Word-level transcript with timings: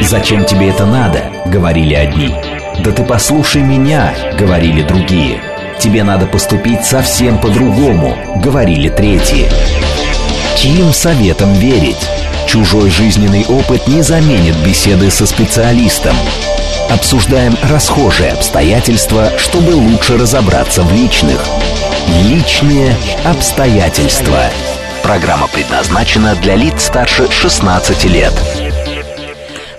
«Зачем 0.00 0.44
тебе 0.44 0.70
это 0.70 0.86
надо?»— 0.86 1.24
говорили 1.46 1.94
одни. 1.94 2.34
«Да 2.78 2.90
ты 2.90 3.04
послушай 3.04 3.62
меня!»— 3.62 4.14
говорили 4.38 4.82
другие. 4.82 5.42
«Тебе 5.78 6.04
надо 6.04 6.26
поступить 6.26 6.84
совсем 6.84 7.38
по-другому!»— 7.38 8.16
говорили 8.36 8.88
третьи. 8.88 9.48
Чьим 10.56 10.92
советом 10.92 11.52
верить? 11.54 12.08
Чужой 12.46 12.90
жизненный 12.90 13.46
опыт 13.46 13.86
не 13.88 14.02
заменит 14.02 14.56
беседы 14.56 15.10
со 15.10 15.24
специалистом. 15.26 16.14
Обсуждаем 16.90 17.56
расхожие 17.62 18.32
обстоятельства, 18.32 19.30
чтобы 19.38 19.70
лучше 19.70 20.18
разобраться 20.18 20.82
в 20.82 20.92
личных. 20.92 21.42
Личные 22.24 22.94
обстоятельства. 23.24 24.50
Программа 25.02 25.46
предназначена 25.46 26.34
для 26.34 26.56
лиц 26.56 26.84
старше 26.84 27.30
16 27.30 28.04
лет. 28.04 28.34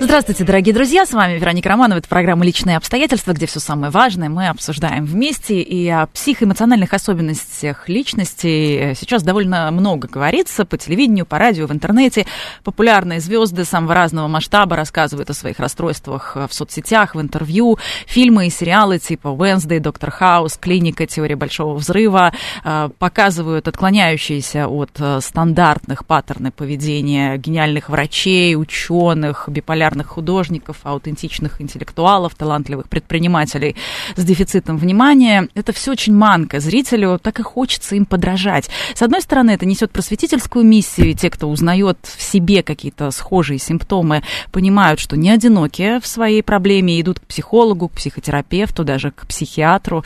Здравствуйте, 0.04 0.44
дорогие 0.46 0.74
друзья, 0.74 1.06
с 1.06 1.14
вами 1.14 1.38
Вероника 1.38 1.70
Романова, 1.70 2.00
это 2.00 2.10
программа 2.10 2.44
«Личные 2.44 2.78
обстоятельства», 2.78 3.34
где 3.34 3.46
все 3.46 3.60
самое 3.60 3.92
важное 3.92 4.30
мы 4.30 4.48
обсуждаем 4.48 5.06
вместе, 5.06 5.62
и 5.62 5.88
о 5.90 6.08
психоэмоциональных 6.08 6.92
особенностях 6.96 7.88
личности 7.88 8.96
сейчас 9.00 9.22
довольно 9.22 9.70
много 9.70 10.08
говорится 10.08 10.66
по 10.66 10.76
телевидению, 10.76 11.28
по 11.28 11.38
радио, 11.38 11.68
в 11.68 11.72
интернете. 11.72 12.26
Популярные 12.64 13.20
звезды 13.20 13.64
самого 13.64 13.94
разного 13.94 14.28
масштаба 14.28 14.76
рассказывают 14.76 15.30
о 15.30 15.36
своих 15.36 15.60
расстройствах 15.60 16.36
в 16.36 16.52
соцсетях, 16.52 17.14
в 17.14 17.22
интервью, 17.22 17.78
фильмы 18.08 18.48
и 18.48 18.50
сериалы 18.50 18.98
типа 18.98 19.28
«Wednesday», 19.28 19.80
«Доктор 19.80 20.10
Хаус», 20.10 20.58
«Клиника», 20.58 21.06
«Теория 21.06 21.36
большого 21.36 21.76
взрыва» 21.76 22.34
э, 22.64 22.90
показывают 22.98 23.68
отклоняющиеся 23.68 24.68
от 24.68 24.90
э, 24.98 25.20
стандартных 25.22 26.08
паттерны 26.08 26.50
поведения 26.50 27.38
гениальных 27.38 27.88
врачей, 27.90 28.56
ученых, 28.56 29.48
биполярных 29.48 29.91
популярных 29.92 30.08
художников, 30.08 30.78
аутентичных 30.84 31.62
интеллектуалов, 31.62 32.36
талантливых 32.36 32.88
предпринимателей 32.88 33.76
с 34.16 34.24
дефицитом 34.24 34.78
внимания. 34.78 35.50
Это 35.54 35.74
все 35.74 35.92
очень 35.92 36.16
манко. 36.16 36.60
Зрителю 36.60 37.20
так 37.20 37.40
и 37.40 37.44
хочется 37.44 37.96
им 37.96 38.06
подражать. 38.06 38.70
С 38.96 39.02
одной 39.02 39.22
стороны, 39.22 39.52
это 39.52 39.66
несет 39.66 39.92
просветительскую 39.92 40.66
миссию, 40.66 41.10
и 41.10 41.14
те, 41.14 41.30
кто 41.30 41.50
узнает 41.50 41.98
в 42.04 42.22
себе 42.22 42.64
какие-то 42.64 43.12
схожие 43.12 43.60
симптомы, 43.60 44.24
понимают, 44.52 45.00
что 45.00 45.18
не 45.18 45.30
одинокие 45.30 46.00
в 46.00 46.08
своей 46.08 46.42
проблеме, 46.42 47.00
идут 47.02 47.20
к 47.20 47.26
психологу, 47.26 47.90
к 47.90 47.94
психотерапевту, 47.94 48.84
даже 48.84 49.12
к 49.12 49.28
психиатру 49.28 50.04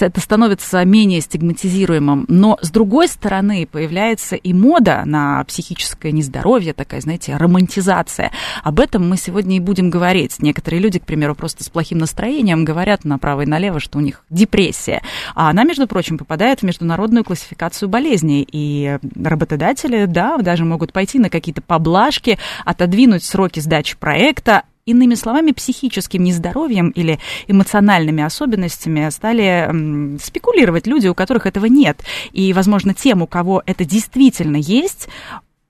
это 0.00 0.20
становится 0.20 0.84
менее 0.84 1.20
стигматизируемым. 1.20 2.24
Но, 2.28 2.58
с 2.62 2.70
другой 2.70 3.08
стороны, 3.08 3.66
появляется 3.70 4.36
и 4.36 4.52
мода 4.52 5.02
на 5.04 5.44
психическое 5.44 6.12
нездоровье, 6.12 6.72
такая, 6.72 7.00
знаете, 7.00 7.36
романтизация. 7.36 8.30
Об 8.62 8.80
этом 8.80 9.08
мы 9.08 9.16
сегодня 9.16 9.56
и 9.56 9.60
будем 9.60 9.90
говорить. 9.90 10.36
Некоторые 10.40 10.80
люди, 10.80 10.98
к 10.98 11.04
примеру, 11.04 11.34
просто 11.34 11.64
с 11.64 11.68
плохим 11.68 11.98
настроением 11.98 12.64
говорят 12.64 13.04
направо 13.04 13.42
и 13.42 13.46
налево, 13.46 13.80
что 13.80 13.98
у 13.98 14.00
них 14.00 14.24
депрессия. 14.30 15.02
А 15.34 15.50
она, 15.50 15.64
между 15.64 15.86
прочим, 15.86 16.18
попадает 16.18 16.60
в 16.60 16.62
международную 16.64 17.24
классификацию 17.24 17.88
болезней. 17.88 18.46
И 18.50 18.98
работодатели, 19.16 20.06
да, 20.06 20.36
даже 20.38 20.64
могут 20.64 20.92
пойти 20.92 21.18
на 21.18 21.30
какие-то 21.30 21.62
поблажки, 21.62 22.38
отодвинуть 22.64 23.24
сроки 23.24 23.60
сдачи 23.60 23.96
проекта, 23.96 24.64
Иными 24.90 25.14
словами, 25.14 25.52
психическим 25.52 26.24
нездоровьем 26.24 26.90
или 26.90 27.20
эмоциональными 27.46 28.24
особенностями 28.24 29.08
стали 29.10 30.18
спекулировать 30.18 30.88
люди, 30.88 31.06
у 31.06 31.14
которых 31.14 31.46
этого 31.46 31.66
нет. 31.66 32.02
И, 32.32 32.52
возможно, 32.52 32.92
тем, 32.92 33.22
у 33.22 33.28
кого 33.28 33.62
это 33.66 33.84
действительно 33.84 34.56
есть, 34.56 35.08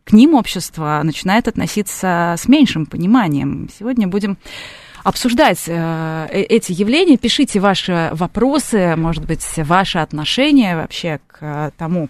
к 0.04 0.12
ним 0.12 0.34
общество 0.34 1.00
начинает 1.04 1.48
относиться 1.48 2.34
с 2.38 2.48
меньшим 2.48 2.86
пониманием. 2.86 3.68
Сегодня 3.78 4.08
будем 4.08 4.38
обсуждать 5.04 5.64
э, 5.66 6.28
э 6.30 6.42
эти 6.42 6.72
явления. 6.72 7.18
Пишите 7.18 7.60
ваши 7.60 8.08
вопросы, 8.12 8.96
может 8.96 9.26
быть, 9.26 9.46
ваши 9.56 9.98
отношения 9.98 10.76
вообще 10.76 11.20
к 11.26 11.72
тому, 11.76 12.08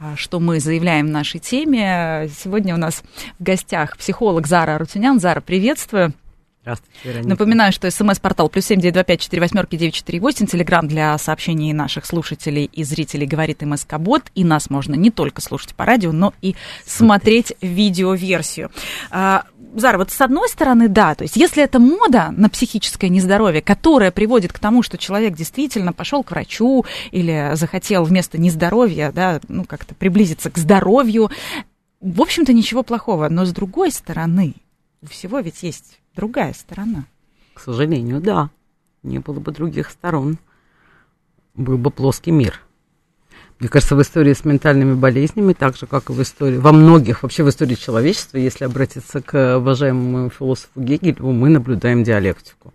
э, 0.00 0.14
что 0.16 0.40
мы 0.40 0.60
заявляем 0.60 1.06
в 1.06 1.10
нашей 1.10 1.40
теме. 1.40 2.30
Сегодня 2.38 2.74
у 2.74 2.78
нас 2.78 3.02
в 3.38 3.42
гостях 3.42 3.96
психолог 3.96 4.46
Зара 4.46 4.78
Рутюнян. 4.78 5.18
Зара, 5.20 5.40
приветствую. 5.40 6.14
Здравствуйте, 6.64 6.98
Вероника. 7.04 7.28
Напоминаю, 7.28 7.72
что 7.72 7.90
смс-портал 7.90 8.48
плюс 8.48 8.64
семь 8.64 8.80
девять 8.80 8.94
два 8.94 9.04
пять 9.04 9.20
четыре 9.20 9.42
восьмерки 9.42 9.76
девять 9.76 9.92
четыре 9.92 10.18
восемь. 10.18 10.46
Телеграмм 10.46 10.88
для 10.88 11.18
сообщений 11.18 11.74
наших 11.74 12.06
слушателей 12.06 12.70
и 12.72 12.84
зрителей 12.84 13.26
говорит 13.26 13.60
МСК 13.60 13.98
Бот. 13.98 14.22
И 14.34 14.44
нас 14.44 14.70
можно 14.70 14.94
не 14.94 15.10
только 15.10 15.42
слушать 15.42 15.74
по 15.74 15.84
радио, 15.84 16.10
но 16.10 16.32
и 16.40 16.56
смотреть 16.86 17.52
видеоверсию. 17.60 18.70
А, 19.10 19.44
Зара, 19.74 19.98
вот 19.98 20.10
с 20.10 20.18
одной 20.22 20.48
стороны, 20.48 20.88
да, 20.88 21.14
то 21.14 21.24
есть 21.24 21.36
если 21.36 21.62
это 21.62 21.78
мода 21.78 22.32
на 22.34 22.48
психическое 22.48 23.10
нездоровье, 23.10 23.60
которая 23.60 24.10
приводит 24.10 24.50
к 24.54 24.58
тому, 24.58 24.82
что 24.82 24.96
человек 24.96 25.34
действительно 25.34 25.92
пошел 25.92 26.22
к 26.22 26.30
врачу 26.30 26.86
или 27.10 27.50
захотел 27.56 28.04
вместо 28.04 28.40
нездоровья, 28.40 29.12
да, 29.12 29.38
ну 29.48 29.64
как-то 29.64 29.94
приблизиться 29.94 30.50
к 30.50 30.56
здоровью, 30.56 31.30
в 32.00 32.22
общем-то 32.22 32.54
ничего 32.54 32.82
плохого. 32.82 33.28
Но 33.28 33.44
с 33.44 33.52
другой 33.52 33.90
стороны, 33.90 34.54
у 35.02 35.08
всего 35.08 35.40
ведь 35.40 35.62
есть 35.62 35.98
другая 36.14 36.52
сторона. 36.52 37.04
К 37.54 37.60
сожалению, 37.60 38.20
да. 38.20 38.50
Не 39.02 39.18
было 39.18 39.40
бы 39.40 39.52
других 39.52 39.90
сторон. 39.90 40.38
Был 41.54 41.78
бы 41.78 41.90
плоский 41.90 42.30
мир. 42.30 42.60
Мне 43.60 43.68
кажется, 43.68 43.94
в 43.94 44.02
истории 44.02 44.32
с 44.32 44.44
ментальными 44.44 44.94
болезнями, 44.94 45.52
так 45.52 45.76
же, 45.76 45.86
как 45.86 46.10
и 46.10 46.12
в 46.12 46.20
истории, 46.20 46.58
во 46.58 46.72
многих, 46.72 47.22
вообще 47.22 47.44
в 47.44 47.48
истории 47.48 47.76
человечества, 47.76 48.36
если 48.36 48.64
обратиться 48.64 49.22
к 49.22 49.58
уважаемому 49.58 50.28
философу 50.30 50.80
Гегелю, 50.80 51.30
мы 51.30 51.50
наблюдаем 51.50 52.02
диалектику 52.02 52.74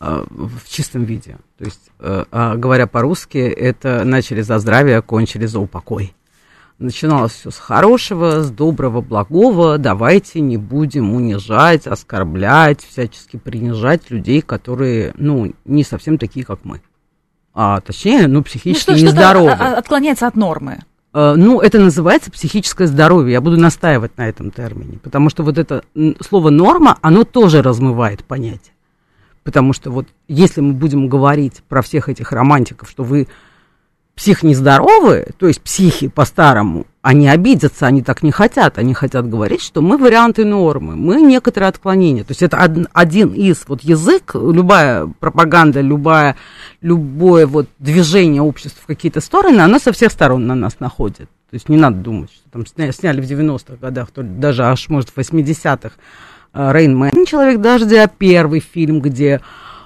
э, 0.00 0.24
в 0.28 0.68
чистом 0.68 1.04
виде. 1.04 1.38
То 1.56 1.64
есть, 1.64 1.90
э, 2.00 2.24
а 2.32 2.56
говоря 2.56 2.88
по-русски, 2.88 3.38
это 3.38 4.02
начали 4.04 4.42
за 4.42 4.58
здравие, 4.58 5.02
кончили 5.02 5.46
за 5.46 5.60
упокой 5.60 6.14
начиналось 6.82 7.32
все 7.32 7.50
с 7.50 7.58
хорошего, 7.58 8.42
с 8.42 8.50
доброго, 8.50 9.00
благого. 9.00 9.78
Давайте 9.78 10.40
не 10.40 10.56
будем 10.56 11.14
унижать, 11.14 11.86
оскорблять, 11.86 12.84
всячески 12.84 13.36
принижать 13.36 14.10
людей, 14.10 14.42
которые, 14.42 15.12
ну, 15.16 15.52
не 15.64 15.84
совсем 15.84 16.18
такие, 16.18 16.44
как 16.44 16.60
мы. 16.64 16.82
А 17.54 17.80
точнее, 17.80 18.26
ну, 18.28 18.42
психически 18.42 18.90
ну, 18.90 18.96
что, 18.96 19.06
нездоровы. 19.06 19.50
отклоняется 19.50 20.26
от 20.26 20.36
нормы. 20.36 20.80
Э, 21.14 21.34
ну, 21.36 21.60
это 21.60 21.78
называется 21.78 22.30
психическое 22.30 22.86
здоровье. 22.86 23.32
Я 23.32 23.40
буду 23.40 23.58
настаивать 23.58 24.16
на 24.16 24.28
этом 24.28 24.50
термине. 24.50 24.98
Потому 25.02 25.30
что 25.30 25.42
вот 25.42 25.58
это 25.58 25.84
слово 26.26 26.50
норма, 26.50 26.98
оно 27.02 27.24
тоже 27.24 27.62
размывает 27.62 28.24
понятие. 28.24 28.74
Потому 29.44 29.72
что 29.72 29.90
вот 29.90 30.06
если 30.28 30.60
мы 30.60 30.72
будем 30.72 31.08
говорить 31.08 31.62
про 31.68 31.82
всех 31.82 32.08
этих 32.08 32.32
романтиков, 32.32 32.88
что 32.88 33.02
вы 33.02 33.28
псих 34.14 34.42
нездоровые, 34.42 35.30
то 35.38 35.48
есть 35.48 35.62
психи 35.62 36.08
по-старому, 36.08 36.86
они 37.00 37.28
обидятся, 37.28 37.86
они 37.86 38.02
так 38.02 38.22
не 38.22 38.30
хотят, 38.30 38.78
они 38.78 38.94
хотят 38.94 39.28
говорить, 39.28 39.62
что 39.62 39.82
мы 39.82 39.96
варианты 39.98 40.44
нормы, 40.44 40.94
мы 40.94 41.20
некоторые 41.20 41.68
отклонения. 41.68 42.22
То 42.22 42.30
есть 42.30 42.42
это 42.42 42.58
один 42.92 43.28
из, 43.32 43.64
вот 43.66 43.80
язык, 43.82 44.34
любая 44.34 45.06
пропаганда, 45.18 45.80
любая, 45.80 46.36
любое 46.80 47.46
вот 47.46 47.68
движение 47.78 48.42
общества 48.42 48.80
в 48.84 48.86
какие-то 48.86 49.20
стороны, 49.20 49.60
оно 49.60 49.78
со 49.78 49.92
всех 49.92 50.12
сторон 50.12 50.46
на 50.46 50.54
нас 50.54 50.78
находит. 50.78 51.28
То 51.50 51.54
есть 51.54 51.68
не 51.68 51.76
надо 51.76 51.96
думать, 51.96 52.30
что 52.30 52.50
там 52.50 52.66
сняли 52.66 53.20
в 53.20 53.24
90-х 53.24 53.76
годах, 53.80 54.10
то 54.10 54.22
даже 54.22 54.64
аж, 54.64 54.88
может, 54.88 55.10
в 55.10 55.18
80-х 55.18 55.96
Рейн 56.54 56.96
Мэн, 56.96 57.26
«Человек 57.26 57.60
дождя», 57.60 58.06
первый 58.06 58.60
фильм, 58.60 59.00
где 59.00 59.40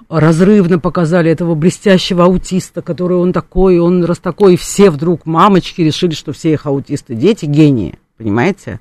разрывно 0.08 0.78
показали 0.78 1.30
этого 1.30 1.54
блестящего 1.54 2.24
аутиста, 2.24 2.82
который 2.82 3.16
он 3.16 3.32
такой, 3.32 3.78
он 3.78 4.04
раз 4.04 4.18
такой, 4.18 4.54
и 4.54 4.56
все 4.56 4.90
вдруг 4.90 5.26
мамочки 5.26 5.82
решили, 5.82 6.12
что 6.12 6.32
все 6.32 6.52
их 6.52 6.66
аутисты 6.66 7.14
дети 7.14 7.46
гении, 7.46 7.98
понимаете? 8.16 8.80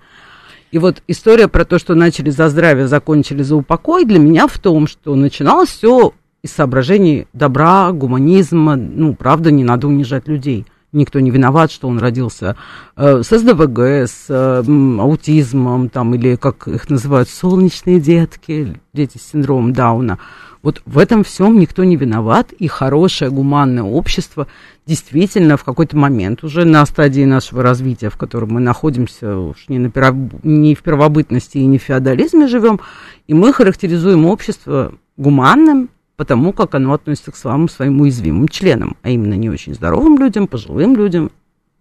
И 0.71 0.77
вот 0.77 1.01
история 1.07 1.47
про 1.47 1.63
то, 1.63 1.79
что 1.79 1.95
начали 1.95 2.29
за 2.29 2.49
здравие, 2.49 2.87
закончили 2.87 3.43
за 3.43 3.55
упокой, 3.55 4.05
для 4.05 4.19
меня 4.19 4.47
в 4.47 4.57
том, 4.59 4.87
что 4.87 5.15
начиналось 5.15 5.69
все 5.69 6.13
из 6.43 6.51
соображений 6.51 7.27
добра, 7.33 7.91
гуманизма, 7.91 8.75
ну, 8.75 9.15
правда, 9.15 9.51
не 9.51 9.63
надо 9.63 9.87
унижать 9.87 10.27
людей. 10.27 10.65
Никто 10.91 11.19
не 11.19 11.29
виноват, 11.29 11.71
что 11.71 11.87
он 11.89 11.99
родился 11.99 12.55
э, 12.95 13.21
с 13.21 13.37
СДВГ, 13.37 13.79
с 13.79 14.27
э, 14.29 14.63
аутизмом, 14.99 15.89
там, 15.89 16.15
или, 16.15 16.35
как 16.35 16.67
их 16.67 16.89
называют, 16.89 17.29
солнечные 17.29 17.99
детки, 17.99 18.79
дети 18.93 19.17
с 19.17 19.31
синдромом 19.31 19.73
Дауна. 19.73 20.19
Вот 20.65 20.81
в 20.87 20.97
этом 20.97 21.23
всем 21.23 21.59
никто 21.59 21.83
не 21.83 21.95
виноват, 21.95 22.51
и 22.51 22.67
хорошее 22.67 23.29
гуманное 23.29 23.83
общество 23.83 24.47
действительно 24.87 25.57
в 25.57 25.63
какой-то 25.63 25.95
момент 25.95 26.43
уже 26.43 26.65
на 26.65 26.83
стадии 26.87 27.23
нашего 27.23 27.61
развития, 27.61 28.09
в 28.09 28.17
котором 28.17 28.53
мы 28.53 28.61
находимся 28.61 29.37
уж 29.37 29.65
не, 29.67 29.77
на 29.77 29.91
перв... 29.91 30.15
не 30.41 30.73
в 30.73 30.81
первобытности 30.81 31.59
и 31.59 31.65
не 31.67 31.77
в 31.77 31.83
феодализме 31.83 32.47
живем, 32.47 32.79
и 33.27 33.35
мы 33.35 33.53
характеризуем 33.53 34.25
общество 34.25 34.95
гуманным, 35.17 35.89
потому 36.15 36.51
как 36.51 36.73
оно 36.73 36.93
относится 36.93 37.31
к 37.31 37.35
самым 37.35 37.69
своим 37.69 38.01
уязвимым 38.01 38.47
членам, 38.47 38.97
а 39.03 39.11
именно 39.11 39.35
не 39.35 39.51
очень 39.51 39.75
здоровым 39.75 40.17
людям, 40.17 40.47
пожилым 40.47 40.95
людям 40.95 41.29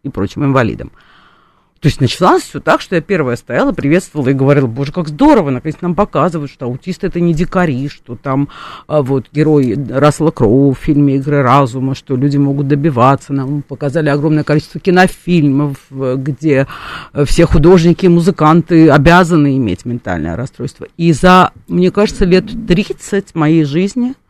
и 0.03 0.11
прочим 0.11 0.45
инвалидам. 0.45 0.93
То 1.85 1.89
есть 1.89 2.01
началось 2.01 2.45
все 2.45 2.61
так, 2.61 2.81
что 2.81 2.95
я 2.95 3.03
первая 3.03 3.37
стояла, 3.37 3.73
приветствовала 3.73 4.31
и 4.31 4.33
говорила, 4.33 4.67
боже, 4.67 4.91
как 4.91 5.07
здорово, 5.09 5.51
наконец 5.51 5.77
нам 5.83 5.95
показывают, 5.95 6.51
что 6.51 6.65
аутисты 6.65 7.09
это 7.09 7.21
не 7.21 7.35
дикари, 7.35 7.91
что 7.91 8.17
там 8.17 8.49
а, 8.87 9.03
вот 9.03 9.27
герой 9.31 9.77
Рассела 9.91 10.31
Кроу 10.31 10.73
в 10.73 10.79
фильме 10.79 11.17
«Игры 11.17 11.43
разума», 11.43 11.95
что 11.95 12.17
люди 12.17 12.39
могут 12.39 12.69
добиваться. 12.69 13.35
Нам 13.35 13.61
показали 13.61 14.09
огромное 14.09 14.45
количество 14.45 14.81
кинофильмов, 14.81 15.77
где 15.91 16.67
все 17.27 17.45
художники 17.45 18.07
и 18.07 18.09
музыканты 18.09 18.89
обязаны 18.89 19.59
иметь 19.59 19.85
ментальное 19.85 20.37
расстройство. 20.37 20.87
И 20.97 21.13
за, 21.13 21.53
мне 21.69 21.91
кажется, 21.91 22.25
лет 22.25 22.47
30 22.67 23.35
моей 23.35 23.65
жизни– 23.65 24.15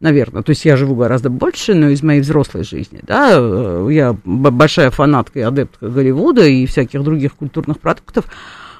наверное. 0.00 0.42
То 0.42 0.50
есть 0.50 0.64
я 0.64 0.76
живу 0.76 0.94
гораздо 0.96 1.30
больше, 1.30 1.74
но 1.74 1.90
из 1.90 2.02
моей 2.02 2.20
взрослой 2.20 2.64
жизни, 2.64 3.00
да, 3.02 3.32
э, 3.34 3.88
я 3.90 4.16
большая 4.24 4.90
фанатка 4.90 5.38
и 5.38 5.42
адептка 5.42 5.88
Голливуда 5.88 6.46
и 6.46 6.66
всяких 6.66 7.02
других 7.02 7.34
культурных 7.34 7.78
продуктов, 7.78 8.24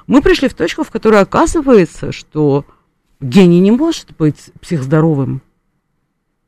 мы 0.07 0.21
пришли 0.21 0.49
в 0.49 0.53
точку, 0.53 0.83
в 0.83 0.89
которой 0.89 1.21
оказывается, 1.21 2.11
что 2.11 2.65
гений 3.19 3.59
не 3.59 3.71
может 3.71 4.07
быть 4.17 4.51
психоздоровым. 4.59 5.41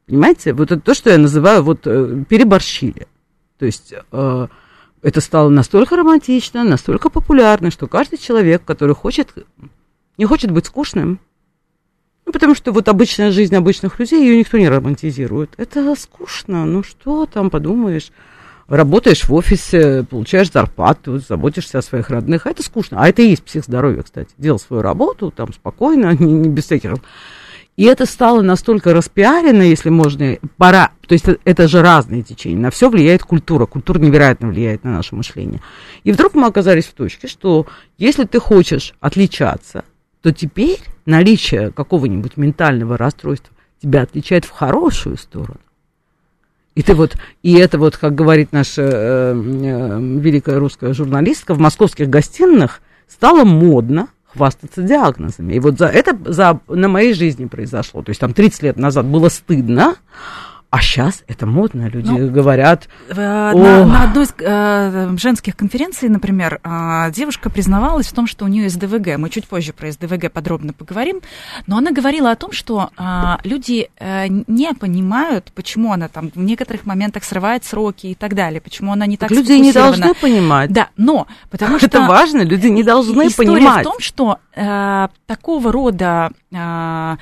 Понимаете? 0.07 0.53
Вот 0.53 0.71
это 0.71 0.81
то, 0.81 0.93
что 0.93 1.11
я 1.11 1.17
называю 1.17 1.63
вот 1.63 1.81
э, 1.85 2.23
переборщили. 2.27 3.07
То 3.57 3.65
есть 3.65 3.93
э, 4.11 4.47
это 5.01 5.21
стало 5.21 5.49
настолько 5.49 5.95
романтично, 5.95 6.63
настолько 6.63 7.09
популярно, 7.09 7.71
что 7.71 7.87
каждый 7.87 8.17
человек, 8.17 8.65
который 8.65 8.95
хочет, 8.95 9.33
не 10.17 10.25
хочет 10.25 10.51
быть 10.51 10.65
скучным, 10.65 11.19
потому 12.33 12.55
что 12.55 12.73
вот 12.73 12.89
обычная 12.89 13.31
жизнь 13.31 13.55
обычных 13.55 13.99
людей, 13.99 14.19
ее 14.19 14.37
никто 14.37 14.57
не 14.57 14.67
романтизирует. 14.67 15.53
Это 15.55 15.95
скучно, 15.95 16.65
ну 16.65 16.83
что 16.83 17.25
там, 17.25 17.49
подумаешь. 17.49 18.11
Работаешь 18.67 19.25
в 19.25 19.33
офисе, 19.33 20.03
получаешь 20.09 20.51
зарплату, 20.51 21.19
заботишься 21.19 21.79
о 21.79 21.81
своих 21.81 22.09
родных, 22.09 22.45
а 22.45 22.49
это 22.49 22.63
скучно. 22.63 22.97
А 22.99 23.07
это 23.07 23.21
и 23.21 23.29
есть 23.29 23.43
психоздоровье, 23.43 24.03
кстати. 24.03 24.31
Делал 24.37 24.57
свою 24.57 24.81
работу, 24.81 25.31
там, 25.31 25.53
спокойно, 25.53 26.13
не, 26.19 26.33
не 26.33 26.49
без 26.49 26.65
всяких... 26.65 26.95
И 27.75 27.85
это 27.85 28.05
стало 28.05 28.41
настолько 28.41 28.93
распиарено, 28.93 29.63
если 29.63 29.89
можно, 29.89 30.37
пора, 30.57 30.91
то 31.07 31.13
есть 31.13 31.25
это 31.43 31.67
же 31.67 31.81
разные 31.81 32.21
течения, 32.21 32.59
на 32.59 32.69
все 32.69 32.87
влияет 32.87 33.23
культура, 33.23 33.65
культура 33.65 33.97
невероятно 33.97 34.49
влияет 34.49 34.83
на 34.83 34.91
наше 34.91 35.15
мышление. 35.15 35.59
И 36.03 36.11
вдруг 36.11 36.35
мы 36.35 36.45
оказались 36.45 36.85
в 36.85 36.93
точке, 36.93 37.27
что 37.27 37.65
если 37.97 38.25
ты 38.25 38.39
хочешь 38.39 38.93
отличаться, 38.99 39.85
то 40.23 40.31
теперь 40.31 40.79
наличие 41.05 41.71
какого-нибудь 41.71 42.37
ментального 42.37 42.97
расстройства 42.97 43.53
тебя 43.81 44.03
отличает 44.03 44.45
в 44.45 44.51
хорошую 44.51 45.17
сторону. 45.17 45.59
И 46.75 46.81
ты 46.81 46.95
вот, 46.95 47.17
и 47.43 47.53
это 47.53 47.77
вот, 47.77 47.97
как 47.97 48.15
говорит 48.15 48.53
наша 48.53 48.81
э, 48.81 49.33
э, 49.35 49.99
великая 49.99 50.57
русская 50.57 50.93
журналистка, 50.93 51.53
в 51.53 51.59
московских 51.59 52.09
гостиных 52.09 52.81
стало 53.07 53.43
модно 53.43 54.07
хвастаться 54.25 54.81
диагнозами. 54.81 55.53
И 55.55 55.59
вот 55.59 55.77
за 55.77 55.87
это 55.87 56.17
за, 56.31 56.59
на 56.67 56.87
моей 56.87 57.13
жизни 57.13 57.45
произошло. 57.45 58.01
То 58.01 58.09
есть 58.09 58.21
там 58.21 58.33
30 58.33 58.63
лет 58.63 58.77
назад 58.77 59.05
было 59.05 59.27
стыдно, 59.27 59.97
а 60.73 60.81
сейчас 60.81 61.23
это 61.27 61.45
модно, 61.45 61.87
люди 61.87 62.09
ну, 62.09 62.31
говорят. 62.31 62.89
Э, 63.07 63.51
на, 63.53 63.85
на 63.85 64.03
одной 64.05 64.23
из 64.23 64.33
э, 64.39 65.15
женских 65.19 65.55
конференций, 65.55 66.09
например, 66.09 66.59
э, 66.63 67.11
девушка 67.11 67.51
признавалась 67.51 68.07
в 68.07 68.13
том, 68.13 68.25
что 68.25 68.45
у 68.45 68.47
нее 68.47 68.67
СДВГ. 68.69 69.19
Мы 69.19 69.29
чуть 69.29 69.47
позже 69.47 69.71
про 69.71 69.91
СДВГ 69.91 70.31
подробно 70.31 70.73
поговорим. 70.73 71.21
Но 71.67 71.77
она 71.77 71.91
говорила 71.91 72.31
о 72.31 72.35
том, 72.35 72.51
что 72.51 72.89
э, 72.97 73.03
люди 73.43 73.91
э, 73.99 74.25
не 74.47 74.73
понимают, 74.73 75.51
почему 75.53 75.93
она 75.93 76.07
там 76.07 76.31
в 76.33 76.39
некоторых 76.39 76.87
моментах 76.87 77.23
срывает 77.23 77.63
сроки 77.65 78.07
и 78.07 78.15
так 78.15 78.33
далее, 78.33 78.59
почему 78.59 78.93
она 78.93 79.05
не 79.05 79.15
так, 79.15 79.29
так 79.29 79.37
Люди 79.37 79.51
не 79.51 79.73
должны 79.73 80.15
понимать. 80.15 80.71
Да, 80.71 80.89
но 80.97 81.27
потому 81.51 81.77
что... 81.77 81.85
Это 81.85 82.01
важно, 82.01 82.41
люди 82.41 82.65
не 82.65 82.81
должны 82.81 83.27
история 83.27 83.51
понимать. 83.51 83.85
в 83.85 83.89
том, 83.91 83.99
что 83.99 84.39
э, 84.55 85.07
такого 85.27 85.71
рода... 85.71 86.31
Э, 86.51 87.17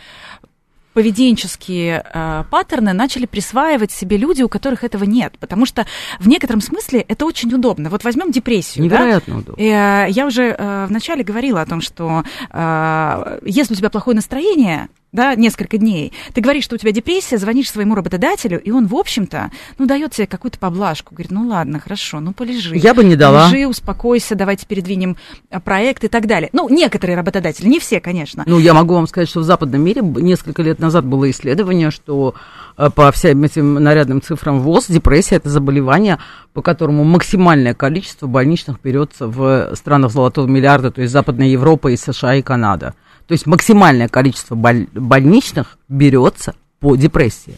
поведенческие 0.94 2.04
э, 2.04 2.44
паттерны 2.50 2.94
начали 2.94 3.26
присваивать 3.26 3.92
себе 3.92 4.18
люди, 4.18 4.44
у 4.44 4.50
которых 4.50 4.84
этого 4.84 5.04
нет. 5.04 5.34
Потому 5.40 5.66
что 5.66 5.86
в 6.20 6.28
некотором 6.28 6.62
смысле 6.62 7.02
это 7.08 7.26
очень 7.26 7.54
удобно. 7.54 7.90
Вот 7.90 8.04
возьмем 8.04 8.32
депрессию. 8.32 8.84
Невероятно 8.84 9.36
да? 9.36 9.40
удобно. 9.40 9.62
Э, 9.62 10.08
я 10.10 10.26
уже 10.26 10.56
э, 10.58 10.86
вначале 10.88 11.24
говорила 11.24 11.62
о 11.62 11.66
том, 11.66 11.82
что 11.82 12.24
э, 12.52 13.40
если 13.46 13.74
у 13.74 13.78
тебя 13.78 13.90
плохое 13.90 14.16
настроение, 14.16 14.90
да, 15.12 15.36
несколько 15.36 15.78
дней. 15.78 16.14
Ты 16.34 16.42
говоришь, 16.42 16.64
что 16.64 16.76
у 16.76 16.78
тебя 16.78 16.92
депрессия, 16.92 17.38
звонишь 17.38 17.70
своему 17.70 17.96
работодателю, 17.96 18.62
и 18.62 18.72
он, 18.72 18.88
в 18.88 18.96
общем-то, 18.96 19.52
ну, 19.78 19.86
дает 19.86 20.14
тебе 20.14 20.28
какую-то 20.28 20.58
поблажку. 20.58 21.14
Говорит, 21.14 21.32
ну, 21.32 21.48
ладно, 21.48 21.80
хорошо, 21.80 22.20
ну, 22.22 22.32
полежи. 22.32 22.78
Я 22.78 22.94
бы 22.94 23.04
не 23.04 23.16
дала. 23.16 23.50
Полежи, 23.50 23.68
успокойся, 23.68 24.36
давайте 24.36 24.66
передвинем 24.66 25.18
а, 25.50 25.60
проект 25.60 26.04
и 26.06 26.08
так 26.08 26.28
далее. 26.28 26.50
Ну, 26.54 26.70
некоторые 26.70 27.18
работодатели, 27.18 27.68
не 27.68 27.80
все, 27.80 28.00
конечно. 28.00 28.44
Ну, 28.48 28.58
я 28.60 28.74
могу 28.74 28.94
вам 28.94 29.08
сказать, 29.08 29.28
что 29.28 29.42
в 29.42 29.44
западном 29.44 29.84
мире 29.84 30.02
несколько 30.02 30.62
лет 30.62 30.80
назад 30.80 31.06
было 31.06 31.30
исследование, 31.30 31.92
что 31.92 32.36
э, 32.78 32.90
по 32.90 33.12
всем 33.12 33.44
этим 33.44 33.74
нарядным 33.76 34.22
цифрам 34.22 34.62
ВОЗ 34.62 34.88
депрессия– 34.88 35.36
это 35.38 35.50
заболевание, 35.50 36.20
по 36.54 36.62
которому 36.62 37.04
максимальное 37.04 37.74
количество 37.74 38.28
больничных 38.28 38.80
берется 38.82 39.28
в 39.28 39.76
странах 39.76 40.12
золотого 40.12 40.48
миллиарда, 40.48 40.92
то 40.92 41.02
есть 41.02 41.12
Западная 41.12 41.48
Европа 41.48 41.90
и 41.90 41.98
США 41.98 42.36
и 42.36 42.42
Канада. 42.42 42.94
То 43.32 43.36
есть 43.36 43.46
максимальное 43.46 44.10
количество 44.10 44.56
боль, 44.56 44.88
больничных 44.92 45.78
берется 45.88 46.54
по 46.82 46.98
депрессии. 46.98 47.58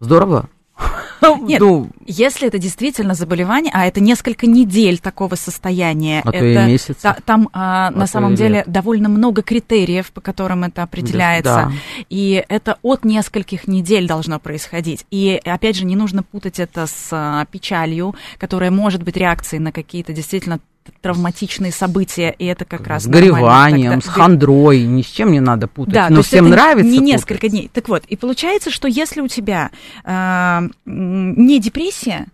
Здорово. 0.00 0.48
Нет, 1.42 1.60
ну, 1.60 1.90
если 2.06 2.48
это 2.48 2.56
действительно 2.56 3.12
заболевание, 3.12 3.70
а 3.74 3.86
это 3.86 4.00
несколько 4.00 4.46
недель 4.46 5.00
такого 5.00 5.34
состояния, 5.34 6.22
а 6.24 6.30
это, 6.30 6.38
то 6.38 6.46
и 6.46 6.66
месяц. 6.66 6.96
Та, 7.02 7.18
там 7.26 7.50
а, 7.52 7.88
а 7.88 7.90
на 7.90 8.06
самом 8.06 8.36
деле 8.36 8.60
лет. 8.60 8.68
довольно 8.68 9.10
много 9.10 9.42
критериев, 9.42 10.10
по 10.12 10.22
которым 10.22 10.64
это 10.64 10.82
определяется, 10.82 11.70
да. 11.70 11.72
и 12.08 12.42
это 12.48 12.78
от 12.80 13.04
нескольких 13.04 13.68
недель 13.68 14.06
должно 14.06 14.40
происходить. 14.40 15.04
И 15.10 15.38
опять 15.44 15.76
же, 15.76 15.84
не 15.84 15.94
нужно 15.94 16.22
путать 16.22 16.58
это 16.58 16.86
с 16.86 17.08
а, 17.12 17.44
печалью, 17.50 18.14
которая 18.38 18.70
может 18.70 19.02
быть 19.02 19.18
реакцией 19.18 19.60
на 19.60 19.72
какие-то 19.72 20.14
действительно 20.14 20.58
травматичные 21.00 21.72
события, 21.72 22.34
и 22.38 22.46
это 22.46 22.64
как 22.64 22.86
раз 22.86 23.04
С 23.04 23.06
гореванием, 23.06 24.00
с 24.00 24.06
хандрой, 24.06 24.82
ни 24.82 25.02
с 25.02 25.06
чем 25.06 25.32
не 25.32 25.40
надо 25.40 25.68
путать. 25.68 25.94
Да, 25.94 26.08
но 26.10 26.22
всем 26.22 26.48
нравится 26.48 26.90
не 26.90 26.98
несколько 26.98 27.46
путать. 27.46 27.50
дней. 27.50 27.70
Так 27.72 27.88
вот, 27.88 28.04
и 28.06 28.16
получается, 28.16 28.70
что 28.70 28.88
если 28.88 29.20
у 29.20 29.28
тебя 29.28 29.70
э, 30.04 30.60
не 30.84 31.60
депрессия, 31.60 32.26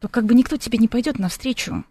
то 0.00 0.08
как 0.08 0.24
бы 0.26 0.34
никто 0.34 0.56
тебе 0.56 0.78
не 0.78 0.88
пойдет 0.88 1.18
навстречу. 1.18 1.84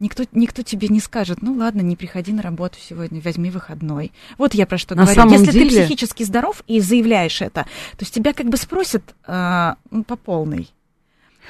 Никто, 0.00 0.24
никто 0.32 0.62
тебе 0.62 0.88
не 0.88 0.98
скажет, 0.98 1.40
ну 1.40 1.54
ладно, 1.54 1.80
не 1.80 1.94
приходи 1.94 2.32
на 2.32 2.42
работу 2.42 2.78
сегодня, 2.80 3.20
возьми 3.20 3.50
выходной. 3.50 4.12
Вот 4.38 4.52
я 4.52 4.66
про 4.66 4.76
что 4.76 4.96
на 4.96 5.04
говорю. 5.04 5.30
Если 5.30 5.52
деле... 5.52 5.70
ты 5.70 5.76
психически 5.76 6.24
здоров 6.24 6.64
и 6.66 6.80
заявляешь 6.80 7.40
это, 7.40 7.66
то 7.96 8.04
с 8.04 8.10
тебя 8.10 8.32
как 8.32 8.48
бы 8.48 8.56
спросят 8.56 9.14
э, 9.26 9.74
по 10.06 10.16
полной. 10.16 10.68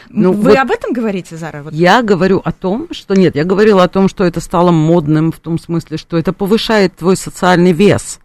Ну, 0.09 0.33
Вы 0.33 0.51
вот 0.51 0.59
об 0.59 0.71
этом 0.71 0.93
говорите, 0.93 1.37
Зара? 1.37 1.63
Вот. 1.63 1.73
Я 1.73 2.03
говорю 2.03 2.41
о 2.45 2.53
том, 2.53 2.89
что 2.91 3.15
нет, 3.15 3.37
я 3.37 3.45
говорила 3.45 3.83
о 3.83 3.89
том, 3.89 4.09
что 4.09 4.25
это 4.25 4.41
стало 4.41 4.71
модным 4.71 5.33
в 5.33 5.39
том 5.39 5.59
смысле, 5.59 5.97
что 5.97 6.17
это 6.17 6.33
повышает 6.33 6.97
твой 6.97 7.17
социальный 7.17 7.73
вес. 7.73 8.21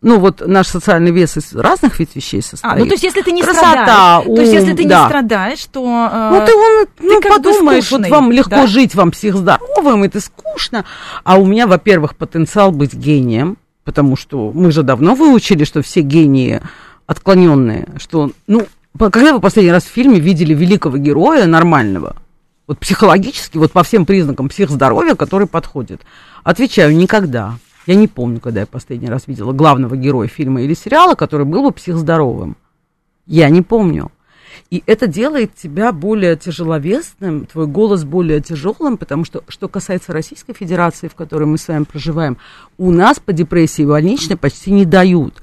Ну, 0.00 0.20
вот 0.20 0.46
наш 0.46 0.68
социальный 0.68 1.10
вес 1.10 1.36
из 1.36 1.54
разных 1.54 1.98
ведь 1.98 2.14
вещей 2.14 2.40
состоит. 2.40 2.72
А, 2.72 2.78
ну, 2.78 2.86
то 2.86 2.92
есть, 2.92 3.02
если 3.02 3.20
ты 3.20 3.32
не 3.32 3.42
Красота, 3.42 3.72
страдаешь, 3.72 4.26
ум, 4.26 4.36
то 4.36 4.40
есть, 4.42 4.52
если 4.52 4.72
ты 4.74 4.88
да. 4.88 5.02
не 5.02 5.08
страдаешь, 5.08 5.64
то... 5.64 6.08
Э, 6.12 6.30
ну, 6.32 6.46
ты, 6.46 6.54
он, 6.54 6.86
ну, 7.00 7.20
ты 7.20 7.28
подумаешь, 7.28 7.90
вот 7.90 8.08
вам 8.08 8.30
легко 8.30 8.50
да? 8.50 8.66
жить, 8.68 8.94
вам 8.94 9.10
психоздоровым, 9.10 10.04
это 10.04 10.20
скучно. 10.20 10.84
А 11.24 11.36
у 11.36 11.46
меня, 11.46 11.66
во-первых, 11.66 12.14
потенциал 12.14 12.70
быть 12.70 12.94
гением, 12.94 13.58
потому 13.82 14.14
что 14.14 14.52
мы 14.54 14.70
же 14.70 14.84
давно 14.84 15.16
выучили, 15.16 15.64
что 15.64 15.82
все 15.82 16.02
гении 16.02 16.62
отклоненные, 17.06 17.88
что, 17.96 18.30
ну, 18.46 18.68
когда 18.96 19.32
вы 19.32 19.40
последний 19.40 19.72
раз 19.72 19.84
в 19.84 19.88
фильме 19.88 20.20
видели 20.20 20.54
великого 20.54 20.98
героя 20.98 21.46
нормального? 21.46 22.16
Вот 22.66 22.78
психологически, 22.78 23.56
вот 23.56 23.72
по 23.72 23.82
всем 23.82 24.04
признакам 24.04 24.48
психоздоровья, 24.48 25.14
который 25.14 25.46
подходит. 25.46 26.02
Отвечаю, 26.44 26.94
никогда. 26.96 27.54
Я 27.86 27.94
не 27.94 28.06
помню, 28.06 28.40
когда 28.40 28.60
я 28.60 28.66
последний 28.66 29.08
раз 29.08 29.26
видела 29.26 29.52
главного 29.52 29.96
героя 29.96 30.28
фильма 30.28 30.60
или 30.62 30.74
сериала, 30.74 31.14
который 31.14 31.46
был 31.46 31.62
бы 31.62 31.72
психоздоровым. 31.72 32.56
Я 33.26 33.48
не 33.48 33.62
помню. 33.62 34.10
И 34.70 34.82
это 34.84 35.06
делает 35.06 35.54
тебя 35.54 35.92
более 35.92 36.36
тяжеловесным, 36.36 37.46
твой 37.46 37.66
голос 37.66 38.04
более 38.04 38.42
тяжелым, 38.42 38.98
потому 38.98 39.24
что, 39.24 39.42
что 39.48 39.68
касается 39.68 40.12
Российской 40.12 40.52
Федерации, 40.52 41.08
в 41.08 41.14
которой 41.14 41.44
мы 41.44 41.56
с 41.56 41.68
вами 41.68 41.84
проживаем, 41.84 42.36
у 42.76 42.90
нас 42.90 43.18
по 43.18 43.32
депрессии 43.32 43.86
больничной 43.86 44.36
почти 44.36 44.70
не 44.70 44.84
дают. 44.84 45.40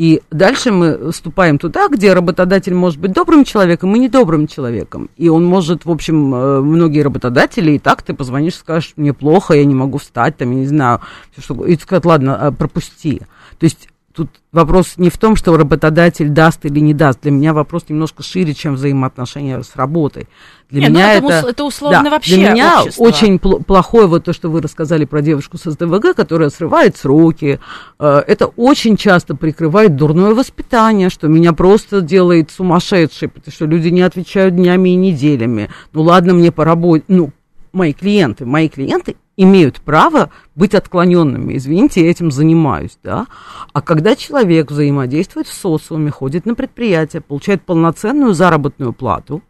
И 0.00 0.22
дальше 0.30 0.72
мы 0.72 1.12
вступаем 1.12 1.58
туда, 1.58 1.88
где 1.88 2.14
работодатель 2.14 2.72
может 2.72 2.98
быть 2.98 3.12
добрым 3.12 3.44
человеком 3.44 3.94
и 3.94 3.98
недобрым 3.98 4.46
человеком. 4.46 5.10
И 5.18 5.28
он 5.28 5.44
может, 5.44 5.84
в 5.84 5.90
общем, 5.90 6.34
э, 6.34 6.60
многие 6.62 7.02
работодатели, 7.02 7.72
и 7.72 7.78
так 7.78 8.00
ты 8.00 8.14
позвонишь, 8.14 8.54
скажешь, 8.54 8.94
мне 8.96 9.12
плохо, 9.12 9.52
я 9.52 9.66
не 9.66 9.74
могу 9.74 9.98
встать, 9.98 10.38
там, 10.38 10.52
я 10.52 10.60
не 10.60 10.66
знаю, 10.66 11.02
что, 11.36 11.66
и 11.66 11.76
сказать, 11.76 12.06
ладно, 12.06 12.38
э, 12.40 12.50
пропусти. 12.50 13.18
То 13.58 13.64
есть 13.64 13.90
Тут 14.20 14.28
вопрос 14.52 14.98
не 14.98 15.08
в 15.08 15.16
том, 15.16 15.34
что 15.34 15.56
работодатель 15.56 16.28
даст 16.28 16.66
или 16.66 16.78
не 16.78 16.92
даст. 16.92 17.22
Для 17.22 17.30
меня 17.30 17.54
вопрос 17.54 17.86
немножко 17.88 18.22
шире, 18.22 18.52
чем 18.52 18.74
взаимоотношения 18.74 19.62
с 19.62 19.74
работой. 19.76 20.28
Для 20.68 20.82
Нет, 20.82 20.90
ну 20.90 20.94
меня 20.98 21.14
это, 21.14 21.26
это, 21.26 21.48
это 21.48 21.64
условно 21.64 22.02
да, 22.04 22.10
вообще 22.10 22.34
Для 22.34 22.50
меня 22.50 22.80
общество. 22.82 23.02
очень 23.02 23.36
пл- 23.36 23.64
плохое 23.64 24.06
вот 24.06 24.24
то, 24.24 24.34
что 24.34 24.50
вы 24.50 24.60
рассказали 24.60 25.06
про 25.06 25.22
девушку 25.22 25.56
с 25.56 25.62
СДВГ, 25.70 26.14
которая 26.14 26.50
срывает 26.50 26.98
сроки. 26.98 27.60
Э, 27.98 28.22
Это 28.26 28.48
очень 28.48 28.98
часто 28.98 29.34
прикрывает 29.34 29.96
дурное 29.96 30.34
воспитание, 30.34 31.08
что 31.08 31.26
меня 31.26 31.54
просто 31.54 32.02
делает 32.02 32.50
сумасшедшей, 32.50 33.28
потому 33.28 33.50
что 33.54 33.64
люди 33.64 33.88
не 33.88 34.02
отвечают 34.02 34.54
днями 34.54 34.90
и 34.90 34.96
неделями. 34.96 35.70
Ну 35.94 36.02
ладно, 36.02 36.34
мне 36.34 36.52
по 36.52 36.66
работе, 36.66 37.04
ну, 37.08 37.30
мои 37.72 37.92
клиенты, 37.92 38.46
мои 38.46 38.68
клиенты 38.68 39.16
имеют 39.36 39.80
право 39.80 40.30
быть 40.54 40.74
отклоненными. 40.74 41.56
Извините, 41.56 42.04
я 42.04 42.10
этим 42.10 42.30
занимаюсь, 42.30 42.98
да. 43.02 43.26
А 43.72 43.80
когда 43.80 44.14
человек 44.14 44.70
взаимодействует 44.70 45.46
в 45.46 45.54
социуме, 45.54 46.10
ходит 46.10 46.44
на 46.44 46.54
предприятие, 46.54 47.22
получает 47.22 47.62
полноценную 47.62 48.34
заработную 48.34 48.92
плату, 48.92 49.42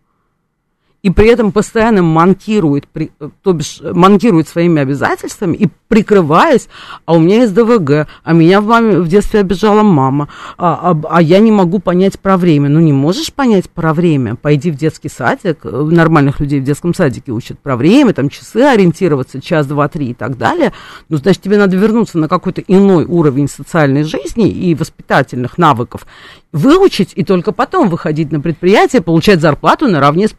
и 1.02 1.10
при 1.10 1.28
этом 1.28 1.50
постоянно 1.52 2.02
манкирует, 2.02 2.86
при- 2.86 3.10
э, 3.20 3.30
то 3.42 3.52
бишь 3.52 3.80
э, 3.82 3.92
манкирует 3.94 4.48
своими 4.48 4.82
обязательствами 4.82 5.56
и 5.56 5.68
прикрываясь, 5.88 6.68
а 7.06 7.14
у 7.14 7.18
меня 7.18 7.36
есть 7.42 7.54
ДВГ, 7.54 8.06
а 8.22 8.32
меня 8.32 8.60
в, 8.60 8.66
маме, 8.66 8.98
в 8.98 9.08
детстве 9.08 9.40
обижала 9.40 9.82
мама, 9.82 10.28
а, 10.58 10.90
а- 10.92 11.00
а 11.10 11.22
я 11.22 11.38
не 11.40 11.50
могу 11.50 11.78
понять 11.78 12.18
про 12.20 12.36
время. 12.36 12.68
Ну, 12.68 12.80
не 12.80 12.92
можешь 12.92 13.32
понять 13.32 13.68
про 13.70 13.92
время? 13.94 14.36
Пойди 14.36 14.70
в 14.70 14.76
детский 14.76 15.08
садик, 15.08 15.60
э, 15.64 15.70
нормальных 15.70 16.38
людей 16.40 16.60
в 16.60 16.64
детском 16.64 16.94
садике 16.94 17.32
учат 17.32 17.58
про 17.58 17.76
время, 17.76 18.12
там 18.12 18.28
часы 18.28 18.58
ориентироваться, 18.62 19.40
час, 19.40 19.66
два, 19.66 19.88
три 19.88 20.10
и 20.10 20.14
так 20.14 20.36
далее. 20.36 20.72
Ну, 21.08 21.16
значит, 21.16 21.42
тебе 21.42 21.56
надо 21.58 21.76
вернуться 21.76 22.18
на 22.18 22.28
какой-то 22.28 22.60
иной 22.60 23.04
уровень 23.06 23.48
социальной 23.48 24.04
жизни 24.04 24.48
и 24.48 24.74
воспитательных 24.74 25.58
навыков, 25.58 26.06
выучить 26.52 27.12
и 27.14 27.24
только 27.24 27.52
потом 27.52 27.88
выходить 27.88 28.30
на 28.32 28.40
предприятие, 28.40 29.02
получать 29.02 29.40
зарплату 29.40 29.88
наравне 29.88 30.28
с 30.28 30.32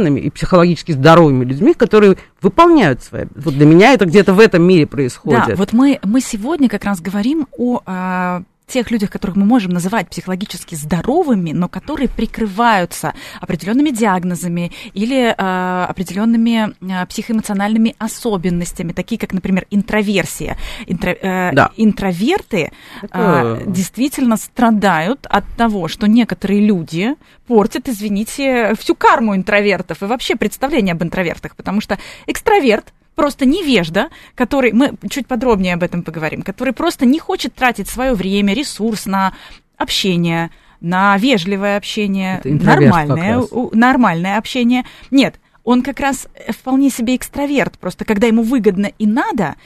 полноценными 0.00 0.20
и 0.20 0.30
психологически 0.30 0.92
здоровыми 0.92 1.44
людьми, 1.44 1.74
которые 1.74 2.16
выполняют 2.40 3.02
свои. 3.02 3.26
Вот 3.34 3.54
для 3.54 3.66
меня 3.66 3.92
это 3.92 4.06
где-то 4.06 4.32
в 4.34 4.40
этом 4.40 4.62
мире 4.62 4.86
происходит. 4.86 5.44
Да, 5.48 5.54
вот 5.56 5.72
мы, 5.72 5.98
мы 6.04 6.20
сегодня 6.20 6.68
как 6.68 6.84
раз 6.84 7.00
говорим 7.00 7.46
о 7.56 7.82
а, 7.86 8.42
тех 8.70 8.90
людях, 8.90 9.10
которых 9.10 9.36
мы 9.36 9.44
можем 9.46 9.72
называть 9.72 10.08
психологически 10.08 10.74
здоровыми, 10.74 11.52
но 11.52 11.68
которые 11.68 12.08
прикрываются 12.08 13.12
определенными 13.40 13.90
диагнозами 13.90 14.72
или 14.94 15.34
а, 15.36 15.86
определенными 15.88 16.74
а, 16.92 17.06
психоэмоциональными 17.06 17.94
особенностями, 17.98 18.92
такие 18.92 19.18
как, 19.18 19.32
например, 19.32 19.66
интроверсия. 19.70 20.56
Интро- 20.86 21.18
э, 21.20 21.52
Да. 21.52 21.70
Интроверты 21.76 22.70
Это- 23.02 23.62
действительно 23.66 24.36
страдают 24.36 25.26
от 25.28 25.44
того, 25.56 25.88
что 25.88 26.06
некоторые 26.06 26.60
люди 26.60 27.14
портят, 27.46 27.88
извините, 27.88 28.74
всю 28.78 28.94
карму 28.94 29.34
интровертов 29.34 30.02
и 30.02 30.06
вообще 30.06 30.36
представление 30.36 30.92
об 30.92 31.02
интровертах, 31.02 31.56
потому 31.56 31.80
что 31.80 31.98
экстраверт 32.26 32.92
просто 33.14 33.44
невежда, 33.46 34.08
который, 34.34 34.72
мы 34.72 34.94
чуть 35.08 35.26
подробнее 35.26 35.74
об 35.74 35.82
этом 35.82 36.02
поговорим, 36.02 36.42
который 36.42 36.72
просто 36.72 37.06
не 37.06 37.18
хочет 37.18 37.54
тратить 37.54 37.88
свое 37.88 38.14
время, 38.14 38.54
ресурс 38.54 39.06
на 39.06 39.34
общение, 39.76 40.50
на 40.80 41.16
вежливое 41.18 41.76
общение, 41.76 42.40
нормальное, 42.44 43.42
нормальное 43.72 44.38
общение. 44.38 44.84
Нет, 45.10 45.38
он 45.64 45.82
как 45.82 46.00
раз 46.00 46.28
вполне 46.48 46.90
себе 46.90 47.16
экстраверт, 47.16 47.78
просто 47.78 48.04
когда 48.04 48.26
ему 48.26 48.42
выгодно 48.42 48.86
и 48.98 49.06
надо, 49.06 49.56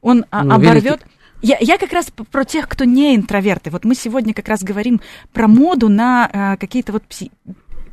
он 0.00 0.24
а, 0.30 0.44
Ну, 0.44 0.54
оборвет. 0.54 1.04
Я, 1.42 1.56
я 1.60 1.78
как 1.78 1.92
раз 1.92 2.12
про 2.30 2.44
тех, 2.44 2.68
кто 2.68 2.84
не 2.84 3.16
интроверты. 3.16 3.70
Вот 3.70 3.84
мы 3.84 3.94
сегодня 3.94 4.34
как 4.34 4.48
раз 4.48 4.62
говорим 4.62 5.00
про 5.32 5.48
моду 5.48 5.88
на 5.88 6.28
э, 6.30 6.56
какие-то 6.58 6.92
вот 6.92 7.02
пси- 7.08 7.30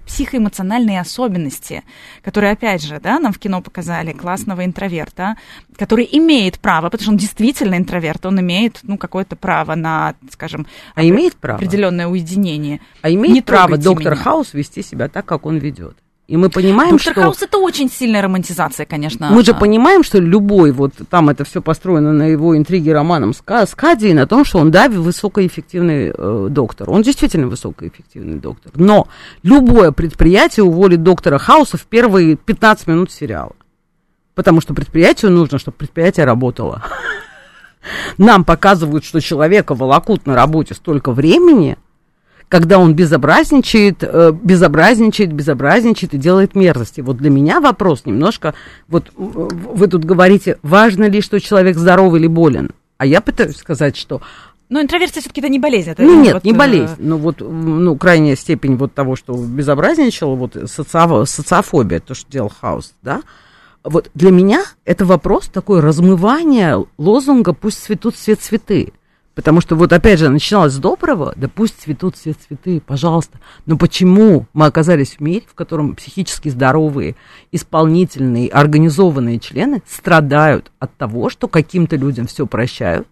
психоэмоциональные 0.08 1.00
особенности, 1.00 1.84
которые, 2.24 2.54
опять 2.54 2.84
же, 2.84 3.00
да, 3.00 3.20
нам 3.20 3.34
в 3.34 3.40
кино 3.40 3.62
показали 3.62 4.14
классного 4.14 4.66
интроверта, 4.66 5.38
который 5.78 6.08
имеет 6.12 6.60
право, 6.60 6.90
потому 6.90 7.04
что 7.04 7.12
он 7.12 7.18
действительно 7.18 7.76
интроверт, 7.76 8.26
он 8.26 8.40
имеет, 8.40 8.80
ну, 8.84 8.98
какое-то 8.98 9.36
право 9.36 9.76
на, 9.76 10.16
скажем, 10.32 10.66
А 10.96 11.04
имеет 11.04 11.36
право? 11.36 11.58
определенное 11.58 12.08
уединение. 12.08 12.80
А 13.02 13.12
имеет 13.12 13.34
Не 13.34 13.42
право 13.42 13.78
доктор 13.78 14.14
меня. 14.14 14.24
Хаус 14.24 14.54
вести 14.54 14.82
себя 14.82 15.08
так, 15.10 15.26
как 15.26 15.46
он 15.46 15.58
ведет. 15.58 15.98
И 16.28 16.36
мы 16.36 16.50
понимаем, 16.50 16.92
Доктор 16.92 17.14
что... 17.14 17.22
Хаус 17.22 17.42
это 17.42 17.58
очень 17.58 17.90
сильная 17.90 18.22
романтизация, 18.22 18.86
конечно. 18.86 19.30
Мы 19.32 19.46
же 19.46 19.52
А, 19.52 19.56
понимаем, 19.56 20.04
что 20.04 20.20
любой, 20.20 20.72
вот 20.72 20.92
там 21.10 21.30
это 21.30 21.46
все 21.46 21.62
построено 21.62 22.12
на 22.12 22.24
его 22.24 22.58
интриге 22.58 22.92
романом 22.92 23.34
с, 23.34 23.38
с 23.38 23.76
Кадией, 23.76 24.14
на 24.14 24.28
том, 24.28 24.44
что 24.44 24.60
он, 24.60 24.70
да, 24.70 24.90
высокоэффективный 24.90 26.12
э, 26.14 26.48
доктор. 26.50 26.90
Он 26.90 27.02
действительно 27.02 27.48
высокоэффективный 27.48 28.40
доктор. 28.40 28.74
Но 28.76 29.08
любое 29.42 29.94
предприятие 29.94 30.66
уволит 30.66 31.02
доктора 31.02 31.38
Хауса 31.38 31.78
в 31.78 31.86
первые 31.86 32.36
15 32.36 32.88
минут 32.88 33.10
сериала. 33.10 33.56
Потому 34.36 34.60
что 34.60 34.74
предприятию 34.74 35.32
нужно, 35.32 35.60
чтобы 35.60 35.78
предприятие 35.78 36.26
работало. 36.26 36.84
Нам 38.18 38.44
показывают, 38.44 39.06
что 39.06 39.22
человека 39.22 39.76
волокут 39.76 40.26
на 40.26 40.36
работе 40.36 40.74
столько 40.74 41.14
времени, 41.14 41.78
когда 42.50 42.80
он 42.80 42.94
безобразничает, 42.94 43.98
э, 44.01 44.32
безобразничает, 44.32 45.34
безобразничает 45.34 46.13
и 46.13 46.18
делает 46.18 46.56
мерзости. 46.56 47.01
Вот 47.01 47.18
для 47.18 47.30
меня 47.30 47.60
вопрос 47.60 48.04
немножко, 48.06 48.54
вот 48.88 49.08
э, 49.08 49.12
вы 49.18 49.88
тут 49.88 50.06
говорите, 50.06 50.58
важно 50.63 51.10
ли, 51.10 51.22
что 51.22 51.39
человек 51.39 51.77
здоров 51.77 52.16
или 52.16 52.27
болен. 52.27 52.72
А 52.98 53.06
я 53.06 53.22
пытаюсь 53.22 53.58
сказать, 53.58 53.98
что 53.98 54.22
Но 54.70 54.82
интроверсия 54.82 55.22
все-таки 55.22 55.42
это 55.42 55.50
не 55.50 55.60
болезнь. 55.60 55.89
Это 55.92 56.04
ну 56.04 56.22
нет, 56.22 56.36
вот, 56.36 56.44
не 56.46 56.51
э, 56.51 56.56
болезнь, 56.56 56.96
но 57.00 57.18
вот 57.18 57.42
ну, 57.42 57.96
крайняя 57.98 58.36
степень 58.36 58.77
вот 58.77 58.94
того, 58.94 59.16
что 59.16 59.34
безобразничал, 59.34 60.36
вот 60.36 60.56
социофо- 60.56 61.25
социофобия, 61.25 62.00
то, 62.00 62.16
что 62.16 62.32
делал 62.32 62.51
Хаус, 62.62 62.94
да, 63.01 63.22
вот 63.84 64.10
для 64.13 64.32
меня 64.32 64.63
это 64.86 65.06
вопрос 65.06 65.48
такое 65.48 65.82
размывание 65.82 66.86
лозунга 66.98 67.54
«пусть 67.54 67.84
цветут 67.84 68.16
все 68.16 68.36
цветы». 68.36 68.94
Потому 69.38 69.62
что 69.62 69.75
вот 69.75 69.94
опять 69.94 70.17
же 70.17 70.29
начиналось 70.29 70.74
с 70.74 70.79
доброго, 70.79 71.32
да 71.36 71.48
пусть 71.48 71.79
цветут 71.79 72.15
все 72.15 72.34
цветы, 72.34 72.82
пожалуйста. 72.82 73.38
Но 73.67 73.77
почему 73.77 74.48
мы 74.53 74.65
оказались 74.65 75.17
в 75.17 75.20
мире, 75.20 75.44
в 75.48 75.53
котором 75.53 75.94
психически 75.94 76.50
здоровые, 76.50 77.15
исполнительные, 77.51 78.50
организованные 78.50 79.38
члены 79.38 79.84
страдают 79.88 80.72
от 80.79 80.91
того, 80.98 81.29
что 81.29 81.48
каким-то 81.48 81.98
людям 81.98 82.25
все 82.25 82.48
прощают, 82.48 83.08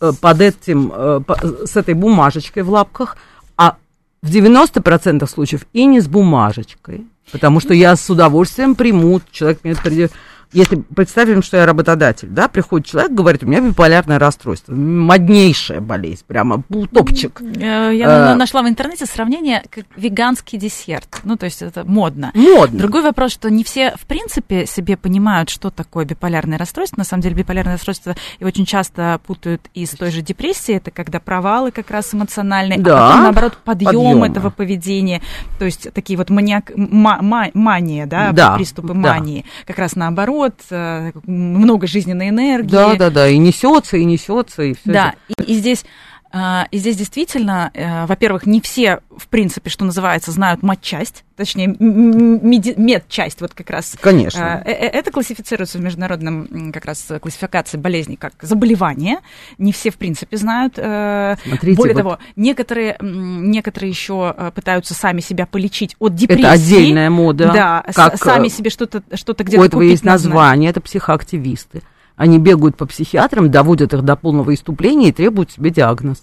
э, 0.00 0.12
под 0.18 0.40
этим, 0.40 0.92
э, 0.94 1.20
с 1.66 1.76
этой 1.76 1.92
бумажечкой 1.92 2.62
в 2.62 2.70
лапках, 2.70 3.18
а 3.58 3.76
в 4.22 4.30
90% 4.30 5.28
случаев 5.28 5.66
и 5.74 5.84
не 5.84 6.00
с 6.00 6.08
бумажечкой, 6.08 7.04
потому 7.32 7.60
что 7.60 7.74
я 7.74 7.96
с 7.96 8.08
удовольствием 8.08 8.74
приму, 8.74 9.20
человек 9.30 9.60
мне 9.62 9.76
придет, 9.76 10.10
если 10.52 10.76
представим, 10.76 11.42
что 11.42 11.56
я 11.56 11.66
работодатель, 11.66 12.28
да, 12.28 12.48
приходит 12.48 12.86
человек, 12.86 13.12
говорит, 13.12 13.42
у 13.42 13.46
меня 13.46 13.60
биполярное 13.60 14.18
расстройство, 14.18 14.74
моднейшая 14.74 15.80
болезнь, 15.80 16.22
прямо 16.26 16.62
топчик. 16.92 17.40
э, 17.42 17.92
Я 17.94 18.32
Э, 18.32 18.34
нашла 18.34 18.62
в 18.62 18.68
интернете 18.68 19.06
сравнение 19.06 19.62
как 19.70 19.84
веганский 19.96 20.58
десерт. 20.58 21.20
Ну, 21.24 21.36
то 21.36 21.44
есть 21.46 21.62
это 21.62 21.84
модно. 21.84 22.30
Модно. 22.34 22.78
Другой 22.78 23.02
вопрос, 23.02 23.32
что 23.32 23.50
не 23.50 23.64
все, 23.64 23.94
в 23.96 24.06
принципе, 24.06 24.66
себе 24.66 24.96
понимают, 24.96 25.50
что 25.50 25.70
такое 25.70 26.04
биполярное 26.04 26.58
расстройство. 26.58 26.98
На 26.98 27.04
самом 27.04 27.22
деле, 27.22 27.34
биполярное 27.36 27.74
расстройство 27.74 28.14
и 28.38 28.44
очень 28.44 28.66
часто 28.66 29.20
путают 29.26 29.68
и 29.74 29.86
с 29.86 29.90
той 29.90 30.10
же 30.10 30.22
депрессией. 30.22 30.78
Это 30.78 30.90
когда 30.90 31.20
провалы 31.20 31.70
как 31.70 31.90
раз 31.90 32.14
эмоциональные, 32.14 32.78
Да, 32.78 33.06
а 33.06 33.08
потом, 33.08 33.22
наоборот, 33.24 33.58
подъем 33.64 33.86
подъёмы. 33.92 34.26
этого 34.28 34.50
поведения. 34.50 35.20
То 35.58 35.64
есть 35.64 35.92
такие 35.92 36.16
вот 36.16 36.30
маниак, 36.30 36.72
ма- 36.76 37.20
ма- 37.22 37.50
мания, 37.54 38.06
да, 38.06 38.32
Да, 38.32 38.56
приступы 38.56 38.88
да. 38.88 38.94
мании. 38.94 39.44
Как 39.66 39.78
раз 39.78 39.94
наоборот, 39.96 40.39
э, 40.70 41.12
много 41.26 41.86
жизненной 41.86 42.28
энергии. 42.30 42.70
Да, 42.70 42.94
да, 42.96 43.10
да, 43.10 43.28
и 43.28 43.38
несется, 43.38 43.96
и 43.96 44.04
несется, 44.04 44.62
и 44.62 44.74
все. 44.74 44.92
Да, 44.92 45.14
и, 45.28 45.52
и 45.52 45.54
здесь, 45.54 45.84
и 46.32 46.78
здесь 46.78 46.96
действительно, 46.96 47.70
э, 47.74 48.06
во-первых, 48.06 48.46
не 48.46 48.60
все, 48.60 49.00
в 49.16 49.26
принципе, 49.26 49.68
что 49.68 49.84
называется, 49.84 50.30
знают 50.30 50.62
матчасть, 50.62 51.24
точнее, 51.36 51.74
медчасть, 51.78 53.40
вот 53.40 53.52
как 53.52 53.68
раз. 53.70 53.96
Конечно. 54.00 54.62
Э, 54.64 54.70
э, 54.70 54.86
Это 54.86 55.10
классифицируется 55.10 55.78
в 55.78 55.80
международном 55.80 56.70
как 56.72 56.84
раз 56.84 57.08
классификации 57.20 57.78
болезней 57.78 58.16
как 58.16 58.34
заболевание. 58.42 59.18
Не 59.58 59.72
все, 59.72 59.90
в 59.90 59.96
принципе, 59.96 60.36
знают. 60.36 60.74
Смотрите, 60.74 61.76
Более 61.76 61.94
вот- 61.94 62.00
того, 62.00 62.18
некоторые, 62.36 62.96
некоторые 63.00 63.90
еще 63.90 64.52
пытаются 64.54 64.94
сами 64.94 65.20
себя 65.20 65.46
полечить 65.46 65.96
от 65.98 66.14
депрессии. 66.14 66.42
Это 66.42 66.52
отдельная 66.52 67.10
мода. 67.10 67.50
Да, 67.52 67.84
как, 67.92 68.18
сами 68.18 68.48
себе 68.48 68.70
что-то 68.70 69.02
что 69.14 69.32
У 69.32 69.42
где-то 69.42 69.64
этого 69.64 69.80
купить 69.80 69.90
есть 69.92 70.04
название, 70.04 70.70
это 70.70 70.80
психоактивисты. 70.80 71.82
Они 72.20 72.38
бегают 72.38 72.76
по 72.76 72.84
психиатрам, 72.84 73.50
доводят 73.50 73.94
их 73.94 74.02
до 74.02 74.14
полного 74.14 74.52
иступления 74.52 75.08
и 75.08 75.12
требуют 75.12 75.52
себе 75.52 75.70
диагноз. 75.70 76.22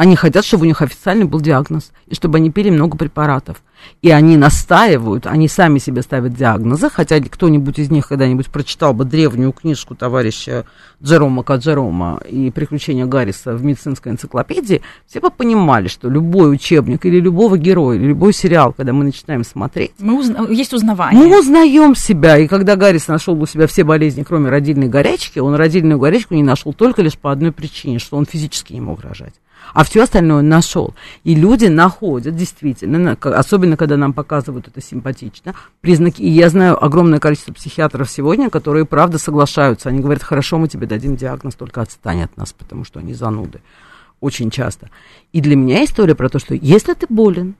Они 0.00 0.16
хотят, 0.16 0.46
чтобы 0.46 0.62
у 0.62 0.66
них 0.66 0.80
официально 0.80 1.26
был 1.26 1.42
диагноз, 1.42 1.92
и 2.06 2.14
чтобы 2.14 2.38
они 2.38 2.50
пили 2.50 2.70
много 2.70 2.96
препаратов. 2.96 3.62
И 4.00 4.10
они 4.10 4.38
настаивают, 4.38 5.26
они 5.26 5.46
сами 5.46 5.78
себе 5.78 6.00
ставят 6.00 6.32
диагнозы, 6.32 6.88
хотя 6.88 7.20
кто-нибудь 7.20 7.78
из 7.78 7.90
них 7.90 8.08
когда-нибудь 8.08 8.46
прочитал 8.46 8.94
бы 8.94 9.04
древнюю 9.04 9.52
книжку 9.52 9.94
товарища 9.94 10.64
Джерома 11.02 11.42
Каджерома 11.42 12.18
и 12.26 12.50
«Приключения 12.50 13.04
Гарриса» 13.04 13.52
в 13.52 13.62
медицинской 13.62 14.12
энциклопедии, 14.12 14.80
все 15.06 15.20
бы 15.20 15.30
понимали, 15.30 15.88
что 15.88 16.08
любой 16.08 16.50
учебник 16.50 17.04
или 17.04 17.20
любого 17.20 17.58
героя, 17.58 17.98
или 17.98 18.06
любой 18.06 18.32
сериал, 18.32 18.72
когда 18.72 18.94
мы 18.94 19.04
начинаем 19.04 19.44
смотреть... 19.44 19.92
Мы 19.98 20.18
узна... 20.18 20.46
Есть 20.48 20.72
узнавание. 20.72 21.22
Мы 21.22 21.38
узнаем 21.38 21.94
себя, 21.94 22.38
и 22.38 22.48
когда 22.48 22.76
Гаррис 22.76 23.06
нашел 23.06 23.38
у 23.38 23.44
себя 23.44 23.66
все 23.66 23.84
болезни, 23.84 24.22
кроме 24.22 24.48
родильной 24.48 24.88
горячки, 24.88 25.40
он 25.40 25.56
родильную 25.56 25.98
горячку 25.98 26.34
не 26.34 26.42
нашел 26.42 26.72
только 26.72 27.02
лишь 27.02 27.18
по 27.18 27.30
одной 27.30 27.52
причине, 27.52 27.98
что 27.98 28.16
он 28.16 28.24
физически 28.24 28.72
не 28.72 28.80
мог 28.80 29.02
рожать 29.02 29.34
а 29.74 29.84
все 29.84 30.02
остальное 30.02 30.42
нашел. 30.42 30.94
И 31.24 31.34
люди 31.34 31.66
находят 31.66 32.34
действительно, 32.34 33.16
особенно 33.20 33.76
когда 33.76 33.96
нам 33.96 34.12
показывают 34.12 34.68
это 34.68 34.80
симпатично, 34.80 35.54
признаки. 35.80 36.22
И 36.22 36.28
я 36.28 36.48
знаю 36.48 36.82
огромное 36.82 37.20
количество 37.20 37.52
психиатров 37.52 38.10
сегодня, 38.10 38.50
которые 38.50 38.84
правда 38.84 39.18
соглашаются. 39.18 39.88
Они 39.88 40.00
говорят, 40.00 40.22
хорошо, 40.22 40.58
мы 40.58 40.68
тебе 40.68 40.86
дадим 40.86 41.16
диагноз, 41.16 41.54
только 41.54 41.82
отстань 41.82 42.22
от 42.22 42.36
нас, 42.36 42.52
потому 42.52 42.84
что 42.84 43.00
они 43.00 43.14
зануды. 43.14 43.60
Очень 44.20 44.50
часто. 44.50 44.90
И 45.32 45.40
для 45.40 45.56
меня 45.56 45.84
история 45.84 46.14
про 46.14 46.28
то, 46.28 46.38
что 46.38 46.54
если 46.54 46.92
ты 46.94 47.06
болен, 47.08 47.54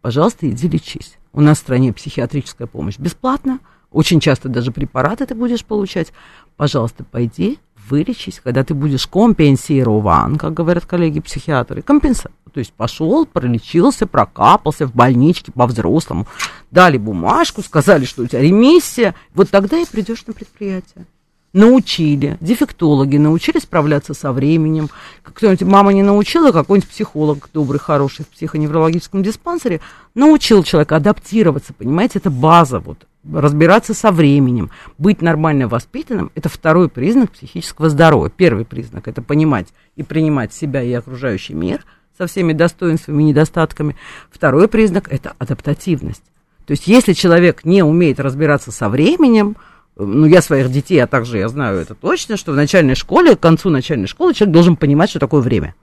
пожалуйста, 0.00 0.48
иди 0.48 0.68
лечись. 0.68 1.16
У 1.32 1.40
нас 1.40 1.58
в 1.58 1.60
стране 1.60 1.92
психиатрическая 1.92 2.66
помощь 2.66 2.98
бесплатна. 2.98 3.60
Очень 3.90 4.18
часто 4.18 4.48
даже 4.48 4.72
препараты 4.72 5.26
ты 5.26 5.34
будешь 5.34 5.64
получать. 5.64 6.12
Пожалуйста, 6.56 7.04
пойди, 7.04 7.58
вылечить, 7.88 8.40
когда 8.40 8.64
ты 8.64 8.74
будешь 8.74 9.06
компенсирован, 9.06 10.36
как 10.36 10.54
говорят 10.54 10.86
коллеги-психиатры, 10.86 11.82
компенса. 11.82 12.30
То 12.52 12.60
есть 12.60 12.72
пошел, 12.72 13.26
пролечился, 13.26 14.06
прокапался 14.06 14.86
в 14.86 14.94
больничке 14.94 15.50
по-взрослому, 15.50 16.26
дали 16.70 16.98
бумажку, 16.98 17.62
сказали, 17.62 18.04
что 18.04 18.22
у 18.22 18.26
тебя 18.26 18.42
ремиссия, 18.42 19.14
вот 19.34 19.50
тогда 19.50 19.78
и 19.78 19.84
придешь 19.84 20.24
на 20.26 20.32
предприятие. 20.32 21.06
Научили, 21.52 22.36
дефектологи 22.40 23.16
научили 23.16 23.58
справляться 23.58 24.12
со 24.12 24.32
временем. 24.32 24.88
Кто-нибудь, 25.22 25.62
мама 25.62 25.92
не 25.92 26.02
научила, 26.02 26.50
какой-нибудь 26.52 26.90
психолог 26.90 27.48
добрый, 27.52 27.78
хороший 27.78 28.24
в 28.24 28.28
психоневрологическом 28.28 29.22
диспансере 29.22 29.80
научил 30.14 30.64
человека 30.64 30.96
адаптироваться, 30.96 31.72
понимаете, 31.72 32.18
это 32.18 32.30
база 32.30 32.80
вот 32.80 33.06
разбираться 33.32 33.94
со 33.94 34.10
временем, 34.10 34.70
быть 34.98 35.22
нормально 35.22 35.68
воспитанным, 35.68 36.30
это 36.34 36.48
второй 36.48 36.88
признак 36.88 37.32
психического 37.32 37.88
здоровья. 37.88 38.30
Первый 38.30 38.64
признак– 38.64 39.08
это 39.08 39.22
понимать 39.22 39.68
и 39.96 40.02
принимать 40.02 40.52
себя 40.52 40.82
и 40.82 40.92
окружающий 40.92 41.54
мир 41.54 41.84
со 42.16 42.26
всеми 42.26 42.52
достоинствами 42.52 43.22
и 43.22 43.26
недостатками. 43.26 43.96
Второй 44.30 44.68
признак– 44.68 45.08
это 45.10 45.34
адаптативность. 45.38 46.22
То 46.66 46.70
есть, 46.70 46.86
если 46.86 47.12
человек 47.12 47.64
не 47.64 47.82
умеет 47.82 48.20
разбираться 48.20 48.72
со 48.72 48.88
временем, 48.88 49.56
ну, 49.96 50.26
я 50.26 50.42
своих 50.42 50.70
детей, 50.70 50.98
а 50.98 51.06
также 51.06 51.38
я 51.38 51.48
знаю 51.48 51.78
это 51.78 51.94
точно, 51.94 52.36
что 52.36 52.52
в 52.52 52.56
начальной 52.56 52.94
школе, 52.94 53.36
к 53.36 53.40
концу 53.40 53.70
начальной 53.70 54.06
школы 54.06 54.34
человек 54.34 54.52
должен 54.54 54.76
понимать, 54.76 55.10
что 55.10 55.18
такое 55.18 55.40
время. 55.40 55.74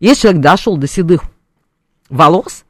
Если 0.00 0.22
человек 0.22 0.42
дошел 0.42 0.76
до 0.76 0.86
седых 0.86 1.22
волос, 2.10 2.64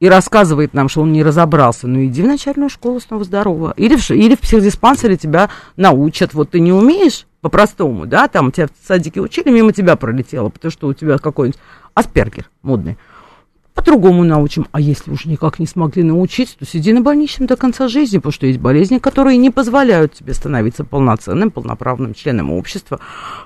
и 0.00 0.08
рассказывает 0.08 0.74
нам, 0.74 0.88
что 0.88 1.02
он 1.02 1.12
не 1.12 1.22
разобрался, 1.22 1.88
ну 1.88 2.04
иди 2.04 2.22
в 2.22 2.26
начальную 2.26 2.70
школу 2.70 3.00
снова 3.00 3.24
здорово. 3.24 3.74
Или 3.76 3.96
в, 3.96 4.10
или 4.10 4.34
в 4.34 4.40
психдиспансере 4.40 5.16
тебя 5.16 5.50
научат, 5.76 6.34
вот 6.34 6.50
ты 6.50 6.60
не 6.60 6.72
умеешь 6.72 7.26
по-простому, 7.40 8.06
да, 8.06 8.28
там 8.28 8.52
тебя 8.52 8.66
в 8.66 8.86
садике 8.86 9.20
учили, 9.20 9.50
мимо 9.50 9.72
тебя 9.72 9.96
пролетело, 9.96 10.48
потому 10.48 10.70
что 10.70 10.88
у 10.88 10.94
тебя 10.94 11.18
какой-нибудь 11.18 11.60
аспергер 11.94 12.48
модный 12.62 12.96
по-другому 13.78 14.24
научим. 14.24 14.66
А 14.72 14.80
если 14.80 15.12
уже 15.12 15.28
никак 15.28 15.60
не 15.60 15.66
смогли 15.66 16.02
научиться, 16.02 16.58
то 16.58 16.66
сиди 16.66 16.92
на 16.92 17.00
больничном 17.00 17.46
до 17.46 17.56
конца 17.56 17.86
жизни, 17.86 18.16
потому 18.18 18.32
что 18.32 18.46
есть 18.46 18.58
болезни, 18.58 18.98
которые 18.98 19.36
не 19.36 19.50
позволяют 19.50 20.14
тебе 20.14 20.34
становиться 20.34 20.82
полноценным, 20.82 21.52
полноправным 21.52 22.12
членом 22.12 22.50
общества, 22.50 22.98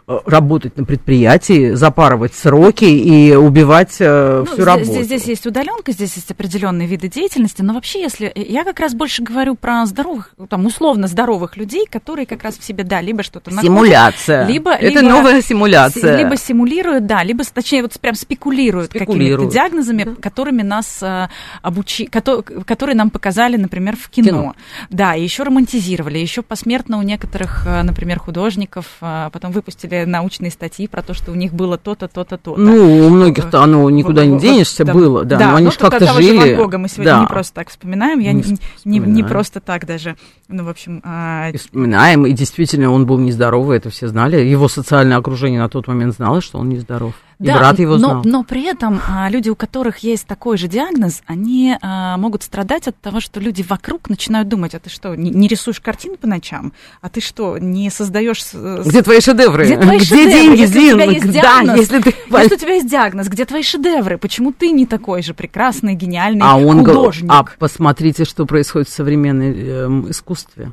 э, 0.09 0.19
работать 0.25 0.79
на 0.79 0.85
предприятии, 0.85 1.75
запарывать 1.75 2.33
сроки 2.35 2.87
и 2.87 3.35
убивать 3.35 3.97
э, 4.01 4.45
ну, 4.49 4.55
всю 4.55 4.65
работу. 4.65 4.91
Здесь, 4.91 5.05
здесь 5.05 5.25
есть 5.25 5.47
удаленка, 5.47 5.93
здесь 5.93 6.17
есть 6.17 6.31
определенные 6.31 6.89
виды 6.89 7.09
деятельности, 7.09 7.61
но 7.61 7.75
вообще, 7.75 8.01
если 8.01 8.33
я 8.35 8.65
как 8.65 8.81
раз 8.81 8.95
больше 8.95 9.23
говорю 9.23 9.55
про 9.55 9.85
здоровых, 9.85 10.35
там 10.49 10.65
условно 10.65 11.09
здоровых 11.09 11.59
людей, 11.59 11.85
которые 11.85 12.25
как 12.25 12.43
раз 12.43 12.57
в 12.57 12.65
себе, 12.65 12.85
да, 12.85 13.03
либо 13.03 13.23
что-то 13.23 13.51
Симуляция. 13.51 14.47
либо, 14.47 14.73
это 14.73 14.87
либо, 14.87 15.03
новая 15.03 15.43
симуляция. 15.43 16.17
Либо 16.17 16.39
симулируют, 16.39 17.05
да, 17.05 17.23
либо, 17.23 17.45
точнее, 17.45 17.83
вот 17.83 17.93
прям 18.01 18.15
спекулируют, 18.15 18.93
спекулируют. 18.93 19.53
какими-то 19.53 19.53
диагнозами, 19.53 20.22
которыми 20.23 20.63
нас 20.63 21.03
э, 21.03 21.29
обучи, 21.61 22.07
которые 22.07 22.97
нам 22.97 23.11
показали, 23.11 23.57
например, 23.57 23.97
в 23.97 24.09
кино. 24.09 24.29
кино. 24.29 24.55
Да, 24.89 25.15
и 25.15 25.23
еще 25.23 25.43
романтизировали, 25.43 26.19
еще 26.19 26.41
посмертно 26.41 26.99
у 26.99 27.03
некоторых, 27.03 27.67
э, 27.67 27.83
например, 27.83 28.19
художников 28.19 28.87
э, 29.01 29.29
потом 29.33 29.53
выпустили 29.53 30.05
научные 30.05 30.51
статьи 30.51 30.87
про 30.87 31.03
то, 31.03 31.13
что 31.13 31.33
у 31.33 31.35
них 31.35 31.53
было 31.53 31.77
то-то, 31.77 32.09
то-то, 32.09 32.39
то-то. 32.39 32.57
Ну, 32.57 33.07
у 33.07 33.11
многих-то 33.11 33.63
оно 33.63 33.91
никуда 33.91 34.25
не 34.25 34.39
денешься 34.39 34.85
да, 34.85 34.95
было, 34.95 35.25
да, 35.25 35.37
да 35.37 35.51
но 35.51 35.57
они 35.57 35.71
же 35.71 35.79
как-то 35.79 36.13
жили. 36.15 36.39
Ван 36.39 36.57
Гога 36.57 36.79
мы 36.79 36.89
сегодня 36.89 37.13
да. 37.13 37.21
не 37.21 37.27
просто 37.27 37.55
так 37.55 37.69
вспоминаем, 37.69 38.21
я 38.21 38.33
не, 38.33 38.45
не, 38.85 38.99
не 38.99 39.23
просто 39.23 39.61
так 39.61 39.87
даже, 39.87 40.17
ну, 40.49 40.65
в 40.65 40.69
общем... 40.69 41.03
А... 41.05 41.51
И 41.51 41.57
вспоминаем, 41.57 42.27
и 42.27 42.33
действительно 42.33 42.91
он 42.91 43.07
был 43.07 43.19
нездоровый, 43.19 43.77
это 43.77 43.91
все 43.91 44.09
знали, 44.09 44.37
его 44.37 44.69
социальное 44.69 45.17
окружение 45.17 45.61
на 45.61 45.69
тот 45.69 45.89
момент 45.89 46.15
знало, 46.15 46.41
что 46.41 46.59
он 46.59 46.69
нездоров. 46.69 47.15
И 47.43 47.47
да, 47.47 47.59
брат 47.59 47.79
его 47.81 47.99
знал. 47.99 48.23
Но, 48.23 48.23
но 48.25 48.45
при 48.45 48.63
этом 48.63 49.01
а, 49.09 49.29
люди, 49.29 49.51
у 49.51 49.57
которых 49.57 49.99
есть 49.99 50.29
такой 50.29 50.57
же 50.57 50.69
диагноз, 50.69 51.23
они 51.27 51.77
а, 51.83 52.17
могут 52.17 52.45
страдать 52.45 52.87
от 52.87 52.97
того, 53.01 53.19
что 53.19 53.41
люди 53.41 53.65
вокруг 53.69 54.09
начинают 54.09 54.47
думать, 54.47 54.77
а 54.77 54.79
ты 54.79 54.89
что, 54.89 55.17
не, 55.17 55.31
не 55.31 55.49
рисуешь 55.49 55.81
картины 55.81 56.17
по 56.17 56.29
ночам? 56.29 56.73
А 57.01 57.09
ты 57.09 57.21
что, 57.21 57.59
не 57.59 57.91
создаешь... 57.91 58.45
Где 58.53 59.03
твои 59.03 59.21
шедевры? 59.21 59.65
Где 59.65 59.77
твои 59.77 59.97
где 59.97 60.07
шедевры? 60.07 60.31
деньги, 60.31 60.61
если 60.61 60.81
Зин? 60.81 60.95
у 60.95 61.01
тебя 61.01 61.11
есть 61.11 61.31
диагноз, 61.33 61.67
да, 61.67 61.75
если, 61.75 61.99
ты... 62.01 62.15
если 62.31 62.55
у 62.55 62.59
тебя 62.59 62.75
есть 62.75 62.89
диагноз, 62.89 63.29
где 63.29 63.45
твои 63.45 63.63
шедевры? 63.63 64.19
Почему 64.19 64.53
ты 64.53 64.71
не 64.71 64.87
такой 64.87 65.23
же 65.23 65.35
прекрасный, 65.35 65.95
гениальный 65.97 66.43
а 66.45 66.57
он 66.57 66.79
художник? 66.79 67.29
А 67.29 67.45
посмотрите, 67.59 68.25
что 68.25 68.47
происходит 68.47 68.89
в 68.89 68.93
современном 68.93 70.07
э, 70.07 70.11
искусстве. 70.11 70.71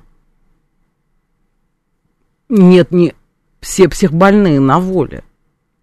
Нет, 2.48 2.92
не 2.92 3.16
все 3.60 3.90
психбольные 3.90 4.60
на 4.60 4.80
воле. 4.80 5.24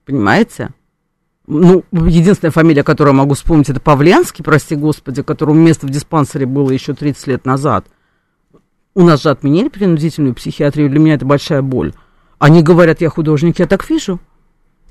Понимаете? 0.04 0.70
Ну, 1.46 1.84
единственная 1.92 2.50
фамилия, 2.50 2.82
которую 2.82 3.14
я 3.14 3.18
могу 3.18 3.34
вспомнить, 3.34 3.70
это 3.70 3.80
Павленский, 3.80 4.44
прости 4.44 4.74
господи, 4.74 5.22
которому 5.22 5.60
место 5.60 5.86
в 5.86 5.90
диспансере 5.90 6.46
было 6.46 6.70
еще 6.70 6.94
30 6.94 7.26
лет 7.28 7.44
назад. 7.44 7.86
У 8.94 9.02
нас 9.02 9.22
же 9.22 9.30
отменили 9.30 9.68
принудительную 9.68 10.34
психиатрию, 10.34 10.88
для 10.90 10.98
меня 10.98 11.14
это 11.14 11.26
большая 11.26 11.62
боль. 11.62 11.92
Они 12.38 12.62
говорят, 12.62 13.00
я 13.00 13.10
художник, 13.10 13.58
я 13.58 13.66
так 13.66 13.88
вижу. 13.88 14.20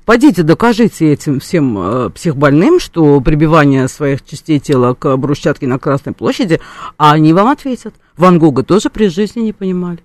Пойдите, 0.04 0.44
докажите 0.44 1.12
этим 1.12 1.40
всем 1.40 1.76
э, 1.78 2.10
психбольным, 2.10 2.78
что 2.78 3.20
прибивание 3.20 3.88
своих 3.88 4.24
частей 4.24 4.60
тела 4.60 4.94
к 4.94 5.16
брусчатке 5.16 5.66
на 5.66 5.80
Красной 5.80 6.12
площади, 6.12 6.60
а 6.96 7.12
они 7.12 7.32
вам 7.32 7.48
ответят. 7.48 7.92
Ван 8.16 8.38
Гога 8.38 8.62
тоже 8.62 8.88
при 8.88 9.08
жизни 9.08 9.40
не 9.40 9.52
понимали. 9.52 9.98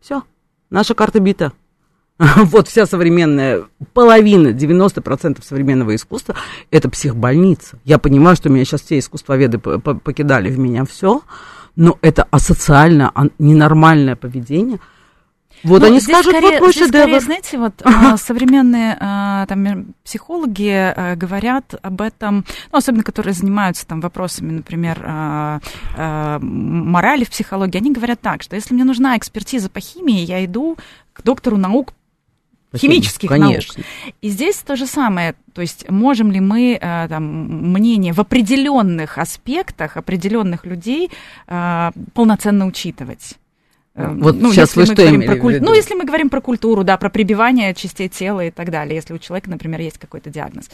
Все, 0.00 0.22
наша 0.70 0.94
карта 0.94 1.18
бита. 1.18 1.52
Вот 2.36 2.68
вся 2.68 2.86
современная, 2.86 3.64
половина, 3.94 4.48
90% 4.48 5.42
современного 5.42 5.94
искусства– 5.94 6.34
это 6.70 6.90
психбольница. 6.90 7.78
Я 7.84 7.98
понимаю, 7.98 8.36
что 8.36 8.48
меня 8.48 8.64
сейчас 8.64 8.82
все 8.82 8.98
искусствоведы 8.98 9.58
покидали 9.58 10.50
в 10.50 10.58
меня 10.58 10.84
все, 10.84 11.22
но 11.76 11.98
это 12.02 12.26
асоциально, 12.30 13.12
ненормальное 13.38 14.16
поведение– 14.16 14.80
вот 15.62 15.82
ну, 15.82 15.88
они 15.88 16.00
скажут, 16.00 16.32
скорее, 16.32 16.52
вот 16.52 16.60
мой 16.60 16.72
здесь 16.72 16.86
шедевр. 16.86 17.02
Скорее, 17.02 17.20
знаете, 17.20 17.58
вот 17.58 17.82
а, 17.84 18.16
современные 18.16 18.96
а, 18.98 19.46
там, 19.46 19.94
психологи 20.04 20.70
а, 20.70 21.16
говорят 21.16 21.74
об 21.82 22.00
этом, 22.00 22.44
ну, 22.72 22.78
особенно 22.78 23.02
которые 23.02 23.34
занимаются 23.34 23.86
там 23.86 24.00
вопросами, 24.00 24.52
например, 24.52 25.00
морали 26.40 27.24
в 27.24 27.30
психологии, 27.30 27.76
они 27.78 27.92
говорят 27.92 28.20
так, 28.20 28.42
что 28.42 28.56
если 28.56 28.74
мне 28.74 28.84
нужна 28.84 29.16
экспертиза 29.16 29.68
по 29.68 29.80
химии, 29.80 30.20
я 30.20 30.44
иду 30.44 30.76
к 31.12 31.22
доктору 31.22 31.56
наук 31.56 31.92
химических 32.76 33.28
Конечно. 33.28 33.74
наук. 33.78 33.86
И 34.22 34.28
здесь 34.28 34.56
то 34.56 34.76
же 34.76 34.86
самое. 34.86 35.34
То 35.54 35.62
есть 35.62 35.88
можем 35.90 36.30
ли 36.30 36.40
мы 36.40 36.78
э, 36.80 37.06
там, 37.08 37.72
мнение 37.72 38.12
в 38.12 38.20
определенных 38.20 39.18
аспектах 39.18 39.96
определенных 39.96 40.64
людей 40.64 41.10
э, 41.46 41.90
полноценно 42.14 42.66
учитывать? 42.66 43.34
Э, 43.94 44.12
вот 44.14 44.36
ну, 44.36 44.52
сейчас 44.52 44.76
вы 44.76 44.86
что 44.86 45.08
имели 45.08 45.26
про 45.26 45.36
куль... 45.36 45.60
Ну, 45.60 45.74
если 45.74 45.94
мы 45.94 46.04
говорим 46.04 46.30
про 46.30 46.40
культуру, 46.40 46.84
да, 46.84 46.96
про 46.96 47.10
прибивание 47.10 47.74
частей 47.74 48.08
тела 48.08 48.46
и 48.46 48.50
так 48.50 48.70
далее, 48.70 48.94
если 48.94 49.14
у 49.14 49.18
человека, 49.18 49.50
например, 49.50 49.80
есть 49.80 49.98
какой-то 49.98 50.30
диагноз. 50.30 50.70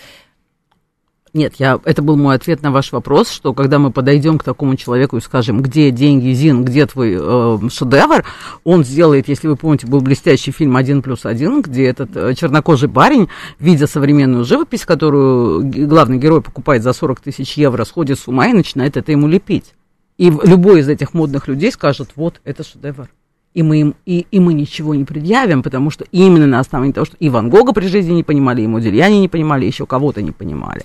Нет, 1.37 1.57
я, 1.59 1.79
это 1.85 2.01
был 2.01 2.17
мой 2.17 2.35
ответ 2.35 2.63
на 2.63 2.71
ваш 2.71 2.93
вопрос, 2.93 3.31
что 3.31 3.53
когда 3.53 3.79
мы 3.79 3.91
подойдем 3.91 4.39
к 4.39 4.43
такому 4.43 4.75
человеку 4.75 5.19
и 5.19 5.21
скажем, 5.21 5.61
где 5.61 5.91
деньги, 5.91 6.33
Зин, 6.33 6.65
где 6.65 6.87
твой 6.87 7.15
э, 7.15 7.59
шедевр, 7.69 8.25
он 8.65 8.85
сделает, 8.85 9.29
если 9.29 9.47
вы 9.47 9.57
помните, 9.57 9.87
был 9.87 10.01
блестящий 10.01 10.51
фильм 10.51 10.79
«Один 10.79 11.03
плюс 11.03 11.27
один», 11.27 11.61
где 11.61 11.85
этот 11.89 12.17
э, 12.17 12.33
чернокожий 12.33 12.89
парень, 12.89 13.29
видя 13.59 13.87
современную 13.87 14.47
живопись, 14.47 14.87
которую 14.87 15.63
главный 15.87 16.17
герой 16.17 16.41
покупает 16.41 16.83
за 16.83 16.95
40 16.95 17.21
тысяч 17.21 17.59
евро, 17.59 17.85
сходит 17.85 18.19
с 18.19 18.27
ума 18.27 18.47
и 18.47 18.55
начинает 18.55 18.97
это 18.97 19.13
ему 19.13 19.29
лепить. 19.29 19.75
И 20.17 20.31
любой 20.31 20.81
из 20.81 20.89
этих 20.89 21.13
модных 21.13 21.49
людей 21.49 21.71
скажет, 21.71 22.13
вот, 22.17 22.41
это 22.45 22.65
шедевр 22.65 23.11
и 23.53 23.63
мы, 23.63 23.81
им, 23.81 23.95
и, 24.05 24.27
и 24.31 24.39
мы 24.39 24.53
ничего 24.53 24.95
не 24.95 25.05
предъявим, 25.05 25.63
потому 25.63 25.89
что 25.91 26.05
именно 26.13 26.47
на 26.47 26.61
основании 26.61 26.93
того, 26.93 27.07
что 27.07 27.17
и 27.19 27.31
Ван 27.31 27.49
Гога 27.49 27.73
при 27.73 27.87
жизни 27.87 28.13
не 28.13 28.23
понимали, 28.23 28.61
и 28.61 28.67
Модельяне 28.67 29.19
не 29.19 29.29
понимали, 29.29 29.65
еще 29.65 29.87
кого-то 29.87 30.21
не 30.21 30.31
понимали. 30.31 30.83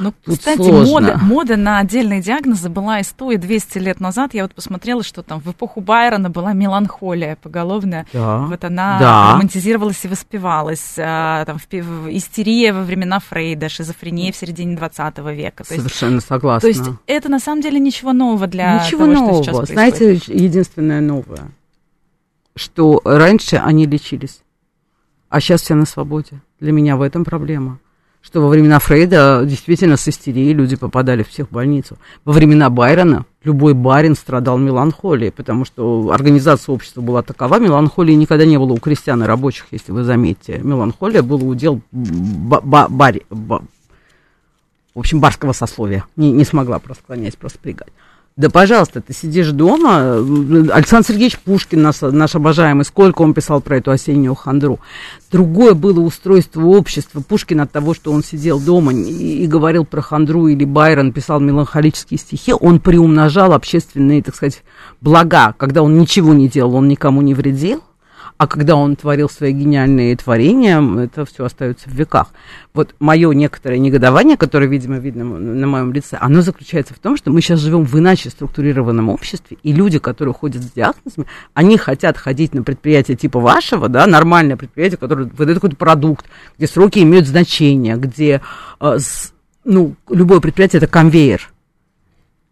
Ну, 0.00 0.14
кстати, 0.26 0.60
мода, 0.60 1.18
мода 1.22 1.56
на 1.56 1.78
отдельные 1.78 2.20
диагнозы 2.20 2.68
была 2.68 3.00
и 3.00 3.04
100, 3.04 3.32
и 3.32 3.36
200 3.36 3.78
лет 3.78 4.00
назад. 4.00 4.34
Я 4.34 4.42
вот 4.42 4.54
посмотрела, 4.54 5.02
что 5.02 5.22
там 5.22 5.40
в 5.40 5.50
эпоху 5.50 5.80
Байрона 5.80 6.30
была 6.30 6.52
меланхолия 6.52 7.36
поголовная. 7.40 8.06
Да, 8.12 8.38
вот 8.38 8.64
она 8.64 8.98
да. 8.98 9.32
романтизировалась 9.34 10.04
и 10.04 10.08
воспевалась. 10.08 10.94
А, 10.98 11.44
там, 11.44 11.58
в, 11.58 11.70
в, 11.70 12.08
истерия 12.16 12.72
во 12.72 12.82
времена 12.82 13.20
Фрейда, 13.20 13.68
шизофрения 13.68 14.32
в 14.32 14.36
середине 14.36 14.76
20 14.76 15.18
века. 15.18 15.64
То 15.64 15.74
Совершенно 15.74 16.16
есть, 16.16 16.26
согласна. 16.26 16.60
То 16.60 16.68
есть 16.68 16.90
это 17.06 17.28
на 17.28 17.38
самом 17.38 17.62
деле 17.62 17.78
ничего 17.78 18.12
нового 18.12 18.46
для 18.46 18.82
ничего 18.82 19.04
того, 19.04 19.12
нового. 19.12 19.42
что 19.42 19.52
сейчас 19.52 19.68
Знаете, 19.68 20.14
единственное 20.26 21.00
новое– 21.00 21.50
что 22.60 23.00
раньше 23.04 23.56
они 23.56 23.86
лечились, 23.86 24.42
а 25.28 25.40
сейчас 25.40 25.62
все 25.62 25.74
на 25.74 25.86
свободе. 25.86 26.42
Для 26.60 26.72
меня 26.72 26.96
в 26.96 27.02
этом 27.02 27.24
проблема. 27.24 27.78
Что 28.22 28.42
во 28.42 28.48
времена 28.48 28.78
Фрейда 28.78 29.44
действительно 29.46 29.96
с 29.96 30.06
истерией 30.06 30.52
люди 30.52 30.76
попадали 30.76 31.22
в 31.22 31.28
психбольницу. 31.28 31.96
Во 32.24 32.32
времена 32.32 32.68
Байрона 32.68 33.24
любой 33.42 33.72
барин 33.72 34.14
страдал 34.14 34.58
меланхолией, 34.58 35.32
потому 35.32 35.64
что 35.64 36.10
организация 36.12 36.74
общества 36.74 37.00
была 37.00 37.22
такова. 37.22 37.58
Меланхолии 37.58 38.12
никогда 38.12 38.44
не 38.44 38.58
было 38.58 38.72
у 38.72 38.76
крестьян 38.76 39.22
и 39.22 39.26
рабочих, 39.26 39.66
если 39.70 39.92
вы 39.92 40.04
заметите. 40.04 40.58
Меланхолия 40.58 41.22
была 41.22 41.42
удел 41.42 41.80
ба 41.90 42.60
ба 42.62 42.88
бари, 42.90 43.22
ба, 43.30 43.62
в 44.94 44.98
общем, 44.98 45.20
барского 45.20 45.52
сословия. 45.52 46.04
Не, 46.16 46.30
не 46.30 46.44
смогла 46.44 46.78
просто 46.78 47.02
склонять, 47.04 47.38
просто 47.38 47.58
пригать. 47.58 47.88
Да, 48.36 48.48
пожалуйста, 48.48 49.02
ты 49.02 49.12
сидишь 49.12 49.50
дома. 49.50 50.14
Александр 50.72 51.08
Сергеевич 51.08 51.38
Пушкин, 51.40 51.82
наш, 51.82 52.00
наш 52.00 52.34
обожаемый, 52.34 52.84
сколько 52.84 53.22
он 53.22 53.34
писал 53.34 53.60
про 53.60 53.76
эту 53.76 53.90
осеннюю 53.90 54.34
хандру. 54.34 54.80
Другое 55.30 55.74
было 55.74 56.00
устройство 56.00 56.64
общества. 56.64 57.20
Пушкин 57.20 57.60
от 57.60 57.70
того, 57.70 57.92
что 57.92 58.12
он 58.12 58.22
сидел 58.24 58.58
дома 58.58 58.94
и, 58.94 59.44
и 59.44 59.46
говорил 59.46 59.84
про 59.84 60.00
хандру, 60.00 60.46
или 60.46 60.64
Байрон 60.64 61.12
писал 61.12 61.40
меланхолические 61.40 62.18
стихи, 62.18 62.54
он 62.58 62.80
приумножал 62.80 63.52
общественные, 63.52 64.22
так 64.22 64.34
сказать, 64.34 64.62
блага. 65.00 65.54
Когда 65.58 65.82
он 65.82 65.98
ничего 65.98 66.32
не 66.32 66.48
делал, 66.48 66.76
он 66.76 66.88
никому 66.88 67.20
не 67.22 67.34
вредил 67.34 67.82
а 68.40 68.46
когда 68.46 68.74
он 68.74 68.96
творил 68.96 69.28
свои 69.28 69.52
гениальные 69.52 70.16
творения, 70.16 70.80
это 71.04 71.26
все 71.26 71.44
остается 71.44 71.90
в 71.90 71.92
веках. 71.92 72.28
Вот 72.72 72.94
мое 72.98 73.30
некоторое 73.32 73.78
негодование, 73.78 74.38
которое, 74.38 74.66
видимо, 74.66 74.96
видно 74.96 75.24
на 75.24 75.66
моем 75.66 75.92
лице, 75.92 76.16
оно 76.18 76.40
заключается 76.40 76.94
в 76.94 76.98
том, 77.00 77.18
что 77.18 77.30
мы 77.30 77.42
сейчас 77.42 77.60
живем 77.60 77.84
в 77.84 77.98
иначе 77.98 78.30
структурированном 78.30 79.10
обществе, 79.10 79.58
и 79.62 79.74
люди, 79.74 79.98
которые 79.98 80.32
ходят 80.32 80.62
с 80.62 80.72
диагнозами, 80.72 81.26
они 81.52 81.76
хотят 81.76 82.16
ходить 82.16 82.54
на 82.54 82.62
предприятие 82.62 83.18
типа 83.18 83.40
вашего, 83.40 83.90
да, 83.90 84.06
нормальное 84.06 84.56
предприятие, 84.56 84.96
которое 84.96 85.24
выдает 85.24 85.58
какой-то 85.58 85.76
продукт, 85.76 86.24
где 86.56 86.66
сроки 86.66 87.00
имеют 87.00 87.26
значение, 87.26 87.96
где, 87.96 88.40
э, 88.80 88.98
ну, 89.66 89.96
любое 90.08 90.40
предприятие 90.40 90.78
это 90.78 90.86
конвейер. 90.86 91.52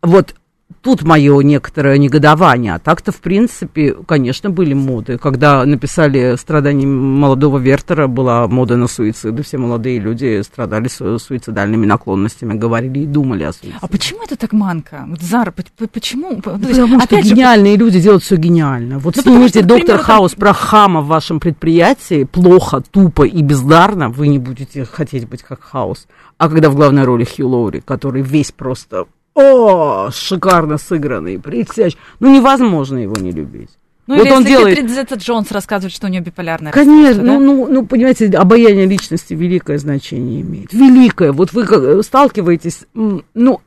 Вот 0.02 0.34
тут 0.82 1.02
мое 1.02 1.40
некоторое 1.40 1.98
негодование. 1.98 2.74
А 2.74 2.78
так-то, 2.78 3.12
в 3.12 3.20
принципе, 3.20 3.94
конечно, 4.06 4.50
были 4.50 4.74
моды. 4.74 5.18
Когда 5.18 5.64
написали 5.64 6.36
«Страдания 6.36 6.86
молодого 6.86 7.58
Вертера», 7.58 8.06
была 8.06 8.46
мода 8.48 8.76
на 8.76 8.86
суициды. 8.86 9.42
Все 9.42 9.58
молодые 9.58 9.98
люди 9.98 10.40
страдали 10.42 10.88
суицидальными 10.88 11.86
наклонностями, 11.86 12.54
говорили 12.54 13.00
и 13.00 13.06
думали 13.06 13.44
о 13.44 13.52
суициде. 13.52 13.78
А 13.80 13.88
почему 13.88 14.22
это 14.22 14.36
так 14.36 14.52
манка? 14.52 15.04
Вот, 15.08 15.20
Зара, 15.20 15.52
почему? 15.92 16.40
То 16.40 16.52
есть, 16.52 16.80
потому 16.80 17.00
что 17.00 17.20
гениальные 17.20 17.74
же... 17.74 17.80
люди 17.80 18.00
делают 18.00 18.22
все 18.22 18.36
гениально. 18.36 18.98
Вот 18.98 19.16
ну, 19.16 19.22
снимите 19.22 19.62
«Доктор 19.62 19.96
например, 19.96 20.02
Хаус» 20.02 20.34
про 20.34 20.52
хама 20.52 21.00
в 21.00 21.06
вашем 21.06 21.40
предприятии, 21.40 22.24
плохо, 22.24 22.82
тупо 22.90 23.26
и 23.26 23.42
бездарно, 23.42 24.08
вы 24.08 24.28
не 24.28 24.38
будете 24.38 24.84
хотеть 24.84 25.28
быть 25.28 25.42
как 25.42 25.62
Хаус. 25.62 26.06
А 26.38 26.48
когда 26.48 26.70
в 26.70 26.76
главной 26.76 27.04
роли 27.04 27.24
Хью 27.24 27.48
Лоури, 27.48 27.80
который 27.80 28.22
весь 28.22 28.52
просто 28.52 29.06
о, 29.38 30.10
шикарно 30.10 30.78
сыгранный, 30.78 31.38
притяж. 31.38 31.96
Ну, 32.20 32.34
невозможно 32.34 32.98
его 32.98 33.14
не 33.16 33.30
любить. 33.30 33.70
Ну, 34.08 34.16
вот 34.16 34.26
или 34.26 34.32
он 34.32 34.38
если 34.40 34.50
делает... 34.50 34.78
Кэтрин 34.78 35.18
Джонс 35.18 35.52
рассказывает, 35.52 35.92
что 35.92 36.06
у 36.06 36.10
нее 36.10 36.22
биполярное 36.22 36.72
Конечно, 36.72 37.22
ну, 37.22 37.32
да? 37.34 37.38
ну, 37.38 37.66
ну, 37.68 37.86
понимаете, 37.86 38.28
обаяние 38.30 38.86
личности 38.86 39.34
великое 39.34 39.78
значение 39.78 40.40
имеет. 40.40 40.72
Великое. 40.72 41.32
Вот 41.32 41.52
вы 41.52 42.02
сталкиваетесь, 42.02 42.86
ну, 42.94 43.60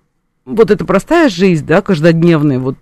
вот 0.46 0.72
эта 0.72 0.84
простая 0.84 1.30
жизнь, 1.30 1.66
да, 1.66 1.82
каждодневная, 1.82 2.60
вот 2.60 2.76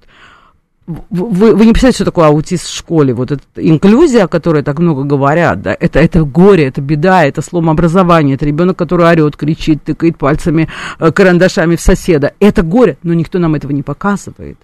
вы, 1.09 1.55
вы 1.55 1.65
не 1.65 1.71
представляете, 1.71 1.97
что 1.97 2.05
такое 2.05 2.27
аутист 2.27 2.65
в 2.65 2.75
школе. 2.75 3.13
Вот 3.13 3.31
эта 3.31 3.43
инклюзия, 3.55 4.23
о 4.23 4.27
которой 4.27 4.63
так 4.63 4.79
много 4.79 5.03
говорят, 5.03 5.61
да, 5.61 5.75
это, 5.79 5.99
это 5.99 6.23
горе, 6.23 6.65
это 6.65 6.81
беда, 6.81 7.25
это 7.25 7.41
слом 7.41 7.69
образования, 7.69 8.33
это 8.33 8.45
ребенок, 8.45 8.77
который 8.77 9.05
орет, 9.05 9.37
кричит, 9.37 9.83
тыкает 9.83 10.17
пальцами, 10.17 10.67
э, 10.99 11.11
карандашами 11.11 11.75
в 11.75 11.81
соседа. 11.81 12.33
Это 12.39 12.63
горе, 12.63 12.97
но 13.03 13.13
никто 13.13 13.37
нам 13.37 13.55
этого 13.55 13.71
не 13.71 13.83
показывает. 13.83 14.57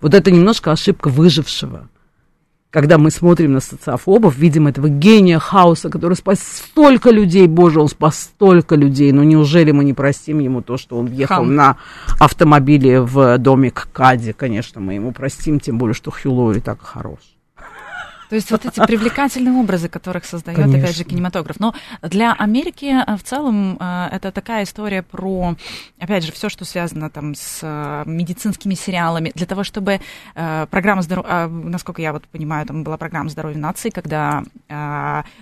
Вот 0.00 0.14
это 0.14 0.30
немножко 0.30 0.72
ошибка 0.72 1.08
выжившего 1.08 1.88
когда 2.72 2.96
мы 2.96 3.10
смотрим 3.10 3.52
на 3.52 3.60
социофобов, 3.60 4.34
видим 4.36 4.66
этого 4.66 4.88
гения 4.88 5.38
хаоса, 5.38 5.90
который 5.90 6.14
спас 6.14 6.40
столько 6.40 7.10
людей, 7.10 7.46
боже, 7.46 7.80
он 7.80 7.88
спас 7.88 8.18
столько 8.18 8.76
людей, 8.76 9.12
но 9.12 9.22
неужели 9.22 9.72
мы 9.72 9.84
не 9.84 9.92
простим 9.92 10.38
ему 10.38 10.62
то, 10.62 10.78
что 10.78 10.96
он 10.98 11.06
въехал 11.06 11.36
Хам. 11.36 11.54
на 11.54 11.76
автомобиле 12.18 13.02
в 13.02 13.36
домик 13.36 13.88
Кади, 13.92 14.32
конечно, 14.32 14.80
мы 14.80 14.94
ему 14.94 15.12
простим, 15.12 15.60
тем 15.60 15.76
более, 15.76 15.94
что 15.94 16.10
Хью 16.10 16.32
Лори 16.32 16.60
так 16.60 16.80
хорош. 16.80 17.18
То 18.32 18.36
есть 18.36 18.50
вот 18.50 18.64
эти 18.64 18.80
привлекательные 18.86 19.52
образы, 19.52 19.90
которых 19.90 20.24
создает, 20.24 20.58
Конечно. 20.58 20.82
опять 20.82 20.96
же, 20.96 21.04
кинематограф. 21.04 21.60
Но 21.60 21.74
для 22.00 22.32
Америки 22.32 22.86
э, 22.86 23.16
в 23.18 23.22
целом 23.22 23.76
э, 23.78 24.08
это 24.10 24.32
такая 24.32 24.64
история 24.64 25.02
про, 25.02 25.54
опять 26.00 26.24
же, 26.24 26.32
все, 26.32 26.48
что 26.48 26.64
связано 26.64 27.10
там 27.10 27.34
с 27.34 27.58
э, 27.60 28.04
медицинскими 28.06 28.72
сериалами, 28.72 29.32
для 29.34 29.44
того, 29.44 29.64
чтобы 29.64 30.00
программа 30.32 31.02
здоровья, 31.02 31.46
насколько 31.46 32.00
я 32.00 32.14
вот 32.14 32.26
понимаю, 32.28 32.64
там 32.64 32.84
была 32.84 32.96
программа 32.96 33.28
здоровья 33.28 33.58
нации, 33.58 33.90
когда 33.90 34.44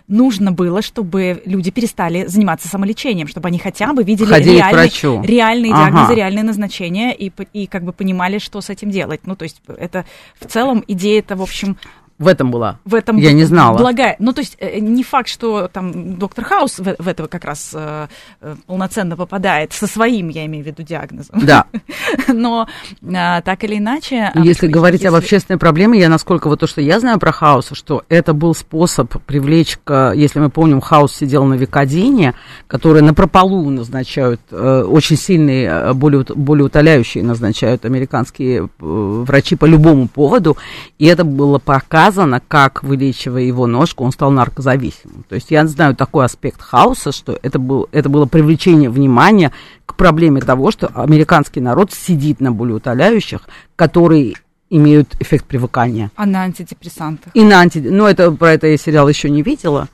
нужно 0.09 0.51
было, 0.51 0.83
чтобы 0.83 1.43
люди 1.45 1.71
перестали 1.71 2.27
заниматься 2.27 2.67
самолечением, 2.67 3.29
чтобы 3.29 3.47
они 3.47 3.61
хотя 3.61 3.93
бы 3.93 4.03
видели 4.03 4.35
реальный, 4.35 5.25
реальные 5.25 5.73
ага. 5.73 5.85
диагнозы, 5.85 6.15
реальные 6.17 6.43
назначения 6.43 7.15
и, 7.15 7.31
и 7.53 7.69
как 7.69 7.85
бы 7.85 7.93
понимали, 7.93 8.39
что 8.39 8.61
с 8.61 8.69
этим 8.69 8.91
делать. 8.91 9.21
Ну, 9.27 9.37
то 9.37 9.45
есть 9.45 9.63
это 9.69 10.05
в 10.41 10.47
целом 10.47 10.83
идея 10.89 11.21
это, 11.21 11.37
в 11.37 11.43
общем, 11.43 11.77
в 12.21 12.29
этом 12.29 12.51
была. 12.51 12.79
В 12.85 12.95
этом 12.95 13.17
я 13.17 13.33
не 13.33 13.45
знала. 13.45 13.79
Благая. 13.79 14.15
Ну, 14.19 14.35
то 14.35 14.43
есть 14.43 14.55
э, 14.61 14.79
не 14.79 15.03
факт, 15.03 15.27
что 15.27 15.69
там 15.69 16.19
доктор 16.19 16.45
Хаус 16.45 16.79
в, 16.79 16.97
в 16.99 17.09
этого 17.09 17.29
как 17.29 17.47
раз 17.47 17.71
э, 17.73 18.09
э, 18.43 18.57
полноценно 18.67 19.17
попадает 19.17 19.73
со 19.73 19.87
своим, 19.87 20.29
я 20.29 20.45
имею 20.45 20.63
в 20.63 20.67
виду, 20.67 20.83
диагнозом. 20.83 21.41
Да. 21.43 21.65
Но 22.29 22.69
а, 23.03 23.41
так 23.41 23.65
или 23.65 23.79
иначе... 23.79 24.33
А, 24.35 24.39
если 24.39 24.67
говорить 24.67 25.01
если... 25.01 25.09
об 25.09 25.15
общественной 25.15 25.59
проблеме, 25.59 25.99
я 25.99 26.11
насколько 26.11 26.49
вот 26.49 26.61
то, 26.61 26.67
что 26.67 26.83
я 26.83 27.01
знаю 27.01 27.19
про 27.19 27.33
Хауса, 27.33 27.75
что 27.75 28.05
это 28.11 28.35
был 28.35 28.55
способ 28.55 29.11
привлечь, 29.25 29.79
к, 29.83 30.13
если 30.15 30.41
мы 30.41 30.51
помним, 30.51 30.83
Хаус 30.83 31.15
сидел 31.15 31.47
на 31.47 31.55
Викодине, 31.55 32.35
которые 32.67 33.03
на 33.03 33.15
прополу 33.15 33.71
назначают, 33.71 34.43
э, 34.51 34.85
очень 34.87 35.17
сильные, 35.17 35.69
э, 35.69 35.93
более, 35.95 36.27
более 36.29 36.67
утоляющие 36.67 37.25
назначают 37.25 37.87
американские 37.87 38.65
э, 38.65 38.67
врачи 38.79 39.57
по 39.57 39.65
любому 39.65 40.07
поводу, 40.07 40.59
и 40.99 41.07
это 41.07 41.25
было 41.25 41.59
показано 41.59 42.10
показано, 42.11 42.43
как, 42.47 42.83
вылечивая 42.83 43.43
его 43.43 43.69
ножку, 43.69 44.05
он 44.05 44.11
стал 44.11 44.33
наркозависимым. 44.33 45.25
То 45.29 45.37
есть 45.37 45.51
я 45.51 45.65
знаю 45.67 45.95
такой 45.95 46.25
аспект 46.25 46.61
хаоса, 46.61 47.13
что 47.13 47.39
это, 47.41 47.61
был, 47.61 47.89
это 47.93 48.09
было 48.09 48.27
привлечение 48.27 48.91
внимания 48.91 49.53
к 49.87 49.95
проблеме 49.95 50.41
того, 50.41 50.73
что 50.73 50.89
американский 50.89 51.61
народ 51.61 51.93
сидит 51.93 52.41
на 52.41 52.51
болеутоляющих, 52.51 53.43
которые 53.77 54.35
имеют 54.71 55.15
эффект 55.21 55.45
привыкания. 55.47 56.11
А 56.17 56.27
на 56.27 56.43
антидепрессантах? 56.43 57.33
И 57.35 57.45
на 57.45 57.61
антидепрессантах. 57.61 57.99
Ну, 57.99 58.07
это, 58.07 58.33
про 58.33 58.53
это 58.55 58.67
я 58.67 58.77
сериал 58.77 59.09
еще 59.09 59.31
не 59.31 59.43
видела. 59.43 59.89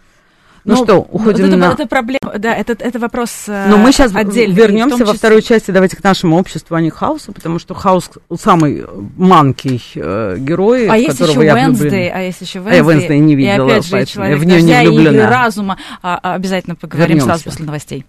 Ну, 0.67 0.75
ну 0.75 0.85
что, 0.85 0.99
уходим 0.99 1.45
вот 1.45 1.49
это, 1.49 1.57
на... 1.57 1.73
Это 1.73 1.87
проблема, 1.87 2.39
да, 2.39 2.53
это, 2.53 2.73
это 2.73 2.99
вопрос 2.99 3.45
Но 3.47 3.77
мы 3.77 3.93
сейчас 3.93 4.13
отдельный. 4.13 4.55
вернемся 4.55 4.97
числе... 4.97 5.07
во 5.07 5.15
второй 5.15 5.41
части, 5.41 5.71
давайте 5.71 5.97
к 5.97 6.03
нашему 6.03 6.37
обществу, 6.37 6.75
а 6.75 6.81
не 6.81 6.91
хаосу, 6.91 7.33
потому 7.33 7.61
что 7.61 7.75
хаос 7.75 8.11
самый 8.37 8.85
манкий 9.17 9.81
э, 9.95 10.37
герой, 10.41 10.89
а 10.89 10.97
есть 10.97 11.21
еще 11.21 11.45
я 11.45 11.55
Wednesday, 11.55 12.11
А 12.13 12.21
есть 12.21 12.41
еще 12.41 12.59
Wednesday, 12.59 12.71
а 12.71 12.75
я 12.75 12.81
Wednesday 12.83 13.19
не 13.19 13.37
видела, 13.37 13.69
и 13.69 13.79
опять 13.79 14.09
же, 14.09 14.15
человек 14.15 14.41
в 14.41 14.45
нее 14.45 14.63
не 14.63 14.89
влюблена. 14.89 15.23
и 15.23 15.27
разума. 15.27 15.79
А, 16.03 16.19
а, 16.21 16.35
обязательно 16.35 16.75
поговорим 16.75 17.19
Вернемся. 17.19 17.27
сразу 17.27 17.45
после 17.45 17.65
новостей. 17.65 18.05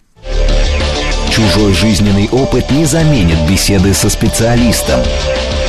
Чужой 1.30 1.74
жизненный 1.74 2.28
опыт 2.32 2.72
не 2.72 2.86
заменит 2.86 3.38
беседы 3.48 3.94
со 3.94 4.10
специалистом. 4.10 5.00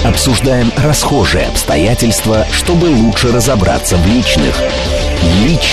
Обсуждаем 0.05 0.73
расхожие 0.79 1.47
обстоятельства, 1.47 2.47
чтобы 2.51 2.87
лучше 2.87 3.31
разобраться 3.31 3.97
в 3.99 4.07
личных. 4.07 4.55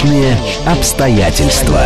Личные 0.05 0.37
обстоятельства. 0.67 1.81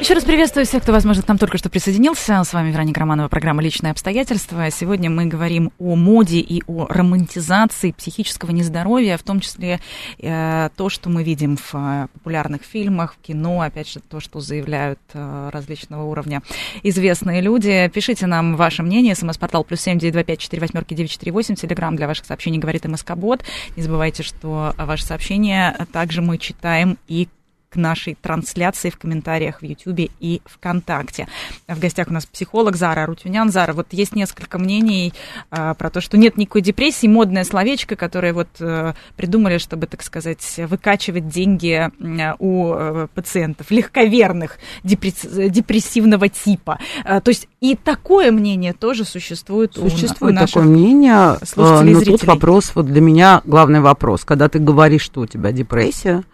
Еще 0.00 0.14
раз 0.14 0.24
приветствую 0.24 0.64
всех, 0.64 0.82
кто, 0.84 0.92
возможно, 0.92 1.22
к 1.24 1.28
нам 1.28 1.38
только 1.38 1.58
что 1.58 1.68
присоединился. 1.68 2.42
С 2.44 2.52
вами 2.52 2.70
Вероника 2.70 3.00
Романова, 3.00 3.28
программа 3.28 3.62
«Личные 3.62 3.90
обстоятельства». 3.90 4.70
Сегодня 4.70 5.10
мы 5.10 5.26
говорим 5.26 5.72
о 5.78 5.96
моде 5.96 6.38
и 6.38 6.62
о 6.68 6.86
романтизации 6.86 7.90
психического 7.90 8.52
нездоровья, 8.52 9.18
в 9.18 9.24
том 9.24 9.40
числе 9.40 9.80
э, 10.18 10.70
то, 10.76 10.88
что 10.88 11.10
мы 11.10 11.24
видим 11.24 11.56
в 11.56 11.74
э, 11.74 12.06
популярных 12.12 12.62
фильмах, 12.62 13.14
в 13.14 13.26
кино, 13.26 13.60
опять 13.60 13.90
же, 13.90 13.98
то, 13.98 14.20
что 14.20 14.38
заявляют 14.40 15.00
э, 15.14 15.50
различного 15.52 16.04
уровня 16.04 16.42
известные 16.84 17.40
люди. 17.40 17.90
Пишите 17.92 18.26
нам 18.26 18.54
ваше 18.54 18.84
мнение. 18.84 19.16
СМС-портал 19.16 19.64
плюс 19.64 19.80
семь 19.80 19.98
девять 19.98 20.14
два 20.14 20.22
пять 20.22 20.38
четыре 20.38 20.62
восьмерки 20.62 20.94
девять 20.94 21.10
четыре 21.10 21.32
восемь. 21.32 21.56
Телеграмм 21.56 21.96
для 21.96 22.06
ваших 22.06 22.24
сообщений 22.24 22.58
говорит 22.58 22.84
МСК-бот. 22.86 23.42
Не 23.76 23.82
забывайте, 23.82 24.22
что 24.22 24.74
ваши 24.78 25.04
сообщения 25.04 25.76
также 25.92 26.22
мы 26.22 26.38
читаем 26.38 26.98
и 27.08 27.28
к 27.70 27.76
нашей 27.76 28.14
трансляции 28.14 28.90
в 28.90 28.98
комментариях 28.98 29.60
в 29.60 29.64
Ютьюбе 29.64 30.08
и 30.20 30.40
ВКонтакте. 30.46 31.28
В 31.66 31.78
гостях 31.78 32.08
у 32.08 32.12
нас 32.12 32.24
психолог 32.26 32.76
Зара 32.76 33.06
Рутюнян. 33.06 33.50
Зара, 33.50 33.72
вот 33.74 33.88
есть 33.90 34.14
несколько 34.16 34.58
мнений 34.58 35.12
а, 35.50 35.74
про 35.74 35.90
то, 35.90 36.00
что 36.00 36.16
нет 36.16 36.36
никакой 36.36 36.62
депрессии, 36.62 37.06
модное 37.06 37.44
словечко, 37.44 37.94
которое 37.94 38.32
вот 38.32 38.48
а, 38.60 38.94
придумали, 39.16 39.58
чтобы, 39.58 39.86
так 39.86 40.02
сказать, 40.02 40.42
выкачивать 40.56 41.28
деньги 41.28 41.90
у 42.38 42.72
а, 42.72 43.06
пациентов, 43.14 43.70
легковерных, 43.70 44.58
депресс, 44.82 45.22
депрессивного 45.22 46.28
типа. 46.28 46.78
А, 47.04 47.20
то 47.20 47.30
есть 47.30 47.48
и 47.60 47.76
такое 47.76 48.32
мнение 48.32 48.72
тоже 48.72 49.04
существует, 49.04 49.74
существует 49.74 50.22
у, 50.22 50.36
у 50.36 50.40
наших 50.40 50.54
такое 50.54 50.68
мнение, 50.68 51.36
но 51.56 52.00
тут 52.00 52.24
вопрос, 52.24 52.72
вот 52.74 52.86
для 52.86 53.00
меня 53.00 53.42
главный 53.44 53.80
вопрос, 53.80 54.24
когда 54.24 54.48
ты 54.48 54.58
говоришь, 54.58 55.02
что 55.02 55.20
у 55.22 55.26
тебя 55.26 55.52
депрессия, 55.52 56.24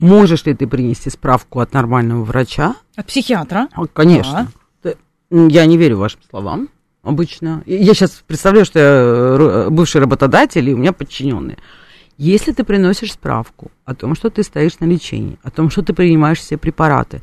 Можешь 0.00 0.46
ли 0.46 0.54
ты 0.54 0.66
принести 0.66 1.10
справку 1.10 1.60
от 1.60 1.74
нормального 1.74 2.24
врача? 2.24 2.74
От 2.96 3.06
психиатра? 3.06 3.68
А, 3.72 3.86
конечно. 3.86 4.48
Да. 4.82 4.94
Я 5.30 5.66
не 5.66 5.76
верю 5.76 5.98
вашим 5.98 6.20
словам 6.28 6.68
обычно. 7.02 7.62
Я 7.66 7.94
сейчас 7.94 8.22
представляю, 8.26 8.64
что 8.64 8.78
я 9.64 9.70
бывший 9.70 10.00
работодатель, 10.00 10.68
и 10.68 10.74
у 10.74 10.78
меня 10.78 10.92
подчиненные. 10.92 11.58
Если 12.16 12.52
ты 12.52 12.64
приносишь 12.64 13.12
справку 13.12 13.70
о 13.84 13.94
том, 13.94 14.14
что 14.14 14.28
ты 14.28 14.42
стоишь 14.42 14.78
на 14.80 14.84
лечении, 14.84 15.38
о 15.42 15.50
том, 15.50 15.70
что 15.70 15.82
ты 15.82 15.92
принимаешь 15.92 16.38
все 16.38 16.58
препараты, 16.58 17.22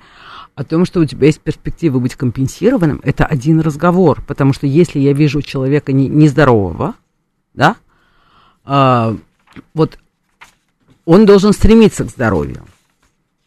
о 0.55 0.63
том, 0.63 0.85
что 0.85 1.01
у 1.01 1.05
тебя 1.05 1.27
есть 1.27 1.39
перспектива 1.39 1.99
быть 1.99 2.15
компенсированным, 2.15 2.99
это 3.03 3.25
один 3.25 3.59
разговор. 3.59 4.23
Потому 4.25 4.53
что 4.53 4.65
если 4.65 4.99
я 4.99 5.13
вижу 5.13 5.43
человека 5.43 5.93
нездорового, 5.93 6.95
да, 7.53 7.75
а, 8.65 9.15
вот 9.75 9.99
он 11.07 11.25
должен 11.25 11.53
стремиться 11.53 12.03
к 12.03 12.09
здоровью. 12.09 12.63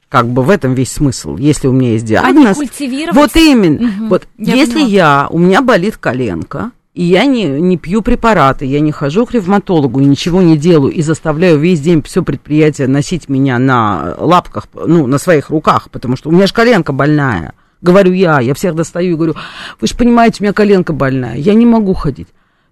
Как 0.09 0.27
бы 0.27 0.43
в 0.43 0.51
этом 0.51 0.75
весь 0.75 0.91
смысл. 0.91 1.37
Если 1.37 1.69
у 1.69 1.73
меня 1.73 1.93
есть 1.93 2.07
диагноз... 2.07 2.59
А. 2.59 3.13
Вот 3.13 3.37
именно. 3.37 3.87
Угу, 3.87 4.09
вот 4.09 4.27
я 4.39 4.55
если 4.55 4.73
поняла. 4.73 4.89
я, 4.89 5.27
у 5.31 5.39
меня 5.39 5.63
болит 5.63 5.99
коленка, 5.99 6.73
и 6.95 7.05
я 7.05 7.27
не, 7.27 7.45
не 7.45 7.77
пью 7.77 8.03
препараты, 8.03 8.65
я 8.65 8.81
не 8.81 8.91
хожу 8.91 9.27
к 9.27 9.33
ревматологу 9.33 10.01
и 10.01 10.05
ничего 10.05 10.43
не 10.43 10.57
делаю, 10.57 10.93
и 10.93 11.03
заставляю 11.03 11.59
весь 11.59 11.81
день 11.81 12.03
все 12.03 12.25
предприятие 12.25 12.89
носить 12.89 13.29
меня 13.29 13.59
на 13.59 14.17
лапках, 14.19 14.67
ну, 14.75 15.07
на 15.07 15.19
своих 15.19 15.51
руках, 15.51 15.91
потому 15.91 16.17
что 16.17 16.31
у 16.31 16.33
меня 16.33 16.47
же 16.47 16.55
коленка 16.55 16.93
больная. 16.93 17.53
Говорю 17.83 18.13
я, 18.13 18.41
я 18.41 18.55
всех 18.55 18.75
достаю 18.75 19.13
и 19.13 19.17
говорю, 19.17 19.37
вы 19.81 19.87
же 19.87 19.95
понимаете, 19.95 20.39
у 20.41 20.43
меня 20.45 20.55
коленка 20.55 20.93
больная, 20.93 21.37
я 21.37 21.55
не 21.55 21.67
могу 21.67 21.93
ходить. 21.93 22.29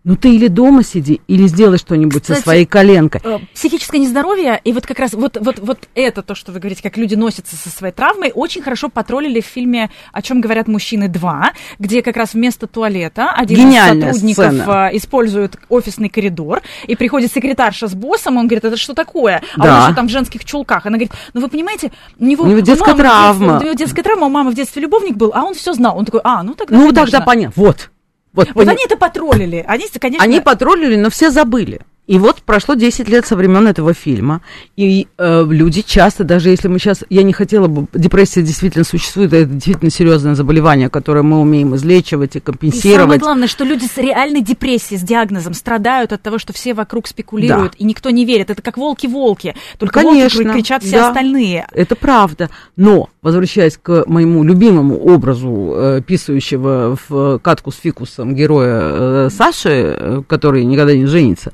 Ну 0.09 0.17
ты 0.17 0.35
или 0.35 0.49
дома 0.49 0.83
сиди, 0.83 1.21
или 1.29 1.47
сделай 1.47 1.77
что-нибудь 1.77 2.23
Кстати, 2.23 2.39
со 2.39 2.43
своей 2.43 2.65
коленкой. 2.65 3.21
Э, 3.23 3.41
психическое 3.53 3.99
нездоровье, 3.99 4.59
и 4.65 4.73
вот 4.73 4.87
как 4.87 4.99
раз 5.01 5.13
вот, 5.13 5.37
вот, 5.39 5.59
вот 5.59 5.81
это 5.95 6.23
то, 6.23 6.35
что 6.35 6.51
вы 6.51 6.61
говорите, 6.61 6.83
как 6.83 6.97
люди 6.97 7.15
носятся 7.15 7.57
со 7.57 7.69
своей 7.69 7.93
травмой, 7.93 8.33
очень 8.35 8.63
хорошо 8.63 8.89
потроллили 8.89 9.43
в 9.43 9.45
фильме 9.45 9.91
«О 10.15 10.23
чем 10.23 10.41
говорят 10.41 10.67
мужчины 10.67 11.09
2», 11.09 11.49
где 11.79 12.01
как 12.01 12.17
раз 12.17 12.33
вместо 12.33 12.67
туалета 12.67 13.33
один 13.33 13.59
Гениальная 13.59 14.13
из 14.13 14.15
сотрудников 14.15 14.45
сцена. 14.47 14.89
Э, 14.91 14.97
использует 14.97 15.59
офисный 15.69 16.09
коридор, 16.09 16.63
и 16.87 16.97
приходит 16.97 17.31
секретарша 17.31 17.87
с 17.87 17.93
боссом, 17.93 18.39
он 18.39 18.47
говорит, 18.47 18.65
это 18.65 18.79
что 18.79 18.95
такое? 18.95 19.43
А 19.59 19.63
да. 19.63 19.77
он 19.77 19.83
еще 19.85 19.95
там 19.95 20.09
в 20.09 20.11
женских 20.11 20.43
чулках. 20.47 20.87
Она 20.87 20.97
говорит, 20.97 21.13
ну 21.35 21.43
вы 21.43 21.49
понимаете, 21.49 21.93
у 22.19 22.25
него, 22.25 22.45
у 22.45 22.47
него 22.47 22.61
детская 22.61 22.95
травма. 22.95 23.47
Детстве, 23.47 23.59
у 23.59 23.73
него 23.73 23.79
детская 23.79 24.03
травма, 24.03 24.27
у 24.29 24.31
мамы 24.31 24.53
в 24.53 24.55
детстве 24.55 24.81
любовник 24.81 25.19
был, 25.19 25.33
а 25.35 25.45
он 25.45 25.53
все 25.53 25.75
знал. 25.75 25.99
Он 25.99 26.07
такой, 26.07 26.23
а, 26.25 26.43
ну 26.43 26.55
тогда 26.55 26.79
Ну 26.79 26.93
тогда 26.93 27.21
понятно, 27.21 27.53
вот. 27.63 27.91
Вот, 28.39 28.51
вот 28.55 28.69
они 28.69 28.85
это 28.85 28.97
потроллили. 28.97 29.65
Они, 29.67 29.87
конечно... 29.99 30.23
Они 30.25 30.41
потроллили, 30.41 30.95
но 30.95 31.11
все 31.11 31.31
забыли. 31.31 31.81
И 32.09 32.19
вот 32.19 32.41
прошло 32.43 32.75
10 32.75 33.07
лет 33.11 33.27
со 33.27 33.37
времен 33.37 33.69
этого 33.69 33.93
фильма, 33.93 34.41
и 34.77 35.07
э, 35.19 35.45
люди 35.47 35.83
часто, 35.83 36.25
даже 36.25 36.49
если 36.49 36.67
мы 36.67 36.79
сейчас, 36.79 37.05
я 37.11 37.23
не 37.23 37.35
хотела 37.35 37.69
бы, 37.69 37.87
депрессия 37.93 38.41
действительно 38.41 38.85
существует, 38.85 39.35
это 39.35 39.45
действительно 39.45 39.91
серьезное 39.91 40.35
заболевание, 40.35 40.89
которое 40.89 41.23
мы 41.23 41.39
умеем 41.39 41.77
излечивать 41.77 42.35
и 42.37 42.41
компенсировать. 42.41 42.87
И 42.87 42.99
самое 42.99 43.21
главное, 43.21 43.47
что 43.47 43.63
люди 43.63 43.85
с 43.85 43.99
реальной 43.99 44.41
депрессией, 44.41 44.99
с 44.99 45.03
диагнозом 45.03 45.53
страдают 45.53 46.15
от 46.15 46.23
того, 46.23 46.39
что 46.39 46.55
все 46.55 46.73
вокруг 46.73 47.09
спекулируют, 47.09 47.73
да. 47.73 47.77
и 47.79 47.85
никто 47.85 48.09
не 48.09 48.25
верит. 48.25 48.49
Это 48.49 48.63
как 48.63 48.79
волки-волки, 48.79 49.55
только 49.77 50.01
Конечно, 50.01 50.45
волки 50.45 50.57
кричат 50.57 50.83
все 50.83 51.01
да, 51.01 51.09
остальные. 51.09 51.67
Это 51.73 51.95
правда. 51.95 52.49
Но, 52.77 53.11
возвращаясь 53.21 53.77
к 53.77 54.05
моему 54.07 54.45
любимому 54.45 54.97
образу 54.97 55.75
э, 55.77 56.01
писающего 56.01 56.97
в 57.07 57.39
катку 57.41 57.71
с 57.71 57.77
фикусом 57.77 58.35
героя 58.35 58.81
э, 58.81 59.29
Саши, 59.31 59.95
э, 59.95 60.23
который 60.27 60.65
никогда 60.65 60.97
не 60.97 61.05
женится, 61.05 61.53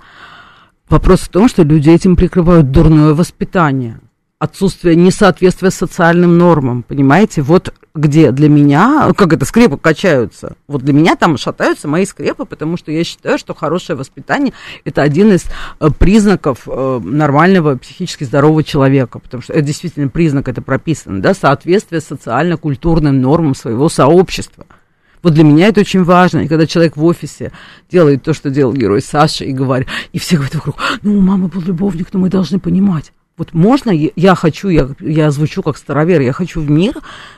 Вопрос 0.89 1.21
в 1.21 1.29
том, 1.29 1.49
что 1.49 1.63
люди 1.63 1.89
этим 1.89 2.15
прикрывают 2.15 2.71
дурное 2.71 3.15
воспитание, 3.15 4.01
отсутствие 4.39 4.97
несоответствия 4.97 5.71
социальным 5.71 6.37
нормам, 6.37 6.83
понимаете? 6.83 7.41
Вот 7.41 7.73
где 7.95 8.33
для 8.33 8.49
меня, 8.49 9.13
как 9.17 9.33
это, 9.33 9.47
скрепы 9.47 9.79
качаются. 9.79 10.57
Вот 10.67 10.83
для 10.83 10.93
меня 10.93 11.17
там 11.17 11.39
шатаются 11.39 11.89
мои 11.89 12.05
скрепы, 12.05 12.45
потому 12.45 12.77
что 12.77 12.91
я 12.91 13.03
считаю, 13.03 13.39
что 13.39 13.55
хорошее 13.55 13.97
воспитание– 13.97 14.53
это 14.85 15.01
один 15.01 15.33
из 15.33 15.45
э, 15.81 15.89
признаков 15.97 16.65
э, 16.67 17.01
нормального 17.03 17.77
психически 17.77 18.25
здорового 18.25 18.65
человека, 18.65 19.21
потому 19.21 19.43
что 19.43 19.53
это 19.53 19.63
действительно 19.63 20.09
признак, 20.09 20.49
это 20.49 20.61
прописано, 20.61 21.23
да, 21.23 21.35
соответствие 21.35 22.01
социально-культурным 22.01 23.21
нормам 23.21 23.55
своего 23.55 23.89
сообщества– 23.89 24.67
вот 25.25 25.33
для 25.33 25.43
меня 25.43 25.69
это 25.69 25.81
очень 25.81 26.05
важно. 26.05 26.41
И 26.41 26.49
когда 26.49 26.67
человек 26.67 26.97
в 26.97 27.05
офисе 27.05 27.51
делает 27.91 28.23
то, 28.23 28.35
что 28.35 28.51
делал 28.51 28.75
герой 28.75 29.01
Саша, 29.01 29.45
и 29.45 29.53
говорит, 29.53 29.89
и 30.13 30.19
все 30.19 30.37
говорят 30.37 30.55
вокруг, 30.55 30.77
ну, 31.03 31.17
у 31.17 31.21
мамы 31.21 31.49
был 31.49 31.63
любовник, 31.63 32.09
но 32.13 32.21
мы 32.21 32.29
должны 32.29 32.61
понимать. 32.61 33.14
Вот 33.37 33.53
можно, 33.53 33.91
я 33.91 34.37
хочу, 34.37 34.69
я, 34.69 34.91
я 35.01 35.33
звучу 35.33 35.65
как 35.65 35.77
старовер, 35.77 36.21
я 36.21 36.33
хочу 36.33 36.61
в 36.61 36.71
мир, 36.71 36.95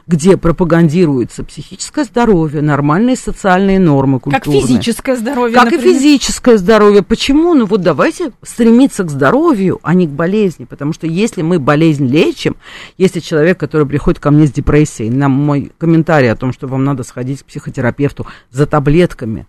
где 0.07 0.37
пропагандируется 0.37 1.43
психическое 1.43 2.05
здоровье, 2.05 2.61
нормальные 2.61 3.17
социальные 3.17 3.79
нормы 3.79 4.21
культурные. 4.21 4.61
Как 4.61 4.69
физическое 4.69 5.17
здоровье, 5.17 5.55
Как 5.55 5.65
например. 5.73 5.87
и 5.87 5.95
физическое 5.95 6.59
здоровье. 6.59 7.03
Почему? 7.03 7.55
Ну 7.55 7.65
вот 7.65 7.81
давайте 7.81 8.33
стремиться 8.43 9.05
к 9.05 9.11
здоровью, 9.11 9.81
а 9.83 9.95
не 9.95 10.07
к 10.07 10.11
болезни. 10.11 10.67
Потому 10.67 10.93
что 10.93 11.07
если 11.07 11.41
мы 11.41 11.59
болезнь 11.59 12.07
лечим, 12.07 12.57
если 12.99 13.21
человек, 13.21 13.59
который 13.59 13.87
приходит 13.87 14.21
ко 14.21 14.31
мне 14.31 14.47
с 14.47 14.53
депрессией, 14.53 15.09
на 15.09 15.31
мой 15.31 15.73
комментарий 15.79 16.31
о 16.31 16.37
том, 16.37 16.53
что 16.53 16.67
вам 16.67 16.85
надо 16.85 17.05
сходить 17.05 17.43
к 17.43 17.47
психотерапевту 17.47 18.27
за 18.51 18.67
таблетками, 18.67 19.47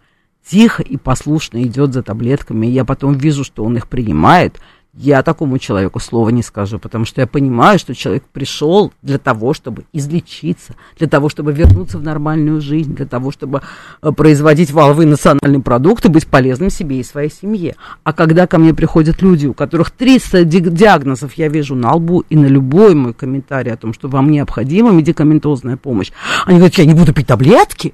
тихо 0.50 0.82
и 0.82 0.96
послушно 0.96 1.62
идет 1.64 1.92
за 1.92 2.04
таблетками, 2.04 2.68
я 2.68 2.86
потом 2.86 3.16
вижу, 3.16 3.44
что 3.44 3.66
он 3.66 3.76
их 3.76 3.90
принимает– 3.90 4.62
я 5.00 5.22
такому 5.22 5.60
человеку 5.60 6.00
слова 6.00 6.30
не 6.30 6.42
скажу, 6.42 6.80
потому 6.80 7.06
что 7.06 7.22
я 7.22 7.28
понимаю, 7.28 7.78
что 7.78 7.94
человек 7.94 8.24
пришел 8.34 8.92
для 9.04 9.20
того, 9.20 9.54
чтобы 9.54 9.86
излечиться, 9.94 10.76
для 10.98 11.08
того, 11.08 11.30
чтобы 11.30 11.54
вернуться 11.54 12.00
в 12.00 12.04
нормальную 12.04 12.62
жизнь, 12.62 12.96
для 12.96 13.06
того, 13.06 13.32
чтобы 13.32 13.62
э, 14.02 14.12
производить 14.12 14.72
валовый 14.72 15.06
национальный 15.06 15.62
продукт 15.62 16.06
и 16.06 16.10
быть 16.10 16.26
полезным 16.26 16.72
себе 16.72 17.00
и 17.00 17.04
своей 17.04 17.30
семье. 17.30 17.76
А 18.04 18.12
когда 18.12 18.48
ко 18.48 18.58
мне 18.58 18.74
приходят 18.74 19.22
люди, 19.22 19.46
у 19.46 19.54
которых 19.54 19.92
300 19.92 20.46
диагнозов 20.46 21.34
я 21.34 21.48
вижу 21.48 21.76
на 21.76 21.94
лбу 21.94 22.24
и 22.30 22.36
на 22.36 22.48
любой 22.48 22.96
мой 22.96 23.14
комментарий 23.14 23.72
о 23.72 23.78
том, 23.78 23.94
что 23.94 24.08
вам 24.08 24.32
необходима 24.32 24.92
медикаментозная 24.92 25.78
помощь, 25.78 26.12
они 26.46 26.58
говорят, 26.58 26.76
я 26.76 26.86
не 26.86 26.96
буду 26.96 27.14
пить 27.14 27.28
таблетки. 27.28 27.94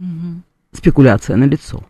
Угу. 0.00 0.42
Спекуляция 0.72 1.36
на 1.36 1.44
лицо. 1.44 1.84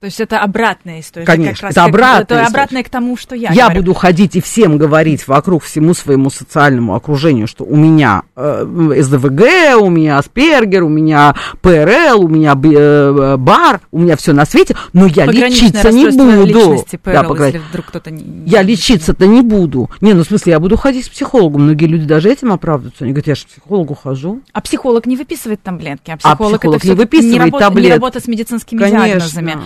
То 0.00 0.06
есть 0.06 0.18
это 0.18 0.40
обратная 0.40 1.00
история. 1.00 1.26
Конечно, 1.26 1.60
как 1.68 1.72
это 1.72 1.84
обратная 1.84 2.22
Это 2.22 2.34
история. 2.34 2.46
обратная 2.46 2.82
к 2.84 2.88
тому, 2.88 3.18
что 3.18 3.34
я 3.34 3.50
Я 3.52 3.64
говорю. 3.64 3.80
буду 3.82 3.92
ходить 3.94 4.34
и 4.34 4.40
всем 4.40 4.78
говорить 4.78 5.28
вокруг 5.28 5.62
всему 5.62 5.92
своему 5.92 6.30
социальному 6.30 6.94
окружению, 6.94 7.46
что 7.46 7.64
у 7.66 7.76
меня 7.76 8.22
э, 8.34 8.64
СДВГ, 9.02 9.78
у 9.78 9.90
меня 9.90 10.16
Аспергер, 10.16 10.84
у 10.84 10.88
меня 10.88 11.34
ПРЛ, 11.60 12.24
у 12.24 12.28
меня 12.28 12.52
э, 12.54 13.36
бар, 13.36 13.80
у 13.92 13.98
меня 13.98 14.16
все 14.16 14.32
на 14.32 14.46
свете, 14.46 14.74
но 14.94 15.04
я 15.04 15.26
лечиться 15.26 15.92
не 15.92 16.06
буду. 16.08 16.46
личности, 16.46 16.98
Да, 17.04 17.22
ПРЛ, 17.22 17.32
пограни- 17.34 17.46
если 17.52 17.58
вдруг 17.68 17.86
кто-то 17.86 18.10
не... 18.10 18.48
Я 18.48 18.62
лечиться-то 18.62 19.26
не 19.26 19.42
буду. 19.42 19.90
Не, 20.00 20.14
ну 20.14 20.24
в 20.24 20.26
смысле, 20.26 20.52
я 20.52 20.60
буду 20.60 20.78
ходить 20.78 21.08
к 21.08 21.12
психологу. 21.12 21.58
Многие 21.58 21.84
люди 21.84 22.06
даже 22.06 22.30
этим 22.32 22.52
оправдываются. 22.52 23.04
Они 23.04 23.12
говорят, 23.12 23.26
я 23.26 23.34
же 23.34 23.42
к 23.44 23.48
психологу 23.48 23.94
хожу. 23.94 24.40
А 24.54 24.62
психолог 24.62 25.04
не 25.04 25.18
выписывает 25.18 25.62
таблетки, 25.62 26.10
а 26.10 26.14
А 26.14 26.16
психолог, 26.16 26.58
психолог 26.60 26.78
это 26.78 26.88
не 26.88 26.94
выписывает 26.94 27.32
не 27.34 27.38
работа, 27.38 27.64
не 27.64 27.68
таблетки. 27.68 27.92
работа 27.92 28.20
с 28.20 28.26
медицинскими 28.28 28.78
диагнозами. 28.78 29.58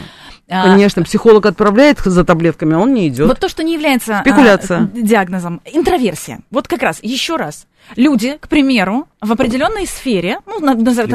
А, 0.48 0.64
Конечно, 0.64 1.02
психолог 1.02 1.46
отправляет 1.46 1.98
за 2.00 2.24
таблетками, 2.24 2.74
а 2.74 2.78
он 2.78 2.92
не 2.92 3.09
идет. 3.09 3.26
Вот 3.28 3.38
то, 3.40 3.48
что 3.48 3.62
не 3.62 3.72
является 3.74 4.18
а, 4.18 4.20
Спекуляция. 4.22 4.90
диагнозом, 4.94 5.62
интроверсия. 5.64 6.40
Вот 6.50 6.68
как 6.68 6.83
раз, 6.83 6.98
еще 7.02 7.37
раз. 7.37 7.66
Люди, 7.96 8.37
к 8.40 8.48
примеру, 8.48 9.07
в 9.20 9.30
определенной 9.33 9.87
сфере, 9.87 10.38
ну, 10.46 10.59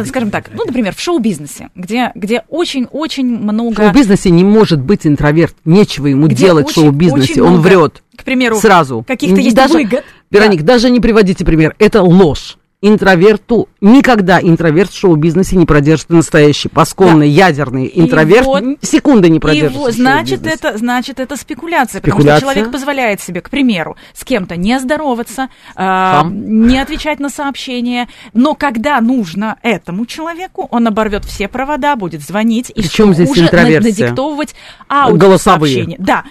скажем 0.06 0.30
так, 0.30 0.50
ну, 0.54 0.66
например, 0.66 0.94
в 0.96 1.00
шоу-бизнесе, 1.00 1.70
где, 1.76 2.12
где 2.16 2.44
очень-очень 2.48 3.38
В 3.40 3.42
много... 3.42 3.76
шоу-бизнесе 3.84 4.30
не 4.30 4.44
может 4.44 4.80
быть 4.80 5.06
интроверт. 5.08 5.56
Нечего 5.66 6.08
ему 6.08 6.28
где 6.28 6.36
делать 6.46 6.68
в 6.68 6.70
очень- 6.70 6.84
шоу-бизнесе. 6.84 7.34
очень 7.34 7.42
Он 7.42 7.54
много, 7.54 7.68
врет. 7.68 8.04
К 8.16 8.24
примеру, 8.24 8.58
Сразу. 8.58 9.04
каких-то 9.08 9.40
есть 9.42 9.56
даже, 9.56 9.74
выгод. 9.76 10.04
Вероник, 10.30 10.62
даже 10.64 10.90
не 10.92 11.00
приводите 11.00 11.44
пример. 11.44 11.76
Это 11.80 12.04
ложь. 12.04 12.58
Интроверту 12.82 13.68
никогда 13.82 14.40
интроверт 14.42 14.90
в 14.92 14.98
шоу-бизнесе 14.98 15.58
не 15.58 15.66
продержится 15.66 16.14
настоящий, 16.14 16.70
пасконный, 16.70 17.28
ядерный 17.28 17.88
И 17.88 18.00
интроверт 18.00 18.46
вот- 18.46 18.64
секунды 18.82 19.30
не 19.30 19.36
И 19.36 19.40
продержится. 19.42 19.78
вот, 19.80 19.94
в 19.94 19.98
значит, 19.98 20.48
это, 20.48 20.78
значит, 20.78 21.20
это 21.20 21.36
спекуляция, 21.36 22.00
потому 22.00 22.20
Спекуляция. 22.22 22.40
что 22.40 22.54
человек 22.54 22.72
позволяет 22.72 23.20
себе, 23.20 23.42
к 23.42 23.50
примеру, 23.50 23.98
с 24.14 24.24
кем-то 24.24 24.56
не 24.56 24.80
здороваться, 24.80 25.50
Хам. 25.76 26.68
не 26.70 26.80
отвечать 26.80 27.20
на 27.20 27.30
сообщения, 27.30 28.08
но 28.34 28.56
когда 28.56 29.02
нужно 29.02 29.58
этому 29.62 30.06
человеку, 30.06 30.66
он 30.72 30.88
оборвет 30.88 31.26
все 31.26 31.50
провода, 31.50 31.98
будет 31.98 32.22
звонить 32.22 32.70
и 32.74 32.82
Причем 32.82 33.14
здесь 33.14 33.30
уже 33.30 33.44
интроверсия? 33.44 33.92
надиктовывать 34.06 34.56
Голосовые. 34.88 35.10
аудиосообщения. 35.12 35.98
Да, 36.00 36.24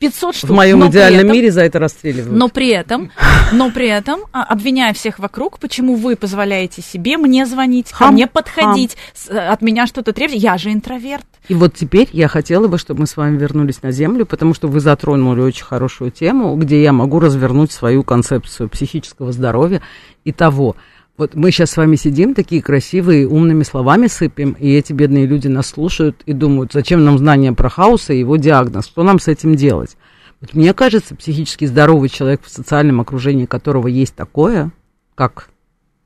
500 0.00 0.34
штук. 0.34 0.50
В 0.50 0.54
моем 0.54 0.88
идеальном 0.88 1.20
этом- 1.26 1.32
мире 1.32 1.50
за 1.52 1.60
это 1.62 1.78
расстреливают. 1.78 2.32
но 2.36 2.48
при 2.48 2.68
этом, 2.68 3.10
но 3.52 3.70
при 3.70 3.86
этом, 3.86 4.20
а, 4.32 4.44
обвиняя 4.44 4.94
всех 4.94 5.18
вокруг, 5.18 5.58
почему 5.58 5.94
вы 5.94 6.16
позволяете 6.16 6.80
себе 6.80 7.18
мне 7.18 7.44
звонить, 7.44 7.90
ко 7.90 7.96
Хам, 7.96 8.14
мне 8.14 8.26
подходить, 8.26 8.96
с- 9.14 9.28
э, 9.28 9.38
от 9.38 9.60
меня 9.60 9.86
что-то 9.86 10.14
требовать, 10.14 10.42
я 10.42 10.56
же 10.56 10.72
интроверт. 10.72 11.26
И 11.48 11.54
вот 11.54 11.74
теперь 11.74 12.08
я 12.12 12.28
хотела 12.28 12.66
бы, 12.66 12.78
чтобы 12.78 13.00
мы 13.00 13.06
с 13.06 13.16
вами 13.16 13.36
вернулись 13.36 13.82
на 13.82 13.92
Землю, 13.92 14.24
потому 14.24 14.54
что 14.54 14.68
вы 14.68 14.80
затронули 14.80 15.40
очень 15.42 15.64
хорошую 15.64 16.10
тему, 16.10 16.56
где 16.56 16.82
я 16.82 16.92
могу 16.92 17.20
развернуть 17.20 17.70
свою 17.70 18.02
концепцию 18.02 18.70
психического 18.70 19.32
здоровья 19.32 19.82
и 20.24 20.32
того. 20.32 20.76
Вот 21.20 21.34
мы 21.34 21.50
сейчас 21.50 21.72
с 21.72 21.76
вами 21.76 21.96
сидим, 21.96 22.34
такие 22.34 22.62
красивые, 22.62 23.28
умными 23.28 23.62
словами 23.62 24.06
сыпем, 24.06 24.52
и 24.52 24.72
эти 24.72 24.94
бедные 24.94 25.26
люди 25.26 25.48
нас 25.48 25.66
слушают 25.66 26.22
и 26.24 26.32
думают, 26.32 26.72
зачем 26.72 27.04
нам 27.04 27.18
знание 27.18 27.52
про 27.52 27.68
хаоса 27.68 28.14
и 28.14 28.20
его 28.20 28.36
диагноз, 28.36 28.86
что 28.86 29.02
нам 29.02 29.20
с 29.20 29.28
этим 29.28 29.54
делать. 29.54 29.98
Вот 30.40 30.54
мне 30.54 30.72
кажется, 30.72 31.14
психически 31.14 31.66
здоровый 31.66 32.08
человек, 32.08 32.40
в 32.42 32.48
социальном 32.48 33.02
окружении 33.02 33.44
которого 33.44 33.86
есть 33.86 34.14
такое, 34.14 34.70
как 35.14 35.50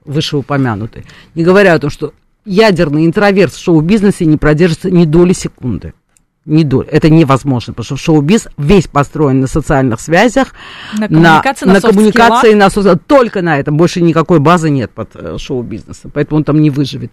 вышеупомянутый, 0.04 1.04
не 1.36 1.44
говоря 1.44 1.74
о 1.74 1.78
том, 1.78 1.90
что 1.90 2.12
ядерный 2.44 3.06
интроверт 3.06 3.52
в 3.52 3.62
шоу-бизнесе 3.62 4.26
не 4.26 4.36
продержится 4.36 4.90
ни 4.90 5.04
доли 5.04 5.32
секунды. 5.32 5.94
Ни 6.46 6.62
доли. 6.62 6.88
Это 6.88 7.08
невозможно, 7.08 7.72
потому 7.72 7.84
что 7.84 7.96
шоу-биз 7.96 8.48
весь 8.58 8.86
построен 8.86 9.40
на 9.40 9.46
социальных 9.46 9.98
связях, 10.00 10.52
На 10.98 11.08
коммуникации, 11.08 11.64
на, 11.64 11.72
на 11.72 11.80
софт-скиллах. 11.80 11.94
коммуникации, 11.94 12.54
на 12.54 12.96
только 12.96 13.40
на 13.40 13.58
этом. 13.58 13.78
Больше 13.78 14.02
никакой 14.02 14.40
базы 14.40 14.68
нет 14.68 14.90
под 14.90 15.10
э, 15.14 15.38
шоу-бизнесом, 15.38 16.10
поэтому 16.12 16.38
он 16.38 16.44
там 16.44 16.60
не 16.60 16.68
выживет. 16.68 17.12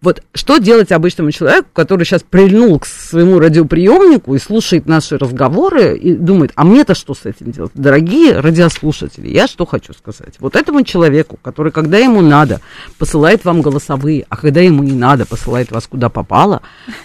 Вот 0.00 0.22
что 0.32 0.58
делать 0.58 0.92
обычному 0.92 1.32
человеку, 1.32 1.70
который 1.72 2.04
сейчас 2.04 2.22
прильнул 2.22 2.78
к 2.78 2.86
своему 2.86 3.40
радиоприемнику 3.40 4.36
и 4.36 4.38
слушает 4.38 4.86
наши 4.86 5.18
разговоры 5.18 5.98
и 5.98 6.14
думает, 6.14 6.52
а 6.54 6.62
мне-то 6.62 6.94
что 6.94 7.14
с 7.14 7.26
этим 7.26 7.50
делать? 7.50 7.72
Дорогие 7.74 8.38
радиослушатели, 8.38 9.26
я 9.28 9.48
что 9.48 9.66
хочу 9.66 9.92
сказать. 9.94 10.34
Вот 10.38 10.54
этому 10.54 10.84
человеку, 10.84 11.36
который, 11.42 11.72
когда 11.72 11.98
ему 11.98 12.20
надо, 12.20 12.60
посылает 12.96 13.44
вам 13.44 13.60
голосовые, 13.60 14.24
а 14.28 14.36
когда 14.36 14.60
ему 14.60 14.84
не 14.84 14.92
надо, 14.92 15.26
посылает 15.26 15.72
вас 15.72 15.88
куда 15.88 16.08
попало, 16.08 16.62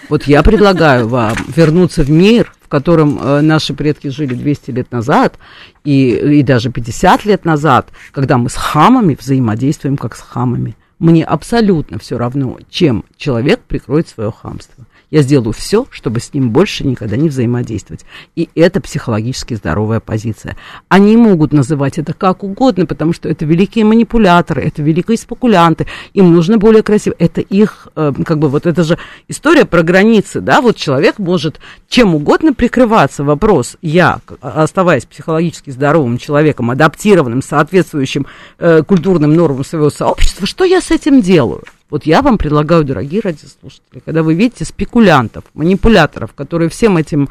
вот 0.08 0.26
я 0.26 0.44
предлагаю 0.44 1.08
вам 1.08 1.36
вернуться 1.48 2.04
в 2.04 2.12
мир, 2.12 2.54
в 2.62 2.68
котором 2.68 3.18
э, 3.20 3.42
наши 3.42 3.74
предки 3.74 4.10
жили 4.10 4.36
200 4.36 4.70
лет 4.70 4.92
назад 4.92 5.40
и, 5.84 6.12
и 6.12 6.44
даже 6.44 6.70
50 6.72 7.26
лет 7.26 7.44
назад, 7.44 7.88
когда 8.12 8.38
мы 8.38 8.52
с 8.52 8.56
хамами 8.56 9.18
взаимодействуем 9.20 9.98
как 9.98 10.16
с 10.16 10.22
хамами. 10.22 10.76
Мне 11.04 11.26
абсолютно 11.26 12.00
все 12.00 12.18
равно, 12.18 12.60
чем 12.70 13.04
человек 13.18 13.60
прикроет 13.66 14.08
свое 14.08 14.32
хамство. 14.32 14.86
Я 15.14 15.22
сделаю 15.22 15.54
все, 15.54 15.86
чтобы 15.92 16.20
с 16.20 16.34
ним 16.34 16.50
больше 16.50 16.88
никогда 16.88 17.16
не 17.18 17.30
взаимодействовать. 17.30 18.04
И 18.36 18.50
это 18.56 18.82
психологически 18.82 19.54
здоровая 19.54 20.00
позиция. 20.00 20.58
Они 20.88 21.16
могут 21.18 21.54
называть 21.54 22.00
это 22.00 22.14
как 22.14 22.44
угодно, 22.44 22.88
потому 22.88 23.14
что 23.14 23.30
это 23.30 23.46
великие 23.46 23.86
манипуляторы, 23.86 24.64
это 24.64 24.82
великие 24.82 25.20
спекулянты, 25.20 25.86
им 26.16 26.34
нужно 26.34 26.58
более 26.58 26.82
красиво. 26.82 27.14
Это 27.20 27.42
их, 27.42 27.90
э, 27.96 28.12
как 28.26 28.40
бы, 28.40 28.50
вот 28.50 28.66
это 28.66 28.84
же 28.84 28.98
история 29.28 29.66
про 29.66 29.84
границы, 29.84 30.42
да, 30.42 30.62
вот 30.62 30.78
человек 30.78 31.20
может 31.20 31.60
чем 31.88 32.16
угодно 32.16 32.56
прикрываться. 32.56 33.24
Вопрос, 33.24 33.78
я, 33.84 34.20
оставаясь 34.42 35.06
психологически 35.06 35.70
здоровым 35.70 36.18
человеком, 36.18 36.72
адаптированным, 36.72 37.44
соответствующим 37.44 38.26
э, 38.58 38.82
культурным 38.82 39.36
нормам 39.36 39.64
своего 39.64 39.92
сообщества, 39.92 40.48
что 40.48 40.64
я 40.64 40.82
с 40.82 40.90
этим 40.90 41.22
делаю? 41.22 41.62
Вот 41.90 42.06
я 42.06 42.22
вам 42.22 42.38
предлагаю, 42.38 42.84
дорогие 42.84 43.22
радиослушатели, 43.22 44.00
когда 44.04 44.24
вы 44.24 44.34
видите 44.34 44.66
спекулянтов, 44.66 45.44
манипуляторов, 45.54 46.34
которые 46.34 46.70
всем 46.70 46.98
этим 46.98 47.30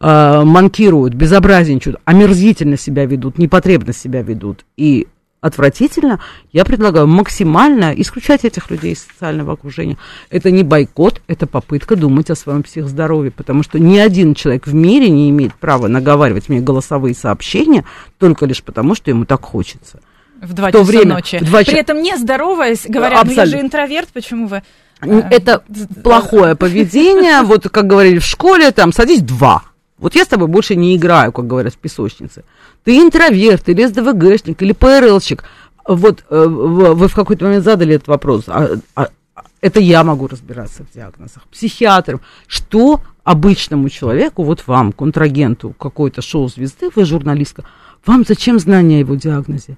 э, 0.00 0.42
манкируют, 0.44 1.14
безобразничают, 1.14 2.00
омерзительно 2.04 2.76
себя 2.76 3.06
ведут, 3.06 3.38
непотребно 3.38 3.92
себя 3.92 4.22
ведут 4.22 4.64
и 4.76 5.06
отвратительно, 5.44 6.20
я 6.52 6.64
предлагаю 6.64 7.06
максимально 7.06 7.92
исключать 7.96 8.46
этих 8.46 8.70
людей 8.70 8.94
из 8.94 9.02
социального 9.02 9.52
окружения. 9.52 9.98
Это 10.30 10.50
не 10.50 10.62
бойкот, 10.62 11.20
это 11.26 11.46
попытка 11.46 11.96
думать 11.96 12.30
о 12.30 12.34
своем 12.34 12.62
психоздоровье, 12.62 13.30
потому 13.30 13.62
что 13.62 13.78
ни 13.78 13.98
один 13.98 14.34
человек 14.34 14.66
в 14.66 14.72
мире 14.72 15.10
не 15.10 15.28
имеет 15.28 15.54
права 15.54 15.86
наговаривать 15.86 16.48
мне 16.48 16.60
голосовые 16.60 17.14
сообщения 17.14 17.84
только 18.18 18.46
лишь 18.46 18.62
потому, 18.62 18.94
что 18.94 19.10
ему 19.10 19.26
так 19.26 19.42
хочется. 19.44 20.00
В 20.40 20.52
два 20.52 20.70
то 20.70 20.80
часа 20.80 20.90
время, 20.90 21.14
ночи. 21.14 21.38
в 21.38 21.44
два 21.44 21.58
При 21.60 21.72
ча- 21.72 21.78
этом 21.78 22.02
не 22.02 22.16
здороваясь, 22.16 22.86
говорят, 22.88 23.24
ну 23.24 23.32
я 23.32 23.46
же 23.46 23.60
интроверт, 23.60 24.08
почему 24.12 24.46
вы... 24.46 24.62
Э, 25.00 25.20
Это 25.30 25.62
плохое 26.02 26.54
поведение. 26.54 27.42
Вот 27.44 27.68
как 27.68 27.86
говорили 27.86 28.18
в 28.18 28.24
школе, 28.24 28.70
там 28.72 28.92
садись 28.92 29.20
два. 29.22 29.62
Вот 29.98 30.14
я 30.14 30.24
с 30.24 30.28
тобой 30.28 30.48
больше 30.48 30.76
не 30.76 30.96
играю, 30.96 31.32
как 31.32 31.46
говорят 31.46 31.74
в 31.74 31.78
песочнице. 31.78 32.44
Ты 32.84 32.98
интроверт, 32.98 33.68
или 33.68 33.86
СДВГшник, 33.86 34.60
или 34.62 34.72
ПРЛщик. 34.72 35.44
Вот 35.86 36.24
э, 36.30 36.44
в- 36.46 36.94
вы 36.94 37.08
в 37.08 37.14
какой-то 37.14 37.44
момент 37.46 37.64
задали 37.64 37.94
этот 37.94 38.08
вопрос. 38.08 38.44
А- 38.48 38.76
а- 38.96 39.08
это 39.60 39.80
я 39.80 40.04
могу 40.04 40.26
разбираться 40.26 40.84
в 40.84 40.94
диагнозах. 40.94 41.42
Психиатром. 41.50 42.20
Что 42.46 43.00
обычному 43.22 43.88
человеку, 43.88 44.42
вот 44.42 44.64
вам, 44.66 44.92
контрагенту 44.92 45.74
какой-то 45.78 46.20
шоу-звезды, 46.20 46.90
вы 46.94 47.04
журналистка, 47.06 47.64
вам 48.04 48.24
зачем 48.28 48.58
знание 48.58 48.98
о 48.98 49.00
его 49.00 49.14
диагнозе? 49.14 49.76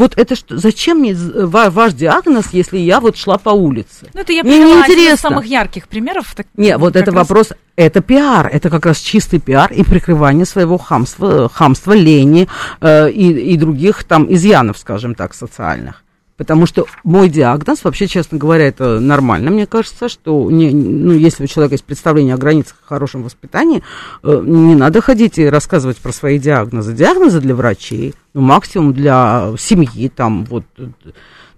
Вот 0.00 0.16
это 0.16 0.34
что, 0.34 0.56
зачем 0.56 0.98
мне 1.00 1.14
ва- 1.14 1.68
ваш 1.70 1.92
диагноз, 1.92 2.46
если 2.52 2.78
я 2.78 3.00
вот 3.00 3.16
шла 3.18 3.36
по 3.36 3.50
улице? 3.50 4.08
Ну, 4.14 4.20
это 4.22 4.32
я 4.32 4.42
Мне 4.42 4.52
привела 4.56 4.82
один 4.84 5.14
из 5.14 5.20
самых 5.20 5.44
ярких 5.44 5.88
примеров. 5.88 6.32
так- 6.34 6.46
Не, 6.56 6.78
вот 6.78 6.96
это 6.96 7.10
раз- 7.10 7.28
вопрос, 7.28 7.52
это 7.76 8.00
пиар, 8.00 8.48
это 8.50 8.70
как 8.70 8.86
раз 8.86 8.98
чистый 8.98 9.40
пиар 9.40 9.70
и 9.70 9.82
прикрывание 9.84 10.46
своего 10.46 10.78
хамства, 10.78 11.50
хамства 11.52 11.92
лени 11.92 12.48
э, 12.80 13.10
и, 13.10 13.52
и 13.52 13.56
других 13.58 14.04
там 14.04 14.26
изъянов, 14.32 14.78
скажем 14.78 15.14
так, 15.14 15.34
социальных. 15.34 16.02
Потому 16.40 16.64
что 16.64 16.86
мой 17.04 17.28
диагноз, 17.28 17.84
вообще, 17.84 18.06
честно 18.06 18.38
говоря, 18.38 18.66
это 18.66 18.98
нормально, 18.98 19.50
мне 19.50 19.66
кажется, 19.66 20.08
что 20.08 20.50
не, 20.50 20.70
ну, 20.70 21.12
если 21.12 21.44
у 21.44 21.46
человека 21.46 21.74
есть 21.74 21.84
представление 21.84 22.34
о 22.34 22.38
границах 22.38 22.78
и 22.80 22.88
хорошем 22.88 23.24
воспитании, 23.24 23.82
э, 24.22 24.42
не 24.42 24.74
надо 24.74 25.02
ходить 25.02 25.36
и 25.36 25.46
рассказывать 25.46 25.98
про 25.98 26.12
свои 26.12 26.38
диагнозы. 26.38 26.94
Диагнозы 26.94 27.42
для 27.42 27.54
врачей, 27.54 28.14
ну, 28.32 28.40
максимум 28.40 28.94
для 28.94 29.52
семьи, 29.58 30.08
там, 30.08 30.46
вот, 30.46 30.64
э, 30.78 30.86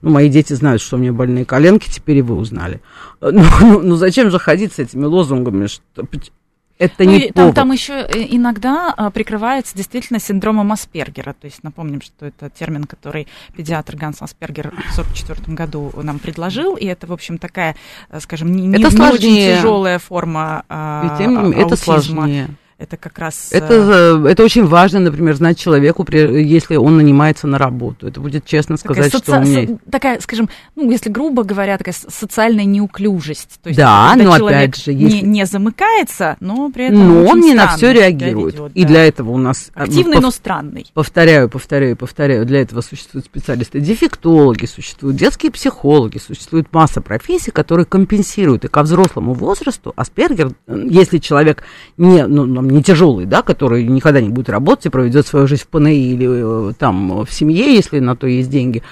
ну, 0.00 0.10
мои 0.10 0.28
дети 0.28 0.52
знают, 0.52 0.82
что 0.82 0.96
у 0.96 0.98
меня 0.98 1.12
больные 1.12 1.44
коленки, 1.44 1.88
теперь 1.88 2.16
и 2.16 2.22
вы 2.22 2.34
узнали. 2.34 2.80
Э, 3.20 3.30
Ну, 3.30 3.44
ну, 3.60 3.80
ну, 3.82 3.94
зачем 3.94 4.32
же 4.32 4.40
ходить 4.40 4.72
с 4.72 4.80
этими 4.80 5.04
лозунгами? 5.04 5.68
Что, 5.68 6.02
это 6.82 7.04
Ну, 7.04 7.10
не 7.10 7.20
там, 7.30 7.32
повод. 7.44 7.54
там 7.54 7.72
еще 7.72 7.92
э, 7.92 8.26
иногда 8.30 8.92
а, 8.96 9.10
прикрывается 9.10 9.76
действительно 9.76 10.18
синдромом 10.18 10.72
Аспергера. 10.72 11.32
То 11.32 11.46
есть 11.46 11.62
напомним, 11.62 12.00
что 12.00 12.26
это 12.26 12.50
термин, 12.50 12.84
который 12.84 13.28
педиатр 13.56 13.96
Ганс 13.96 14.20
Аспергер 14.20 14.70
в 14.70 14.72
1944 14.72 15.54
году 15.54 15.92
нам 16.02 16.18
предложил. 16.18 16.74
И 16.76 16.86
это, 16.86 17.06
в 17.06 17.12
общем, 17.12 17.38
такая, 17.38 17.76
э, 18.10 18.20
скажем, 18.20 18.52
не, 18.52 18.68
Это 18.68 18.94
не 18.94 19.10
очень 19.10 19.56
тяжелая 19.56 19.98
форма 19.98 20.64
а, 20.68 21.16
не 21.18 21.26
менее, 21.26 21.52
это 21.52 21.62
аутизма. 21.62 21.76
сложнее. 21.84 22.48
Это 22.82 22.96
как 22.96 23.16
раз... 23.20 23.48
Это, 23.52 24.20
э, 24.24 24.28
это 24.28 24.42
очень 24.42 24.66
важно, 24.66 24.98
например, 24.98 25.36
знать 25.36 25.56
человеку, 25.56 26.04
если 26.12 26.74
он 26.74 26.96
нанимается 26.96 27.46
на 27.46 27.56
работу. 27.56 28.08
Это 28.08 28.20
будет 28.20 28.44
честно 28.44 28.76
такая 28.76 29.08
сказать, 29.08 29.22
что 29.22 29.32
соци- 29.32 29.38
у 29.38 29.44
меня 29.46 29.66
со- 29.68 29.90
такая, 29.90 30.18
скажем, 30.20 30.48
ну, 30.74 30.90
если 30.90 31.08
грубо 31.08 31.44
говоря, 31.44 31.78
такая 31.78 31.94
социальная 31.94 32.64
неуклюжесть. 32.64 33.60
То 33.62 33.68
есть, 33.68 33.78
Да, 33.78 34.14
но 34.16 34.32
опять 34.34 34.74
же, 34.76 34.90
если- 34.92 35.18
не, 35.18 35.22
не 35.22 35.46
замыкается, 35.46 36.36
но 36.40 36.70
при 36.72 36.86
этом 36.86 37.06
Но 37.06 37.24
он 37.30 37.40
не 37.40 37.54
на 37.54 37.68
все 37.76 37.92
реагирует. 37.92 38.54
ведет, 38.54 38.72
И 38.74 38.82
да. 38.82 38.88
для 38.88 39.04
этого 39.06 39.30
у 39.30 39.38
нас... 39.38 39.70
э, 39.76 39.82
Активный, 39.84 40.16
пов- 40.16 40.22
но 40.22 40.30
странный. 40.32 40.86
Повторяю, 40.92 41.48
повторяю, 41.48 41.96
повторяю, 41.96 42.44
для 42.46 42.62
этого 42.62 42.80
существуют 42.80 43.26
специалисты 43.26 43.78
дефектологи, 43.78 44.66
существуют 44.66 45.16
детские 45.16 45.52
психологи, 45.52 46.18
существует 46.18 46.66
масса 46.72 47.00
профессий, 47.00 47.52
которые 47.52 47.86
компенсируют. 47.86 48.64
И 48.64 48.68
ко 48.68 48.82
взрослому 48.82 49.34
возрасту 49.34 49.92
Аспергер, 49.94 50.50
если 50.66 51.18
человек 51.18 51.62
не, 51.96 52.26
ну, 52.26 52.44
не 52.72 52.82
тяжелый, 52.82 53.26
да, 53.26 53.42
который 53.42 53.84
никогда 53.84 54.20
не 54.20 54.30
будет 54.30 54.48
работать 54.48 54.86
и 54.86 54.90
проведет 54.90 55.26
свою 55.26 55.46
жизнь 55.46 55.62
в 55.62 55.68
ПНИ 55.68 56.12
или 56.12 56.70
э, 56.70 56.72
там 56.78 57.24
в 57.24 57.32
семье, 57.32 57.74
если 57.74 58.00
на 58.00 58.16
то 58.16 58.26
есть 58.26 58.50
деньги, 58.50 58.82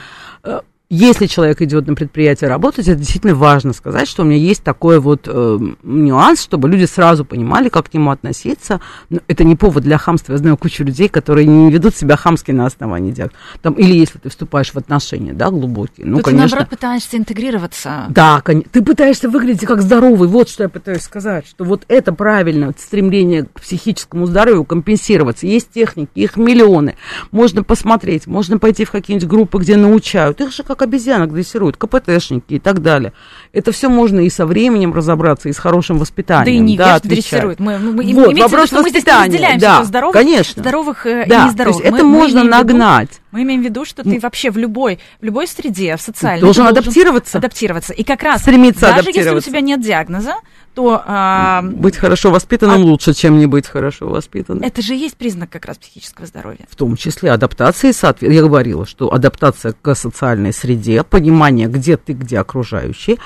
э, 0.44 0.60
если 0.90 1.26
человек 1.26 1.62
идет 1.62 1.86
на 1.86 1.94
предприятие 1.94 2.50
работать, 2.50 2.88
это 2.88 2.98
действительно 2.98 3.34
важно 3.36 3.72
сказать, 3.72 4.08
что 4.08 4.22
у 4.22 4.24
меня 4.26 4.36
есть 4.36 4.64
такой 4.64 4.98
вот 4.98 5.28
э, 5.28 5.58
нюанс, 5.84 6.42
чтобы 6.42 6.68
люди 6.68 6.84
сразу 6.84 7.24
понимали, 7.24 7.68
как 7.68 7.88
к 7.90 7.94
нему 7.94 8.10
относиться. 8.10 8.80
Но 9.08 9.20
это 9.28 9.44
не 9.44 9.54
повод 9.54 9.84
для 9.84 9.98
хамства. 9.98 10.32
Я 10.32 10.38
знаю 10.38 10.56
кучу 10.56 10.82
людей, 10.82 11.08
которые 11.08 11.46
не 11.46 11.70
ведут 11.70 11.94
себя 11.94 12.16
хамски 12.16 12.50
на 12.50 12.66
основании 12.66 13.12
диагноза. 13.12 13.38
Там, 13.62 13.74
или 13.74 13.92
если 13.92 14.18
ты 14.18 14.30
вступаешь 14.30 14.72
в 14.72 14.76
отношения, 14.78 15.32
да, 15.32 15.50
глубокие. 15.50 16.06
Ну, 16.06 16.16
Тут 16.16 16.24
ты, 16.24 16.30
конечно. 16.32 16.56
наоборот, 16.56 16.70
пытаешься 16.70 17.16
интегрироваться. 17.16 18.06
Да, 18.08 18.40
кон- 18.44 18.62
ты 18.62 18.82
пытаешься 18.82 19.28
выглядеть 19.28 19.66
как 19.66 19.82
здоровый. 19.82 20.26
Вот 20.28 20.48
что 20.48 20.64
я 20.64 20.68
пытаюсь 20.68 21.02
сказать, 21.02 21.46
что 21.46 21.64
вот 21.64 21.84
это 21.86 22.12
правильно, 22.12 22.74
стремление 22.76 23.44
к 23.44 23.60
психическому 23.60 24.26
здоровью 24.26 24.64
компенсироваться. 24.64 25.46
Есть 25.46 25.70
техники, 25.70 26.10
их 26.14 26.36
миллионы. 26.36 26.96
Можно 27.30 27.62
посмотреть, 27.62 28.26
можно 28.26 28.58
пойти 28.58 28.84
в 28.84 28.90
какие-нибудь 28.90 29.28
группы, 29.28 29.58
где 29.58 29.76
научают. 29.76 30.40
Их 30.40 30.52
же 30.52 30.64
как 30.64 30.79
обезьянок 30.82 31.32
дрессируют, 31.32 31.76
КПТшники 31.76 32.54
и 32.54 32.58
так 32.58 32.82
далее. 32.82 33.12
Это 33.52 33.72
все 33.72 33.88
можно 33.88 34.20
и 34.20 34.30
со 34.30 34.46
временем 34.46 34.92
разобраться, 34.94 35.48
и 35.48 35.52
с 35.52 35.58
хорошим 35.58 35.98
воспитанием. 35.98 36.44
Да 36.44 36.50
и 36.50 36.58
не 36.58 36.76
да, 36.76 36.94
весь 37.02 37.02
дрессирует. 37.02 37.60
Мы, 37.60 37.78
мы, 37.78 37.92
мы- 37.92 38.02
Вот, 38.02 38.04
имеется 38.04 38.26
в 38.26 38.30
виду, 38.32 38.42
вопрос 38.42 38.66
что 38.68 38.82
мы 38.82 38.90
здесь 38.90 39.06
не 39.06 39.12
разделяем 39.12 39.58
да, 39.58 39.84
здоровых, 39.84 40.14
конечно. 40.14 40.62
здоровых 40.62 41.06
э, 41.06 41.24
и 41.24 41.28
Да, 41.28 41.40
то 41.42 41.46
нездоровых. 41.48 41.80
есть 41.84 41.94
это 41.94 42.04
Мы- 42.04 42.10
мы 42.10 42.18
можно 42.18 42.44
нагнать. 42.44 43.20
Мы 43.32 43.42
имеем 43.42 43.62
в 43.62 43.64
виду, 43.64 43.84
что 43.84 44.02
ты 44.02 44.18
вообще 44.18 44.50
в 44.50 44.56
любой, 44.56 44.98
в 45.20 45.24
любой 45.24 45.46
среде, 45.46 45.96
в 45.96 46.00
социальной... 46.00 46.40
должен 46.40 46.64
ты 46.64 46.70
адаптироваться. 46.70 47.38
Адаптироваться. 47.38 47.92
И 47.92 48.02
как 48.02 48.22
раз, 48.22 48.42
Стремиться 48.42 48.80
даже 48.82 48.96
если 48.96 49.08
у 49.08 49.10
адаптироваться. 49.10 49.50
тебя 49.50 49.60
нет 49.60 49.80
диагноза, 49.80 50.34
то 50.74 51.02
а, 51.04 51.62
Быть 51.62 51.96
хорошо 51.96 52.30
воспитанным 52.30 52.82
лучше, 52.82 53.12
чем 53.12 53.38
не 53.38 53.46
быть 53.46 53.66
хорошо 53.66 54.08
воспитанным. 54.08 54.62
это 54.62 54.82
же 54.82 54.94
есть 54.94 55.16
признак 55.16 55.50
как 55.50 55.64
раз 55.64 55.78
психического 55.78 56.26
здоровья. 56.26 56.66
В 56.68 56.76
том 56.76 56.96
числе 56.96 57.32
адаптации, 57.32 57.92
я 58.24 58.42
говорила, 58.42 58.86
что 58.86 59.12
адаптация 59.12 59.74
к 59.80 59.94
социальной 59.94 60.52
среде, 60.52 61.02
понимание, 61.02 61.66
где 61.66 61.96
ты, 61.96 62.12
где 62.12 62.38
окружающие, 62.38 63.16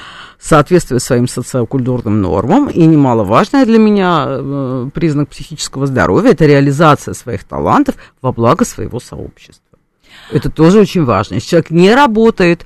соответствие 0.41 1.01
своим 1.01 1.29
социокультурным 1.29 2.21
нормам, 2.21 2.69
и 2.69 2.85
немаловажное 2.85 3.67
для 3.67 3.79
меня 3.79 4.27
э, 4.29 4.91
признак 4.95 5.29
психического 5.29 5.87
здоровья– 5.87 6.31
это 6.33 6.47
реализация 6.47 7.15
своих 7.15 7.45
талантов 7.45 7.95
во 8.23 8.33
благо 8.33 8.65
своего 8.65 9.01
сообщества. 9.01 9.64
Это 10.31 10.51
тоже 10.51 10.81
очень 10.81 11.05
важно. 11.05 11.35
Если 11.35 11.51
человек 11.51 11.71
не 11.71 11.95
работает, 11.95 12.65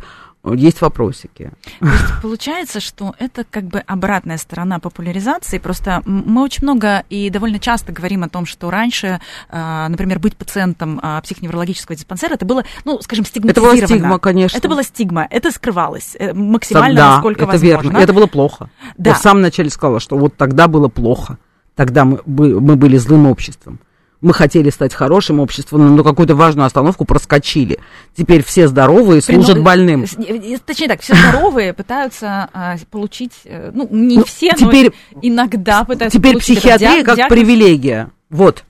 есть 0.55 0.80
вопросики. 0.80 1.51
То 1.80 1.86
есть 1.86 2.22
получается, 2.22 2.80
что 2.80 3.14
это 3.18 3.44
как 3.44 3.64
бы 3.64 3.80
обратная 3.80 4.38
сторона 4.38 4.78
популяризации. 4.78 5.59
Просто 5.59 6.03
мы 6.07 6.42
очень 6.42 6.62
много 6.62 7.05
и 7.11 7.28
довольно 7.30 7.59
часто 7.59 7.92
говорим 7.92 8.22
о 8.22 8.28
том, 8.28 8.46
что 8.46 8.70
раньше, 8.70 9.20
а, 9.49 9.88
например, 9.88 10.18
быть 10.18 10.36
пациентом 10.36 11.01
а, 11.03 11.20
психоневрологического 11.20 11.96
диспансера, 11.96 12.34
это 12.34 12.46
было, 12.46 12.64
ну, 12.84 13.01
скажем, 13.03 13.22
Это 13.22 13.30
стигматизировано. 13.30 13.76
была 13.76 13.86
стигма, 13.86 14.18
конечно. 14.18 14.57
Это 14.57 14.68
была 14.68 14.82
стигма, 14.82 15.26
это 15.28 15.51
скрывалось 15.51 16.16
э, 16.18 16.32
максимально, 16.32 16.96
да, 16.96 17.14
насколько 17.14 17.42
это 17.42 17.53
возможно. 17.53 17.82
верно. 17.82 17.99
Это 17.99 18.12
было 18.12 18.26
плохо. 18.26 18.70
Да. 18.96 19.11
Я 19.11 19.16
в 19.16 19.18
самом 19.18 19.42
начале 19.42 19.70
сказала, 19.70 20.01
что 20.01 20.16
вот 20.16 20.36
тогда 20.36 20.68
было 20.68 20.88
плохо. 20.88 21.38
Тогда 21.74 22.05
мы, 22.05 22.20
мы 22.26 22.76
были 22.76 22.96
злым 22.96 23.26
обществом. 23.26 23.80
Мы 24.21 24.35
хотели 24.35 24.69
стать 24.71 24.95
хорошим 24.95 25.39
обществом, 25.39 25.95
но 25.95 26.03
какую-то 26.03 26.35
важную 26.35 26.66
остановку 26.66 27.05
проскочили. 27.05 27.79
Теперь 28.16 28.43
все 28.43 28.66
здоровые 28.66 29.23
служат 29.23 29.62
больным. 29.62 30.07
с- 30.09 30.16
э, 30.19 30.59
Точнее 30.64 30.89
так, 30.89 31.01
все 31.03 31.14
здоровые 31.14 31.73
пытаются 31.73 32.49
а, 32.53 32.77
получить, 32.91 33.33
э, 33.45 33.71
ну, 33.73 33.87
не 33.91 34.16
Ну, 34.19 34.25
все, 34.25 34.51
теперь- 34.57 34.93
но 35.14 35.21
иногда 35.23 35.85
пытаются 35.85 36.19
Теперь 36.19 36.37
психиатрия 36.39 36.97
диаг- 37.03 37.05
как 37.05 37.16
диагноз. 37.16 37.39
привилегия. 37.39 38.11
Вот. 38.29 38.64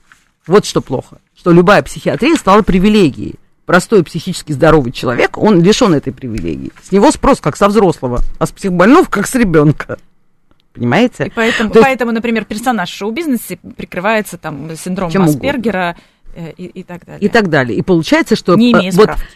Вот 0.47 0.67
что 0.67 0.83
плохо. 0.83 1.19
Что 1.35 1.51
любая 1.53 1.83
психиатрия 1.83 2.37
стала 2.37 2.61
привилегией. 2.63 3.37
Простой 3.65 4.03
психически 4.05 4.53
здоровый 4.53 4.93
человек, 4.93 5.37
он 5.39 5.63
лишен 5.63 5.95
этой 5.95 6.13
привилегии. 6.13 6.73
С 6.83 6.93
него 6.93 7.11
спрос 7.11 7.41
как 7.41 7.57
со 7.57 7.69
взрослого, 7.69 8.21
а 8.39 8.47
с 8.47 8.51
психбольного 8.51 9.05
как 9.05 9.27
с 9.27 9.35
ребенка. 9.35 9.99
Понимаете? 10.79 11.27
И 11.27 11.31
поэтому, 11.31 11.71
То 11.71 11.79
есть- 11.79 11.87
поэтому, 11.89 12.13
например, 12.13 12.45
персонаж 12.45 12.91
в 12.91 12.95
шоу-бизнесе 12.95 13.59
прикрывается 13.77 14.39
там 14.39 14.75
синдромом 14.77 15.13
угодно. 15.15 15.31
Аспергера 15.31 15.97
э, 16.35 16.53
и, 16.57 16.67
и 16.67 16.83
так 16.83 17.05
далее. 17.05 17.21
И 17.21 17.29
так 17.29 17.49
далее. 17.49 17.79
И 17.79 17.83
получается, 17.83 18.37
что 18.37 18.55
Не 18.55 18.73
имея 18.73 18.93
вот 18.93 19.03
справки. 19.05 19.27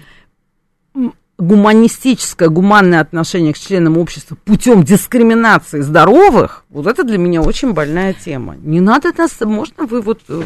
Гуманистическое, 1.43 2.49
гуманное 2.49 3.01
отношение 3.01 3.53
к 3.53 3.59
членам 3.59 3.99
общества 3.99 4.37
путем 4.45 4.85
дискриминации 4.85 5.81
здоровых, 5.81 6.65
вот 6.71 6.87
это 6.87 7.05
для 7.05 7.19
меня 7.19 7.43
очень 7.43 7.73
больная 7.73 8.15
тема. 8.15 8.57
Не 8.57 8.81
надо 8.81 9.13
нас, 9.17 9.41
можно 9.41 9.85
вы 9.85 10.01
вот, 10.01 10.21
э, 10.29 10.43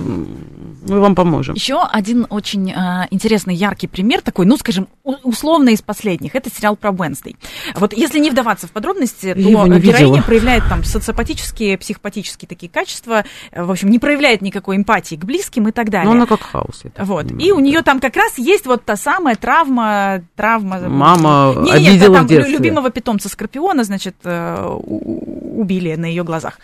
мы 0.88 1.01
вам 1.01 1.14
поможем. 1.14 1.55
Еще 1.55 1.80
один 1.80 2.26
очень 2.30 2.72
а, 2.72 3.07
интересный, 3.11 3.55
яркий 3.55 3.86
пример 3.86 4.22
такой, 4.22 4.47
ну, 4.47 4.57
скажем, 4.57 4.88
условно 5.05 5.68
из 5.68 5.82
последних, 5.82 6.34
это 6.34 6.51
сериал 6.51 6.76
про 6.76 6.90
Уэнсдей. 6.90 7.36
Вот 7.74 7.92
если 7.92 8.18
не 8.18 8.30
вдаваться 8.30 8.66
в 8.66 8.72
подробности, 8.72 9.34
то 9.34 9.38
героиня 9.40 9.78
видела. 9.78 10.22
проявляет 10.22 10.64
там 10.68 10.82
социопатические, 10.82 11.78
психопатические 11.78 12.49
такие 12.49 12.70
качества, 12.70 13.24
э, 13.53 13.62
в 13.62 13.70
общем, 13.70 13.90
не 13.90 13.99
проявляет 13.99 14.42
никакой 14.42 14.76
эмпатии 14.76 15.14
к 15.14 15.24
близким 15.24 15.68
и 15.68 15.72
так 15.72 15.90
далее. 15.90 16.07
Ну, 16.07 16.16
она 16.16 16.26
как 16.26 16.40
хаос. 16.42 16.82
Вот. 16.99 17.28
понимаю, 17.28 17.47
И 17.47 17.53
у 17.53 17.61
нее 17.61 17.82
там 17.82 18.01
как 18.01 18.16
раз 18.16 18.38
есть 18.38 18.66
вот 18.66 18.84
та 18.84 18.97
самая 18.97 19.36
травма, 19.36 20.22
травма. 20.34 20.86
Мама 20.89 21.55
Не, 21.57 21.70
не, 21.80 21.89
обидела 21.89 22.16
там 22.16 22.26
в 22.26 22.28
детстве. 22.28 22.53
любимого 22.53 22.91
питомца 22.91 23.28
Скорпиона, 23.28 23.84
значит, 23.84 24.16
э, 24.24 24.76
убили 24.76 25.95
на 25.95 26.07
ее 26.07 26.24
глазах. 26.24 26.59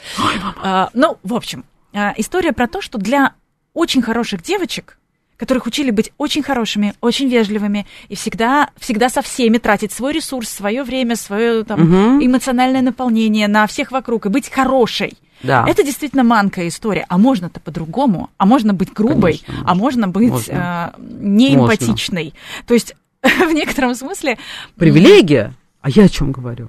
А, 0.63 0.91
Ну, 0.95 1.17
в 1.23 1.35
общем, 1.35 1.65
а, 1.95 2.13
история 2.17 2.53
про 2.53 2.67
то, 2.69 2.81
что 2.81 2.99
для 2.99 3.33
очень 3.75 4.03
хороших 4.03 4.43
девочек, 4.43 4.99
которых 5.37 5.67
учили 5.67 5.91
быть 5.91 6.13
очень 6.19 6.43
хорошими, 6.43 6.95
очень 7.01 7.29
вежливыми 7.29 7.87
и 8.09 8.15
всегда, 8.15 8.69
всегда 8.79 9.09
со 9.09 9.23
всеми 9.23 9.59
тратить 9.59 9.91
свой 9.93 10.13
ресурс, 10.13 10.49
свое 10.49 10.85
время, 10.85 11.17
свое 11.17 11.65
там, 11.65 11.81
Мгм. 11.81 12.25
эмоциональное 12.25 12.83
наполнение 12.83 13.49
на 13.49 13.67
всех 13.67 13.91
вокруг 13.91 14.27
и 14.27 14.29
быть 14.29 14.49
хорошей. 14.51 15.15
Да. 15.43 15.65
Это 15.69 15.83
действительно 15.83 16.23
манкая 16.23 16.69
история. 16.69 17.05
А 17.09 17.19
можно-то 17.19 17.59
по-другому. 17.59 18.31
А 18.37 18.47
можно 18.47 18.73
быть 18.75 18.93
грубой, 18.93 19.43
Конечно, 19.45 19.65
а 19.69 19.75
можно 19.75 20.07
быть 20.07 20.31
Можно. 20.31 20.93
э, 20.97 21.01
неэмпатичной. 21.03 22.35
То 22.69 22.75
есть, 22.75 22.95
в 23.49 23.53
некотором 23.53 23.95
смысле... 23.95 24.39
Привилегия? 24.77 25.55
А 25.81 25.91
я 25.91 26.05
о 26.05 26.09
чем 26.09 26.33
говорю? 26.33 26.69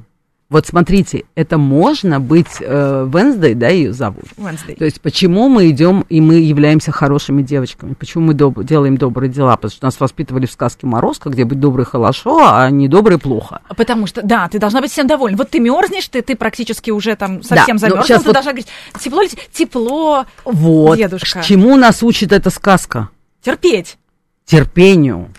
Вот 0.50 0.68
смотрите, 0.68 1.24
это 1.34 1.58
можно 1.58 2.20
быть 2.20 2.58
э, 2.60 3.10
да, 3.56 3.70
ее 3.70 3.92
зовут. 3.92 4.26
Wednesday. 4.38 4.78
То 4.78 4.86
есть 4.86 5.02
почему 5.02 5.50
мы 5.50 5.72
идем 5.72 6.06
и 6.10 6.22
мы 6.22 6.36
являемся 6.36 6.92
хорошими 6.92 7.42
девочками? 7.42 7.96
Почему 7.96 8.26
мы 8.26 8.34
доб- 8.34 8.64
делаем 8.64 8.96
добрые 8.96 9.32
дела? 9.32 9.56
Потому 9.56 9.72
что 9.72 9.86
нас 9.86 10.00
воспитывали 10.00 10.46
в 10.46 10.52
сказке 10.52 10.86
Морозко, 10.86 11.30
где 11.32 11.44
быть 11.44 11.60
добрый 11.60 11.86
хорошо, 11.86 12.40
а 12.44 12.70
не 12.70 12.88
добрый 12.88 13.18
плохо. 13.18 13.62
Потому 13.76 14.06
что, 14.06 14.22
да, 14.22 14.48
ты 14.48 14.60
должна 14.60 14.82
быть 14.82 14.92
всем 14.92 15.08
довольна. 15.08 15.38
Вот 15.38 15.50
ты 15.50 15.60
мерзнешь, 15.60 16.08
ты, 16.10 16.22
ты 16.22 16.36
практически 16.36 16.92
уже 16.92 17.16
там 17.16 17.42
совсем 17.42 17.78
но 17.78 17.80
замерзла, 17.80 18.06
щас 18.06 18.22
ты 18.22 18.28
вот- 18.28 18.34
должна 18.34 18.52
говорить, 18.52 18.70
тепло 19.00 19.24
тепло, 19.52 20.26
Вот. 20.46 20.98
Дедушка. 20.98 21.42
Чему 21.42 21.76
нас 21.78 22.04
учит 22.04 22.32
эта 22.32 22.52
сказка? 22.52 23.10
терпеть. 23.42 23.98
терпению 24.46 25.30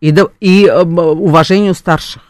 и, 0.00 0.14
и 0.40 0.68
уважению 0.68 1.74
старших. 1.74 2.22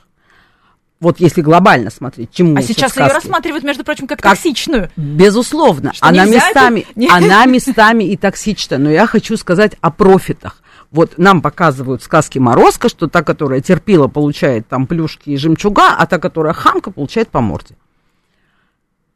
Вот 1.00 1.20
если 1.20 1.42
глобально 1.42 1.90
смотреть, 1.90 2.32
чему 2.32 2.56
А 2.56 2.62
сейчас 2.62 2.96
ее 2.96 3.04
сказки. 3.06 3.14
рассматривают, 3.14 3.62
между 3.62 3.84
прочим, 3.84 4.08
как, 4.08 4.20
Как- 4.20 4.32
токсичную. 4.32 4.90
Безусловно, 4.96 5.92
Что 5.94 6.06
она 6.06 6.24
местами, 6.24 6.86
это- 6.96 7.14
она 7.16 7.44
местами 7.46 8.02
и 8.04 8.16
токсична, 8.16 8.78
но 8.78 8.90
я 8.90 9.06
хочу 9.06 9.36
сказать 9.36 9.76
о 9.80 9.92
профитах. 9.92 10.60
Вот 10.90 11.16
нам 11.18 11.40
показывают 11.42 12.02
сказки 12.02 12.38
Морозко, 12.38 12.88
что 12.88 13.06
та, 13.06 13.22
которая 13.22 13.60
терпила, 13.60 14.08
получает 14.08 14.66
там 14.66 14.86
плюшки 14.88 15.30
и 15.30 15.36
жемчуга, 15.36 15.94
а 15.96 16.06
та, 16.06 16.18
которая 16.18 16.52
хамка, 16.54 16.90
получает 16.90 17.28
по 17.28 17.40
морде. 17.42 17.76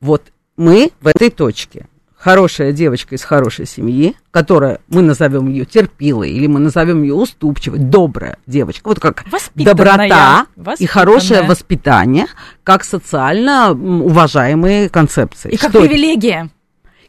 Вот 0.01 0.23
мы 0.57 0.93
в 1.01 1.07
этой 1.09 1.31
точке. 1.31 1.87
Хорошая 2.23 2.73
девочка 2.73 3.17
из 3.17 3.25
хорошей 3.25 3.67
семьи, 3.67 4.15
которая, 4.31 4.79
мы 4.89 5.03
назовем 5.03 5.49
ее 5.49 5.65
терпилой, 5.65 6.31
или 6.31 6.47
мы 6.47 6.61
назовем 6.61 7.03
ее 7.03 7.15
уступчивой, 7.15 7.81
добрая 7.81 8.39
девочка, 8.47 8.89
вот 8.89 9.01
как 9.01 9.25
доброта 9.57 10.47
и 10.79 10.87
хорошее 10.87 11.43
воспитание, 11.43 12.27
как 12.63 12.85
социально 12.85 13.73
уважаемые 13.73 14.89
концепции. 14.89 15.51
И 15.51 15.57
как 15.57 15.71
Что 15.71 15.81
привилегия 15.81 16.51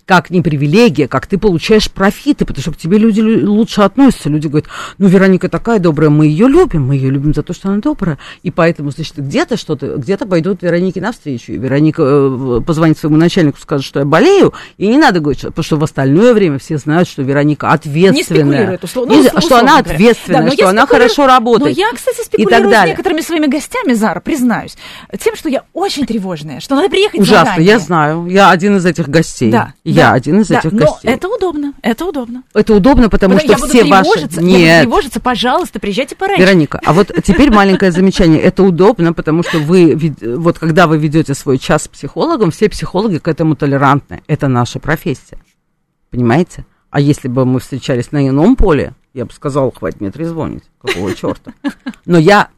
как 0.06 0.30
не 0.30 0.41
привилегия, 0.41 1.08
как 1.08 1.28
ты 1.28 1.38
получаешь 1.38 1.89
профиты, 1.89 2.45
потому 2.45 2.62
что 2.62 2.72
к 2.72 2.78
тебе 2.78 2.97
люди 2.97 3.22
лучше 3.22 3.82
относятся. 3.82 4.30
Люди 4.30 4.47
говорят, 4.47 4.68
ну, 4.97 5.08
Вероника 5.08 5.49
такая 5.49 5.80
добрая, 5.80 6.10
мы 6.10 6.28
ее 6.28 6.47
любим, 6.47 6.88
мы 6.88 6.95
ее 6.95 7.10
любим 7.10 7.34
за 7.34 7.41
то, 7.41 7.54
что 7.54 7.70
она 7.70 7.80
добрая. 7.80 8.18
И 8.41 8.51
поэтому, 8.51 8.91
значит, 8.91 9.16
где-то 9.18 9.56
что-то, 9.56 9.97
где-то 9.97 10.26
пойдут 10.26 10.62
Веронике 10.62 10.99
навстречу. 10.99 11.54
И 11.54 11.58
Вероника 11.58 12.04
э, 12.04 12.62
позвонит 12.66 12.97
своему 12.97 13.18
начальнику, 13.18 13.60
скажет, 13.60 13.86
что 13.86 13.99
я 13.99 14.06
болею, 14.06 14.54
и 14.78 14.88
не 14.88 14.97
надо 14.97 15.20
говорить, 15.20 15.41
потому 15.41 15.64
что 15.64 15.78
в 15.78 15.84
остальное 15.84 16.34
время 16.34 16.60
все 16.60 16.78
знают, 16.78 17.08
что 17.08 17.22
Вероника 17.22 17.70
ответственная. 17.70 18.72
Не 18.72 18.80
условно, 18.82 19.16
ну, 19.16 19.41
что 19.41 19.60
она 19.60 19.80
ответственная, 19.80 20.43
да, 20.43 20.51
что 20.51 20.70
она 20.70 20.86
хорошо 20.86 21.28
работает. 21.28 21.78
Но 21.78 21.82
я, 21.82 21.91
кстати, 21.93 22.26
спекулирую 22.26 22.74
с 22.74 22.86
некоторыми 22.86 23.22
своими 23.22 23.47
гостями, 23.47 23.93
Зара, 23.93 24.20
признаюсь, 24.20 24.76
тем, 25.24 25.36
что 25.36 25.47
я 25.47 25.64
очень 25.74 26.06
тревожная, 26.06 26.60
что 26.60 26.76
надо 26.76 26.89
приехать 26.89 27.22
Ужасно, 27.22 27.45
заранее. 27.45 27.68
я 27.68 27.80
знаю, 27.80 28.28
я 28.28 28.49
один 28.49 28.78
из 28.78 28.86
этих 28.86 29.08
гостей. 29.08 29.51
Да. 29.51 29.74
Я 29.94 30.10
да, 30.10 30.14
один 30.14 30.41
из 30.41 30.48
да, 30.48 30.60
этих 30.60 30.72
но 30.72 30.88
костей. 30.88 31.12
это 31.12 31.28
удобно, 31.28 31.74
это 31.82 32.06
удобно. 32.06 32.44
Это 32.54 32.74
удобно, 32.74 33.10
потому, 33.10 33.38
потому 33.38 33.58
что 33.58 33.68
все 33.68 33.84
ваши... 33.86 34.30
Нет. 34.41 34.84
Я 34.84 34.89
буду 34.89 35.08
пожалуйста, 35.22 35.80
приезжайте 35.80 36.16
пораньше. 36.16 36.44
Вероника, 36.44 36.80
а 36.84 36.94
вот 36.94 37.12
теперь 37.24 37.52
маленькое 37.52 37.91
замечание. 37.91 38.41
Это 38.41 38.64
удобно, 38.64 39.14
потому 39.14 39.44
что 39.44 39.60
вы, 39.60 40.16
вот 40.22 40.60
когда 40.60 40.88
вы 40.88 40.98
ведете 40.98 41.34
свой 41.34 41.58
час 41.58 41.84
с 41.84 41.88
психологом, 41.88 42.52
все 42.52 42.70
психологи 42.70 43.18
к 43.18 43.28
этому 43.28 43.56
толерантны. 43.56 44.22
Это 44.28 44.48
наша 44.48 44.80
профессия. 44.80 45.38
Понимаете? 46.10 46.66
А 46.89 47.00
если 47.00 47.28
бы 47.28 47.46
мы 47.46 47.60
встречались 47.60 48.12
на 48.12 48.28
ином 48.28 48.56
поле, 48.56 48.94
я 49.14 49.26
бы 49.26 49.34
сказала, 49.34 49.72
хватит 49.72 50.02
мне 50.02 50.12
трезвонить. 50.12 50.64
Какого 50.80 51.14
черта? 51.16 51.54
Но 52.06 52.18
я 52.18 52.50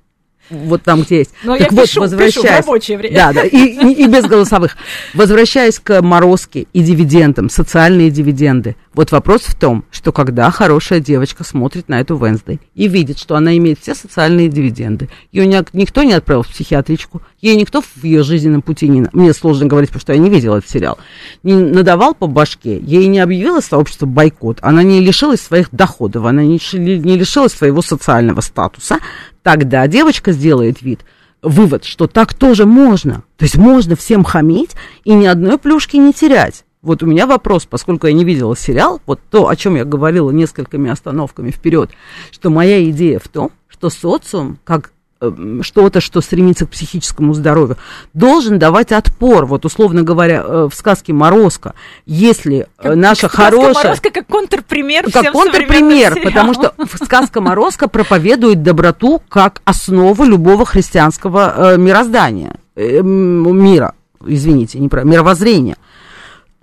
вот 0.49 0.83
там, 0.83 1.01
где 1.03 1.19
есть. 1.19 1.31
Но 1.43 1.57
так 1.57 1.71
я 1.71 1.77
вот, 1.77 1.85
пишу, 1.85 2.01
возвращаясь, 2.01 2.33
пишу 2.35 2.47
в 2.47 2.57
рабочее 2.57 2.97
время. 2.97 3.15
Да, 3.15 3.33
да, 3.33 3.43
и, 3.43 3.57
и, 3.57 4.03
и 4.03 4.07
без 4.07 4.25
голосовых. 4.25 4.77
Возвращаясь 5.13 5.79
к 5.79 6.01
морозке 6.01 6.67
и 6.73 6.81
дивидендам, 6.81 7.49
социальные 7.49 8.11
дивиденды. 8.11 8.75
Вот 8.95 9.11
вопрос 9.11 9.41
в 9.41 9.55
том, 9.55 9.83
что 9.91 10.13
когда 10.13 10.49
хорошая 10.51 11.01
девочка 11.01 11.43
смотрит 11.43 11.89
на 11.89 11.99
эту 11.99 12.15
Венсдей 12.15 12.61
и 12.75 12.87
видит, 12.87 13.19
что 13.19 13.35
она 13.35 13.57
имеет 13.57 13.77
все 13.81 13.93
социальные 13.93 14.47
дивиденды, 14.47 15.09
ее 15.33 15.45
никто 15.45 16.03
не 16.03 16.13
отправил 16.13 16.43
в 16.43 16.47
психиатричку, 16.47 17.21
ей 17.41 17.57
никто 17.57 17.81
в 17.81 18.03
ее 18.05 18.23
жизненном 18.23 18.61
пути 18.61 18.87
не... 18.87 19.05
Мне 19.11 19.33
сложно 19.33 19.65
говорить, 19.65 19.89
потому 19.89 19.99
что 19.99 20.13
я 20.13 20.19
не 20.19 20.29
видела 20.29 20.59
этот 20.59 20.69
сериал. 20.69 20.97
Не 21.43 21.55
надавал 21.55 22.15
по 22.15 22.27
башке, 22.27 22.79
ей 22.79 23.07
не 23.07 23.19
объявило 23.19 23.59
сообщество 23.59 24.05
бойкот, 24.05 24.59
она 24.61 24.81
не 24.81 25.01
лишилась 25.01 25.41
своих 25.41 25.67
доходов, 25.73 26.23
она 26.23 26.43
не, 26.43 26.55
лишилась 26.55 27.51
своего 27.51 27.81
социального 27.81 28.39
статуса, 28.39 28.99
тогда 29.43 29.85
девочка 29.87 30.31
сделает 30.31 30.81
вид, 30.81 31.01
вывод, 31.41 31.83
что 31.83 32.07
так 32.07 32.33
тоже 32.33 32.65
можно. 32.65 33.23
То 33.35 33.43
есть 33.43 33.57
можно 33.57 33.97
всем 33.97 34.23
хамить 34.23 34.71
и 35.03 35.13
ни 35.13 35.25
одной 35.25 35.57
плюшки 35.57 35.97
не 35.97 36.13
терять. 36.13 36.64
Вот 36.85 37.03
у 37.03 37.05
меня 37.05 37.27
вопрос, 37.27 37.65
поскольку 37.65 38.07
я 38.07 38.13
не 38.13 38.23
видела 38.23 38.55
сериал, 38.55 39.01
вот 39.05 39.19
то, 39.29 39.49
о 39.49 39.55
чем 39.55 39.75
я 39.75 39.83
говорила 39.83 40.31
несколькими 40.31 40.89
остановками 40.89 41.51
вперед, 41.51 41.91
что 42.31 42.49
моя 42.49 42.89
идея 42.89 43.19
в 43.19 43.27
том, 43.27 43.51
что 43.67 43.89
социум, 43.89 44.57
как 44.63 44.91
Эм, 45.21 45.63
что-то, 45.63 46.01
что 46.01 46.19
стремится 46.19 46.65
к 46.65 46.71
психическому 46.71 47.33
здоровью, 47.33 47.77
должен 48.13 48.59
давать 48.59 48.91
отпор. 48.91 49.45
Вот, 49.45 49.63
условно 49.63 50.03
говоря, 50.03 50.43
э, 50.45 50.69
в 50.69 50.75
сказке 50.75 51.13
«Морозко», 51.13 51.73
если 52.05 52.57
э, 52.59 52.65
как, 52.77 52.95
наша 52.95 53.29
хорошая... 53.29 53.73
«Морозко» 53.73 54.11
как 54.11 54.27
контрпример 54.27 55.09
Как 55.09 55.31
контрпример, 55.31 56.21
потому 56.21 56.53
что 56.53 56.73
сказка 57.01 57.39
«Морозко» 57.39 57.87
проповедует 57.87 58.61
доброту 58.61 59.21
как 59.29 59.61
основу 59.63 60.25
любого 60.25 60.65
христианского 60.65 61.73
э, 61.73 61.77
мироздания, 61.77 62.55
мира, 62.75 63.93
извините, 64.25 64.79
не 64.79 64.89
про 64.89 65.03
мировоззрения 65.03 65.77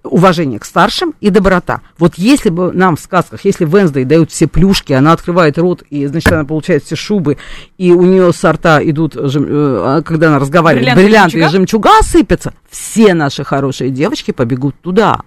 уважение 0.04 0.58
к 0.58 0.64
старшим 0.64 1.14
и 1.20 1.30
доброта. 1.30 1.80
Вот 1.98 2.14
если 2.16 2.50
бы 2.50 2.72
нам 2.72 2.96
в 2.96 3.00
сказках, 3.00 3.44
если 3.44 3.64
Венсдей 3.64 4.04
дают 4.04 4.30
все 4.30 4.46
плюшки, 4.46 4.92
она 4.92 5.12
открывает 5.12 5.56
рот, 5.58 5.82
и, 5.90 6.06
значит, 6.06 6.32
она 6.32 6.44
получает 6.44 6.84
все 6.84 6.96
шубы, 6.96 7.38
и 7.78 7.92
у 7.92 8.02
нее 8.02 8.32
с 8.32 8.44
рта 8.44 8.82
идут, 8.82 9.16
э, 9.16 9.20
а, 9.24 10.02
когда 10.02 10.28
она 10.28 10.38
разговаривает, 10.38 10.94
бриллианты, 10.94 11.36
бриллианты 11.36 11.38
и 11.38 11.48
жемчуга 11.48 12.02
сыпятся, 12.02 12.52
все 12.68 13.14
наши 13.14 13.44
хорошие 13.44 13.90
девочки 13.90 14.32
побегут 14.32 14.74
туда. 14.80 15.20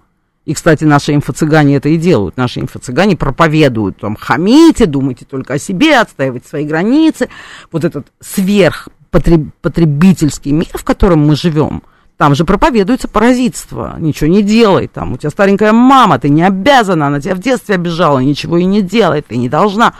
И, 0.45 0.53
кстати, 0.53 0.83
наши 0.83 1.15
инфо-цыгане 1.15 1.77
это 1.77 1.89
и 1.89 1.97
делают. 1.97 2.37
Наши 2.37 2.59
инфо-цыгане 2.59 3.17
проповедуют, 3.17 3.97
там, 3.97 4.15
хамите, 4.15 4.85
думайте 4.85 5.25
только 5.25 5.55
о 5.55 5.59
себе, 5.59 5.97
отстаивайте 5.97 6.47
свои 6.47 6.65
границы. 6.65 7.29
Вот 7.71 7.83
этот 7.83 8.05
сверхпотребительский 8.19 10.51
мир, 10.51 10.69
в 10.73 10.83
котором 10.83 11.25
мы 11.25 11.35
живем– 11.35 11.81
там 12.17 12.33
же 12.33 12.45
проповедуется 12.45 13.07
паразитство. 13.07 13.95
Ничего 13.99 14.29
не 14.29 14.41
делай. 14.41 14.87
Там 14.87 15.13
у 15.13 15.17
тебя 15.17 15.29
старенькая 15.29 15.73
мама, 15.73 16.17
ты 16.17 16.29
не 16.29 16.43
обязана, 16.43 17.07
она 17.07 17.19
тебя 17.19 17.35
в 17.35 17.39
детстве 17.39 17.75
обижала, 17.75 18.19
ничего 18.19 18.57
и 18.57 18.63
не 18.63 18.81
делай, 18.81 19.21
ты 19.21 19.35
не 19.37 19.49
должна. 19.49 19.93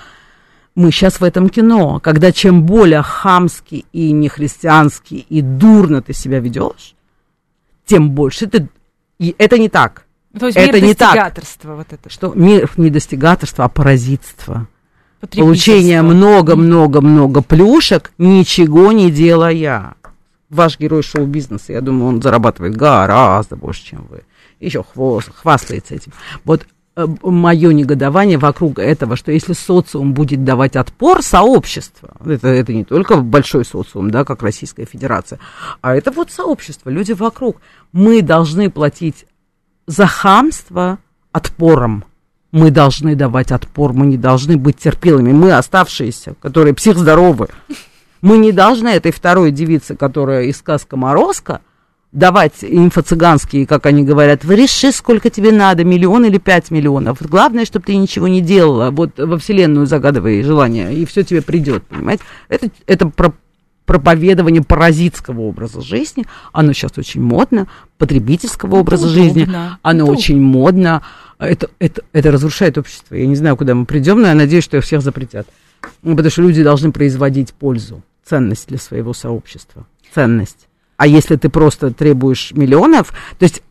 Мы 0.75 0.91
сейчас 0.91 1.19
в 1.19 1.23
этом 1.23 1.49
кино, 1.49 1.99
когда 2.01 2.31
чем 2.31 2.63
более 2.63 3.01
хамский 3.01 3.85
и 3.93 4.11
нехристианский 4.11 5.25
и 5.29 5.41
дурно 5.41 6.01
ты 6.01 6.13
себя 6.13 6.39
ведешь, 6.39 6.95
тем 7.85 8.11
больше 8.11 8.47
ты... 8.47 8.67
И 9.19 9.35
это 9.37 9.57
не 9.57 9.69
так. 9.69 10.05
То 10.37 10.47
есть 10.47 10.57
это 10.57 10.73
мир 10.73 10.83
не 10.83 10.93
достигаторства, 10.93 11.69
так. 11.69 11.77
вот 11.77 11.93
это. 11.93 12.09
Что 12.09 12.33
мир 12.33 12.69
не 12.75 12.89
достигаторства, 12.89 13.65
а 13.65 13.69
паразитство. 13.69 14.67
Получение 15.33 16.01
много-много-много 16.01 17.41
плюшек, 17.41 18.11
ничего 18.17 18.91
не 18.91 19.09
делая 19.09 19.95
ваш 20.49 20.79
герой 20.79 21.03
шоу-бизнеса, 21.03 21.73
я 21.73 21.81
думаю, 21.81 22.09
он 22.09 22.21
зарабатывает 22.21 22.75
гораздо 22.75 23.55
больше, 23.55 23.83
чем 23.85 24.07
вы. 24.09 24.23
Еще 24.59 24.83
хвост, 24.83 25.29
хвастается 25.33 25.95
этим. 25.95 26.13
Вот 26.43 26.65
э, 26.95 27.05
мое 27.23 27.73
негодование 27.73 28.37
вокруг 28.37 28.79
этого, 28.79 29.15
что 29.15 29.31
если 29.31 29.53
социум 29.53 30.13
будет 30.13 30.43
давать 30.43 30.75
отпор, 30.75 31.21
сообщество, 31.21 32.15
это, 32.25 32.47
это 32.47 32.73
не 32.73 32.85
только 32.85 33.17
большой 33.17 33.65
социум, 33.65 34.11
да, 34.11 34.23
как 34.23 34.43
Российская 34.43 34.85
Федерация, 34.85 35.39
а 35.81 35.95
это 35.95 36.11
вот 36.11 36.31
сообщество, 36.31 36.89
люди 36.89 37.11
вокруг, 37.11 37.57
мы 37.91 38.21
должны 38.21 38.69
платить 38.69 39.25
за 39.87 40.07
хамство 40.07 40.99
отпором. 41.31 42.05
Мы 42.51 42.71
должны 42.71 43.15
давать 43.15 43.51
отпор, 43.51 43.91
мы 43.91 44.05
не 44.05 44.17
должны 44.17 44.55
быть 44.55 44.77
терпилами. 44.77 45.33
Мы 45.33 45.51
оставшиеся, 45.51 46.35
которые 46.41 46.73
психздоровы, 46.73 47.49
мы 48.21 48.37
не 48.37 48.51
должны 48.51 48.89
этой 48.89 49.11
второй 49.11 49.51
девице, 49.51 49.95
которая 49.95 50.43
из 50.43 50.57
сказка 50.57 50.97
Морозко, 50.97 51.61
давать 52.11 52.63
инфо-цыганские, 52.63 53.65
как 53.65 53.85
они 53.85 54.03
говорят, 54.03 54.45
вы 54.45 54.55
реши, 54.55 54.91
сколько 54.91 55.29
тебе 55.29 55.51
надо, 55.51 55.83
миллион 55.83 56.25
или 56.25 56.37
пять 56.37 56.71
миллионов. 56.71 57.17
Главное, 57.21 57.65
чтобы 57.65 57.85
ты 57.85 57.95
ничего 57.97 58.27
не 58.27 58.41
делала, 58.41 58.89
вот 58.89 59.17
во 59.17 59.37
Вселенную 59.37 59.85
загадывай 59.85 60.41
желание, 60.41 60.93
и 60.93 61.05
все 61.05 61.23
тебе 61.23 61.41
придет, 61.41 61.83
понимаете? 61.83 62.23
Это, 62.49 62.69
это 62.87 63.07
про 63.07 63.33
проповедование 63.85 64.63
паразитского 64.63 65.41
образа 65.41 65.81
жизни, 65.81 66.25
оно 66.51 66.73
сейчас 66.73 66.97
очень 66.97 67.21
модно, 67.21 67.67
потребительского 67.99 68.71
это 68.71 68.79
образа 68.79 69.07
удобно. 69.07 69.23
жизни, 69.23 69.47
оно 69.83 70.03
это... 70.05 70.11
очень 70.11 70.41
модно, 70.41 71.03
это, 71.37 71.69
это, 71.77 72.01
это 72.11 72.31
разрушает 72.31 72.77
общество. 72.79 73.13
Я 73.13 73.27
не 73.27 73.35
знаю, 73.35 73.55
куда 73.57 73.75
мы 73.75 73.85
придем, 73.85 74.21
но 74.21 74.29
я 74.29 74.33
надеюсь, 74.33 74.63
что 74.63 74.77
их 74.77 74.83
всех 74.83 75.01
запретят. 75.03 75.47
Потому 76.01 76.29
что 76.29 76.41
люди 76.41 76.63
должны 76.63 76.91
производить 76.91 77.53
пользу 77.53 78.03
ценность 78.23 78.67
для 78.67 78.77
своего 78.77 79.13
сообщества. 79.13 79.85
Ценность. 80.13 80.67
А 80.97 81.07
если 81.07 81.35
ты 81.35 81.49
просто 81.49 81.91
требуешь 81.91 82.51
миллионов, 82.53 83.13
то 83.37 83.43
есть 83.43 83.61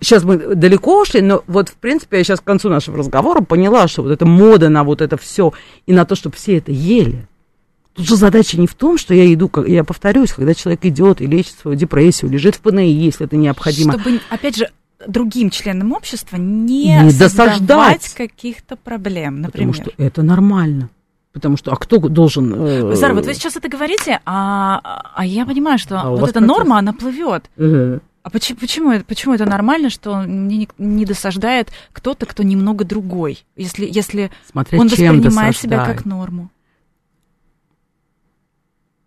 сейчас 0.00 0.24
мы 0.24 0.54
далеко 0.54 1.02
ушли, 1.02 1.20
но 1.20 1.42
вот, 1.46 1.68
в 1.68 1.74
принципе, 1.74 2.18
я 2.18 2.24
сейчас 2.24 2.40
к 2.40 2.44
концу 2.44 2.68
нашего 2.68 2.98
разговора 2.98 3.40
поняла, 3.40 3.88
что 3.88 4.02
вот 4.02 4.10
эта 4.10 4.26
мода 4.26 4.68
на 4.68 4.84
вот 4.84 5.00
это 5.00 5.16
все 5.16 5.52
и 5.86 5.92
на 5.92 6.04
то, 6.04 6.14
чтобы 6.14 6.36
все 6.36 6.56
это 6.58 6.72
ели. 6.72 7.26
Тут 7.94 8.06
же 8.06 8.16
задача 8.16 8.58
не 8.60 8.68
в 8.68 8.74
том, 8.74 8.96
что 8.96 9.12
я 9.12 9.32
иду, 9.32 9.50
я 9.66 9.82
повторюсь, 9.82 10.32
когда 10.32 10.54
человек 10.54 10.84
идет 10.84 11.20
и 11.20 11.26
лечит 11.26 11.56
свою 11.60 11.76
депрессию, 11.76 12.30
лежит 12.30 12.54
в 12.54 12.60
ПНИ, 12.60 12.92
если 12.92 13.26
это 13.26 13.36
необходимо. 13.36 13.92
Чтобы, 13.92 14.20
опять 14.30 14.56
же, 14.56 14.70
другим 15.06 15.50
членам 15.50 15.92
общества 15.92 16.36
не, 16.36 16.96
не 17.02 17.10
создавать 17.10 18.08
каких-то 18.14 18.76
проблем, 18.76 19.40
например. 19.40 19.74
Потому 19.74 19.92
что 19.92 20.02
это 20.02 20.22
нормально. 20.22 20.90
Потому 21.32 21.56
что, 21.56 21.72
а 21.72 21.76
кто 21.76 21.98
должен... 21.98 22.54
Э, 22.54 22.94
Зара, 22.94 23.14
вот 23.14 23.26
вы 23.26 23.34
сейчас 23.34 23.56
это 23.56 23.68
говорите, 23.68 24.20
а, 24.24 25.02
а 25.14 25.26
я 25.26 25.44
понимаю, 25.44 25.78
что 25.78 26.00
а 26.00 26.10
вот 26.10 26.30
эта 26.30 26.40
процесс? 26.40 26.48
норма, 26.48 26.78
она 26.78 26.92
плывет. 26.92 27.50
Угу. 27.56 28.00
А 28.22 28.30
почему, 28.30 28.58
почему, 28.58 29.00
почему 29.06 29.34
это 29.34 29.46
нормально, 29.46 29.90
что 29.90 30.16
мне 30.20 30.56
не, 30.56 30.68
не 30.78 31.04
досаждает 31.04 31.70
кто-то, 31.92 32.26
кто 32.26 32.42
немного 32.42 32.84
другой, 32.84 33.44
если, 33.56 33.86
если 33.86 34.30
Смотря 34.50 34.78
он 34.78 34.88
воспринимает 34.88 35.56
себя 35.56 35.84
как 35.84 36.04
норму? 36.04 36.50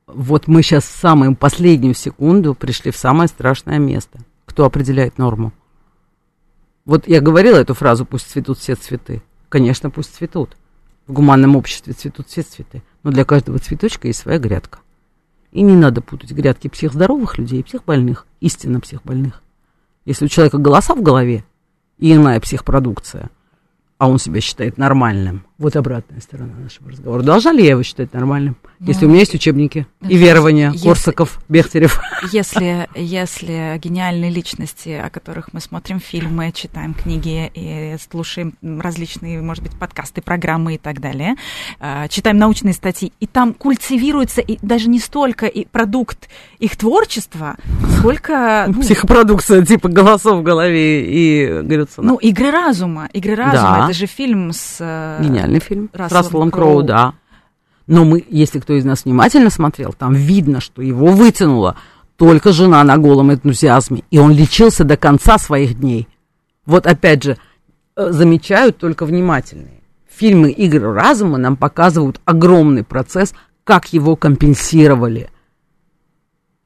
Вот 0.07 0.47
мы 0.47 0.61
сейчас 0.61 0.85
в 0.85 0.97
самую 0.97 1.35
последнюю 1.35 1.93
секунду 1.93 2.53
пришли 2.53 2.91
в 2.91 2.97
самое 2.97 3.27
страшное 3.27 3.79
место. 3.79 4.19
Кто 4.45 4.65
определяет 4.65 5.17
норму? 5.17 5.53
Вот 6.85 7.07
я 7.07 7.21
говорила 7.21 7.57
эту 7.57 7.73
фразу 7.73 8.05
«пусть 8.05 8.29
цветут 8.29 8.57
все 8.57 8.75
цветы». 8.75 9.21
Конечно, 9.49 9.89
пусть 9.89 10.15
цветут. 10.15 10.57
В 11.07 11.13
гуманном 11.13 11.55
обществе 11.55 11.93
цветут 11.93 12.27
все 12.27 12.41
цветы. 12.41 12.83
Но 13.03 13.11
для 13.11 13.25
каждого 13.25 13.59
цветочка 13.59 14.07
есть 14.07 14.19
своя 14.19 14.39
грядка. 14.39 14.79
И 15.51 15.61
не 15.61 15.75
надо 15.75 16.01
путать 16.01 16.31
грядки 16.31 16.69
всех 16.71 16.93
здоровых 16.93 17.37
людей 17.37 17.59
и 17.59 17.63
всех 17.63 17.83
больных. 17.85 18.25
Истинно 18.39 18.79
всех 18.81 19.03
больных. 19.03 19.41
Если 20.05 20.25
у 20.25 20.29
человека 20.29 20.57
голоса 20.57 20.95
в 20.95 21.01
голове 21.01 21.43
и 21.97 22.13
иная 22.13 22.39
психпродукция– 22.39 23.29
а 24.01 24.09
он 24.09 24.17
себя 24.17 24.41
считает 24.41 24.79
нормальным. 24.79 25.45
Вот 25.61 25.75
обратная 25.75 26.19
сторона 26.21 26.53
нашего 26.55 26.89
разговора. 26.89 27.21
Должна 27.21 27.51
ли 27.51 27.63
я 27.63 27.71
его 27.71 27.83
считать 27.83 28.11
нормальным, 28.13 28.57
ну, 28.79 28.87
если 28.87 29.05
у 29.05 29.09
меня 29.09 29.19
есть 29.19 29.35
учебники 29.35 29.85
и 30.01 30.17
верования 30.17 30.71
если, 30.73 30.87
Корсаков, 30.87 31.39
Бехтерев? 31.49 32.01
Если, 32.31 32.89
если 32.95 33.77
гениальные 33.77 34.31
личности, 34.31 34.89
о 34.89 35.11
которых 35.11 35.53
мы 35.53 35.61
смотрим 35.61 35.99
фильмы, 35.99 36.51
читаем 36.51 36.95
книги 36.95 37.51
и 37.53 37.95
слушаем 38.09 38.55
различные, 38.61 39.39
может 39.39 39.63
быть, 39.63 39.77
подкасты, 39.77 40.23
программы 40.23 40.75
и 40.75 40.77
так 40.79 40.99
далее, 40.99 41.35
а, 41.79 42.07
читаем 42.07 42.39
научные 42.39 42.73
статьи, 42.73 43.13
и 43.19 43.27
там 43.27 43.53
культивируется 43.53 44.41
и 44.41 44.57
даже 44.63 44.89
не 44.89 44.99
столько 44.99 45.45
и 45.45 45.65
продукт 45.65 46.27
их 46.57 46.75
творчества, 46.75 47.55
сколько... 47.99 48.65
Ну, 48.67 48.81
Психопродукция 48.81 49.63
типа 49.63 49.89
голосов 49.89 50.39
в 50.39 50.43
голове 50.43 51.05
и 51.05 51.61
галлюцинаций. 51.61 52.03
Ну, 52.03 52.15
игры 52.17 52.49
разума. 52.49 53.09
Игры 53.13 53.35
разума. 53.35 53.77
Да. 53.77 53.85
Это 53.85 53.93
же 53.93 54.07
фильм 54.07 54.53
с... 54.53 54.77
Э, 54.79 55.19
Гениальный 55.51 55.59
фильм. 55.59 55.89
Расселом 55.93 56.09
с 56.09 56.25
Расселом 56.25 56.51
Кроу. 56.51 56.69
Кроу, 56.69 56.83
да. 56.83 57.13
Но 57.87 58.05
мы, 58.05 58.23
если 58.29 58.59
кто 58.59 58.73
из 58.73 58.85
нас 58.85 59.05
внимательно 59.05 59.49
смотрел, 59.49 59.93
там 59.93 60.13
видно, 60.13 60.61
что 60.61 60.81
его 60.81 61.07
вытянула 61.07 61.75
только 62.15 62.53
жена 62.53 62.83
на 62.83 62.97
голом 62.97 63.31
энтузиазме. 63.33 64.03
И 64.11 64.19
он 64.19 64.31
лечился 64.31 64.83
до 64.83 64.95
конца 64.95 65.37
своих 65.37 65.79
дней. 65.79 66.07
Вот 66.65 66.85
опять 66.85 67.23
же, 67.23 67.37
э, 67.95 68.11
замечают 68.11 68.77
только 68.77 69.05
внимательные. 69.05 69.81
Фильмы 70.09 70.51
«Игры 70.51 70.93
разума» 70.93 71.37
нам 71.37 71.57
показывают 71.57 72.21
огромный 72.25 72.83
процесс, 72.83 73.33
как 73.63 73.91
его 73.93 74.15
компенсировали– 74.15 75.29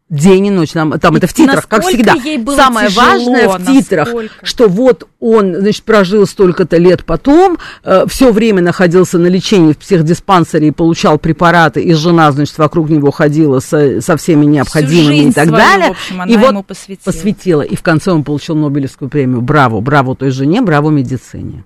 день 0.10 0.48
и 0.48 0.52
ночь. 0.52 0.74
Нам, 0.74 1.00
там 1.00 1.16
и 1.16 1.18
это 1.18 1.28
в 1.28 1.34
титрах, 1.34 1.68
как 1.68 1.84
всегда. 1.84 2.16
Самое 2.56 2.90
тяжело, 2.90 3.06
важное 3.06 3.50
в 3.50 3.66
титрах, 3.66 4.08
насколько? 4.08 4.46
что 4.46 4.68
вот 4.68 5.08
он, 5.20 5.56
значит, 5.56 5.84
прожил 5.84 6.28
столько-то 6.28 6.78
лет 6.78 7.06
потом, 7.06 7.58
э, 7.84 8.06
все 8.08 8.32
время 8.32 8.62
находился 8.62 9.18
на 9.18 9.28
лечении 9.28 9.74
в 9.74 9.78
психдиспансере 9.78 10.68
и 10.68 10.72
получал 10.72 11.18
препараты, 11.18 11.82
и 11.82 11.94
жена, 11.94 12.32
значит, 12.32 12.58
вокруг 12.58 12.90
него 12.90 13.12
ходила 13.12 13.60
со, 13.60 14.00
со 14.02 14.16
всеми 14.18 14.46
необходимыми 14.46 15.30
и 15.30 15.32
так 15.32 15.48
свою, 15.48 15.64
далее. 15.64 15.88
В 15.90 15.92
общем, 15.92 16.22
она 16.22 16.32
и 16.32 16.38
вот 16.38 16.68
посвятила. 16.68 17.04
посвятила. 17.06 17.62
И 17.62 17.76
в 17.76 17.82
конце 17.82 18.12
он 18.12 18.24
получил 18.24 18.56
Нобелевскую 18.56 19.10
премию. 19.10 19.42
Браво, 19.42 19.82
браво 19.82 20.16
той 20.16 20.30
жене, 20.30 20.62
браво 20.62 20.92
медицине. 20.92 21.66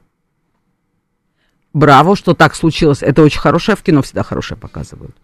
Браво, 1.73 2.15
что 2.15 2.33
так 2.33 2.55
случилось. 2.55 3.03
Это 3.03 3.21
очень 3.21 3.39
хорошее, 3.39 3.75
в 3.75 3.83
кино 3.83 4.01
всегда 4.01 4.23
хорошее 4.23 4.57
показывают. 4.59 5.15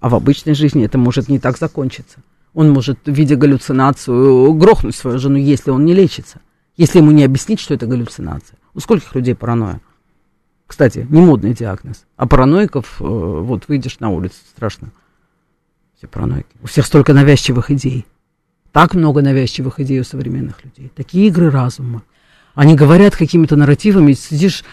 А 0.00 0.08
в 0.08 0.14
обычной 0.14 0.54
жизни 0.54 0.84
это 0.84 0.98
может 0.98 1.28
не 1.28 1.38
так 1.38 1.58
закончиться. 1.58 2.18
Он 2.54 2.70
может, 2.70 2.98
видя 3.06 3.36
галлюцинацию, 3.36 4.52
грохнуть 4.54 4.94
свою 4.94 5.18
жену, 5.18 5.36
если 5.36 5.70
он 5.70 5.84
не 5.84 5.94
лечится. 5.94 6.40
Если 6.76 6.98
ему 6.98 7.10
не 7.10 7.24
объяснить, 7.24 7.60
что 7.60 7.74
это 7.74 7.86
галлюцинация. 7.86 8.58
У 8.74 8.80
скольких 8.80 9.14
людей 9.14 9.34
паранойя? 9.34 9.80
Кстати, 10.66 11.06
не 11.10 11.20
модный 11.20 11.52
диагноз. 11.54 12.04
А 12.16 12.26
параноиков, 12.26 13.00
э, 13.00 13.04
вот 13.04 13.68
выйдешь 13.68 14.00
на 14.00 14.10
улицу, 14.10 14.36
страшно. 14.54 14.90
Все 15.96 16.06
параноики. 16.06 16.48
У 16.62 16.66
всех 16.66 16.86
столько 16.86 17.12
навязчивых 17.12 17.70
идей. 17.70 18.06
Так 18.72 18.94
много 18.94 19.20
навязчивых 19.20 19.80
идей 19.80 20.00
у 20.00 20.04
современных 20.04 20.64
людей. 20.64 20.90
Такие 20.94 21.28
игры 21.28 21.50
разума. 21.50 22.02
Они 22.54 22.74
говорят 22.74 23.16
какими-то 23.16 23.56
нарративами, 23.56 24.14
сидишь 24.14 24.64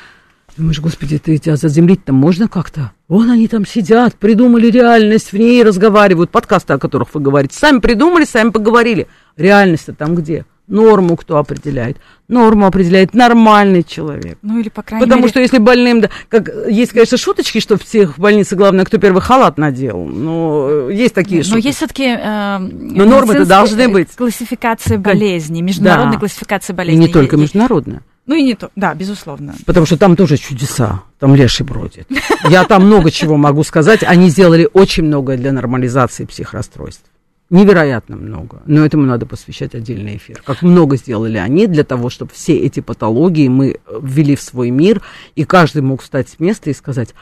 Думаешь, 0.59 0.81
господи, 0.81 1.17
ты 1.19 1.37
тебя 1.37 1.55
заземлить-то 1.55 2.11
можно 2.11 2.49
как-то? 2.49 2.91
Вон 3.07 3.31
они 3.31 3.47
там 3.47 3.65
сидят, 3.65 4.15
придумали 4.15 4.69
реальность, 4.69 5.31
в 5.31 5.37
ней 5.37 5.63
разговаривают. 5.63 6.31
Подкасты, 6.31 6.73
о 6.73 6.77
которых 6.77 7.13
вы 7.15 7.21
говорите. 7.21 7.57
Сами 7.57 7.79
придумали, 7.79 8.25
сами 8.25 8.49
поговорили. 8.49 9.07
Реальность-то 9.37 9.93
там 9.93 10.15
где? 10.15 10.45
Норму 10.67 11.15
кто 11.15 11.37
определяет? 11.37 11.95
Норму 12.27 12.65
определяет 12.67 13.13
нормальный 13.13 13.83
человек. 13.83 14.37
Ну 14.41 14.59
или, 14.59 14.67
по 14.67 14.83
крайней 14.83 15.05
Потому 15.05 15.21
мере... 15.21 15.29
что 15.31 15.39
если 15.39 15.59
больным, 15.59 16.01
да, 16.01 16.09
как, 16.27 16.49
есть, 16.69 16.91
конечно, 16.91 17.17
шуточки, 17.17 17.59
что 17.61 17.77
в 17.77 17.83
всех 17.85 18.19
больницах 18.19 18.57
главное, 18.59 18.83
кто 18.83 18.97
первый 18.97 19.21
халат 19.21 19.57
надел. 19.57 20.03
Но 20.05 20.89
есть 20.89 21.15
такие 21.15 21.39
Но 21.39 21.43
шутки. 21.55 21.65
есть 21.67 21.77
все-таки... 21.77 22.03
Э, 22.05 22.57
Но 22.59 23.05
нормы-то 23.05 23.45
должны 23.45 23.87
быть. 23.87 24.09
Классификация 24.15 24.97
болезней, 24.99 25.61
международная 25.61 26.13
Да. 26.15 26.19
классификация 26.19 26.73
И 26.73 26.77
болезней. 26.77 27.07
не 27.07 27.11
только 27.13 27.37
И- 27.37 27.39
и- 27.39 27.41
международная. 27.41 28.01
Ну 28.29 28.35
и 28.35 28.43
не 28.43 28.53
то, 28.53 28.69
да, 28.75 28.93
безусловно. 28.93 29.55
Потому 29.65 29.87
что 29.87 29.97
там 29.97 30.15
тоже 30.15 30.37
чудеса, 30.37 31.01
там 31.17 31.33
леший 31.33 31.65
бродит. 31.65 32.07
Я 32.47 32.63
там 32.63 32.85
много 32.85 33.09
чего 33.09 33.37
могу 33.37 33.63
сказать. 33.63 34.03
Они 34.03 34.29
сделали 34.29 34.69
очень 34.71 35.05
многое 35.05 35.35
для 35.35 35.51
нормализации 35.51 36.25
психрасстройств. 36.25 37.05
Невероятно 37.49 38.17
много. 38.17 38.61
Но 38.67 38.85
этому 38.85 39.07
надо 39.07 39.25
посвящать 39.25 39.73
отдельный 39.73 40.17
эфир. 40.17 40.43
Как 40.45 40.61
много 40.61 40.95
сделали 40.95 41.39
они 41.39 41.65
для 41.65 41.83
того, 41.83 42.11
чтобы 42.11 42.31
все 42.31 42.55
эти 42.55 42.81
патологии 42.81 43.47
мы 43.47 43.71
э, 43.71 43.99
ввели 43.99 44.35
в 44.35 44.43
свой 44.43 44.69
мир, 44.69 45.01
и 45.33 45.43
каждый 45.43 45.81
мог 45.81 46.03
встать 46.03 46.29
с 46.29 46.39
места 46.39 46.69
и 46.69 46.75
сказать, 46.75 47.15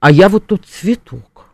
а 0.00 0.10
я 0.10 0.28
вот 0.28 0.46
тут 0.46 0.66
цветок. 0.66 1.46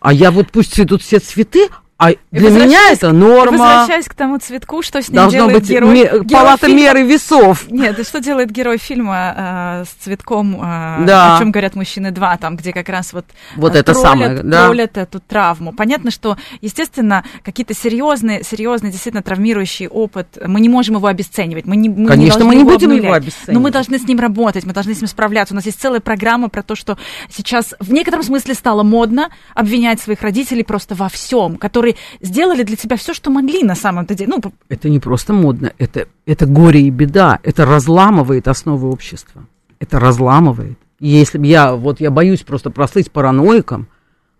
А 0.00 0.14
я 0.14 0.30
вот 0.30 0.46
пусть 0.50 0.72
цветут 0.72 1.02
все 1.02 1.18
цветы, 1.18 1.68
а 1.98 2.10
для 2.30 2.50
меня 2.50 2.90
это 2.92 3.12
норма. 3.12 3.56
Возвращаясь 3.58 4.04
к 4.06 4.14
тому 4.14 4.38
цветку, 4.38 4.82
что 4.82 5.00
с 5.00 5.08
ним 5.08 5.16
Должно 5.16 5.38
делает 5.38 5.60
быть 5.60 5.68
герой, 5.70 5.94
ме- 5.94 6.04
герой 6.04 6.26
палата 6.28 6.66
фильма- 6.66 6.76
меры 6.76 7.02
весов. 7.04 7.70
Нет, 7.70 8.06
что 8.06 8.20
делает 8.20 8.50
герой 8.50 8.76
фильма 8.76 9.34
э, 9.36 9.84
с 9.86 10.04
цветком, 10.04 10.56
э, 10.56 11.04
Да. 11.06 11.36
о 11.36 11.38
чем 11.38 11.52
говорят 11.52 11.74
мужчины 11.74 12.10
два, 12.10 12.36
там, 12.36 12.56
где 12.56 12.72
как 12.74 12.88
раз 12.90 13.12
вот, 13.14 13.24
Вот 13.56 13.74
э, 13.74 13.78
это 13.78 13.92
троллят, 13.92 14.10
самое, 14.10 14.42
да. 14.42 14.64
троллят 14.66 14.96
эту 14.98 15.20
травму. 15.20 15.72
Понятно, 15.72 16.10
что, 16.10 16.36
естественно, 16.60 17.24
какие-то 17.42 17.72
серьезные, 17.74 18.42
серьезные, 18.44 18.92
действительно 18.92 19.22
травмирующий 19.22 19.88
опыт, 19.88 20.36
мы 20.46 20.60
не 20.60 20.68
можем 20.68 20.96
его 20.96 21.06
обесценивать. 21.06 21.64
Мы 21.66 21.76
не, 21.76 21.88
мы 21.88 22.08
Конечно, 22.08 22.40
должны 22.40 22.44
мы 22.48 22.54
не 22.56 22.60
его 22.60 22.70
будем 22.72 22.88
его 22.90 22.98
обнулять. 22.98 23.22
обесценивать. 23.22 23.54
Но 23.54 23.60
мы 23.60 23.70
должны 23.70 23.98
с 23.98 24.06
ним 24.06 24.18
работать, 24.20 24.66
мы 24.66 24.72
должны 24.74 24.92
с 24.94 25.00
ним 25.00 25.08
справляться. 25.08 25.54
У 25.54 25.56
нас 25.56 25.64
есть 25.64 25.80
целая 25.80 26.00
программа 26.00 26.50
про 26.50 26.62
то, 26.62 26.74
что 26.74 26.98
сейчас 27.30 27.74
в 27.80 27.90
некотором 27.92 28.22
смысле 28.22 28.52
стало 28.54 28.82
модно 28.82 29.30
обвинять 29.54 30.00
своих 30.00 30.20
родителей 30.20 30.62
просто 30.62 30.94
во 30.94 31.08
всем, 31.08 31.56
которые 31.56 31.85
сделали 32.20 32.62
для 32.62 32.76
тебя 32.76 32.96
все, 32.96 33.14
что 33.14 33.30
могли 33.30 33.62
на 33.62 33.74
самом-то 33.74 34.14
деле. 34.14 34.32
Ну, 34.34 34.52
Это 34.68 34.88
не 34.88 34.98
просто 34.98 35.32
модно, 35.32 35.72
это, 35.78 36.08
это 36.26 36.46
горе 36.46 36.82
и 36.82 36.90
беда, 36.90 37.38
это 37.42 37.64
разламывает 37.64 38.48
основы 38.48 38.90
общества. 38.90 39.46
Это 39.78 40.00
разламывает. 40.00 40.78
Если 40.98 41.38
бы 41.38 41.46
я, 41.46 41.74
вот 41.76 42.00
я 42.00 42.10
боюсь 42.10 42.42
просто 42.42 42.70
прослыть 42.70 43.10
параноиком, 43.10 43.88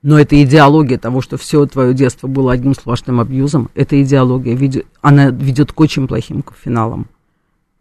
но 0.03 0.19
это 0.19 0.41
идеология 0.43 0.99
того, 0.99 1.21
что 1.21 1.37
все 1.37 1.67
твое 1.67 1.93
детство 1.93 2.27
было 2.29 2.53
одним 2.53 2.75
сплошным 2.75 3.21
абьюзом, 3.21 3.71
эта 3.75 4.01
идеология, 4.03 4.55
ведет, 4.55 4.87
она 5.03 5.31
ведет 5.31 5.73
к 5.73 5.81
очень 5.81 6.07
плохим 6.07 6.45
финалам. 6.63 7.09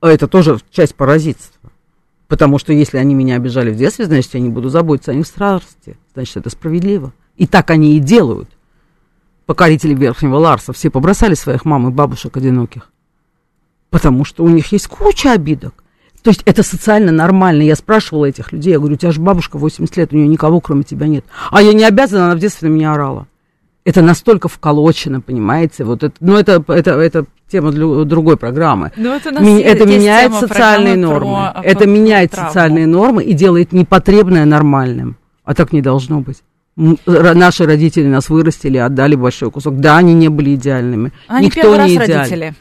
А 0.01 0.09
это 0.09 0.27
тоже 0.27 0.59
часть 0.71 0.95
паразитства. 0.95 1.71
Потому 2.27 2.57
что 2.57 2.73
если 2.73 2.97
они 2.97 3.13
меня 3.13 3.35
обижали 3.35 3.71
в 3.71 3.77
детстве, 3.77 4.05
значит, 4.05 4.33
я 4.33 4.39
не 4.39 4.49
буду 4.49 4.69
заботиться 4.69 5.11
о 5.11 5.13
них 5.13 5.25
в 5.25 5.29
старости. 5.29 5.97
Значит, 6.13 6.37
это 6.37 6.49
справедливо. 6.49 7.13
И 7.37 7.45
так 7.45 7.69
они 7.69 7.95
и 7.95 7.99
делают. 7.99 8.49
Покорители 9.45 9.93
Верхнего 9.93 10.37
Ларса 10.37 10.73
все 10.73 10.89
побросали 10.89 11.35
своих 11.35 11.65
мам 11.65 11.87
и 11.87 11.91
бабушек 11.91 12.35
одиноких. 12.37 12.89
Потому 13.89 14.25
что 14.25 14.43
у 14.43 14.49
них 14.49 14.71
есть 14.71 14.87
куча 14.87 15.31
обидок. 15.33 15.83
То 16.23 16.29
есть 16.31 16.41
это 16.45 16.63
социально 16.63 17.11
нормально. 17.11 17.61
Я 17.61 17.75
спрашивала 17.75 18.25
этих 18.25 18.51
людей, 18.51 18.71
я 18.73 18.79
говорю, 18.79 18.95
у 18.95 18.97
тебя 18.97 19.11
же 19.11 19.21
бабушка 19.21 19.57
80 19.59 19.95
лет, 19.97 20.11
у 20.11 20.15
нее 20.15 20.27
никого 20.27 20.59
кроме 20.59 20.83
тебя 20.83 21.07
нет. 21.07 21.23
А 21.51 21.61
я 21.61 21.71
не 21.73 21.83
обязана, 21.83 22.25
она 22.25 22.35
в 22.35 22.39
детстве 22.39 22.67
на 22.69 22.73
меня 22.73 22.93
орала. 22.93 23.27
Это 23.83 24.01
настолько 24.01 24.47
вколочено, 24.47 25.21
понимаете? 25.21 25.83
Вот 25.83 26.01
это, 26.01 26.15
ну, 26.19 26.35
это, 26.35 26.63
это, 26.67 26.93
это 26.99 27.25
тема 27.47 27.71
для 27.71 28.03
другой 28.05 28.35
программы. 28.37 28.91
Ну, 28.97 29.13
это 29.13 29.31
Ми- 29.39 29.61
это 29.61 29.85
меняет 29.85 30.33
социальные 30.33 30.95
нормы. 30.97 31.51
про- 31.53 31.61
это 31.61 31.79
про- 31.83 31.87
меняет 31.87 32.31
травму. 32.31 32.49
социальные 32.49 32.87
нормы 32.87 33.23
и 33.23 33.33
делает 33.33 33.71
непотребное 33.71 34.45
нормальным. 34.45 35.17
А 35.43 35.53
так 35.53 35.71
не 35.71 35.83
должно 35.83 36.21
быть. 36.21 36.41
Наши 36.77 37.65
родители 37.65 38.07
нас 38.07 38.29
вырастили, 38.29 38.77
отдали 38.77 39.15
большой 39.15 39.49
кусок. 39.51 39.79
Да, 39.79 39.97
они 39.97 40.13
не 40.13 40.29
были 40.29 40.55
идеальными. 40.55 41.11
Они 41.27 41.47
Никто 41.47 41.61
первый 41.61 41.89
не 41.89 41.97
раз 41.97 42.05
идеален. 42.07 42.19
родители. 42.19 42.53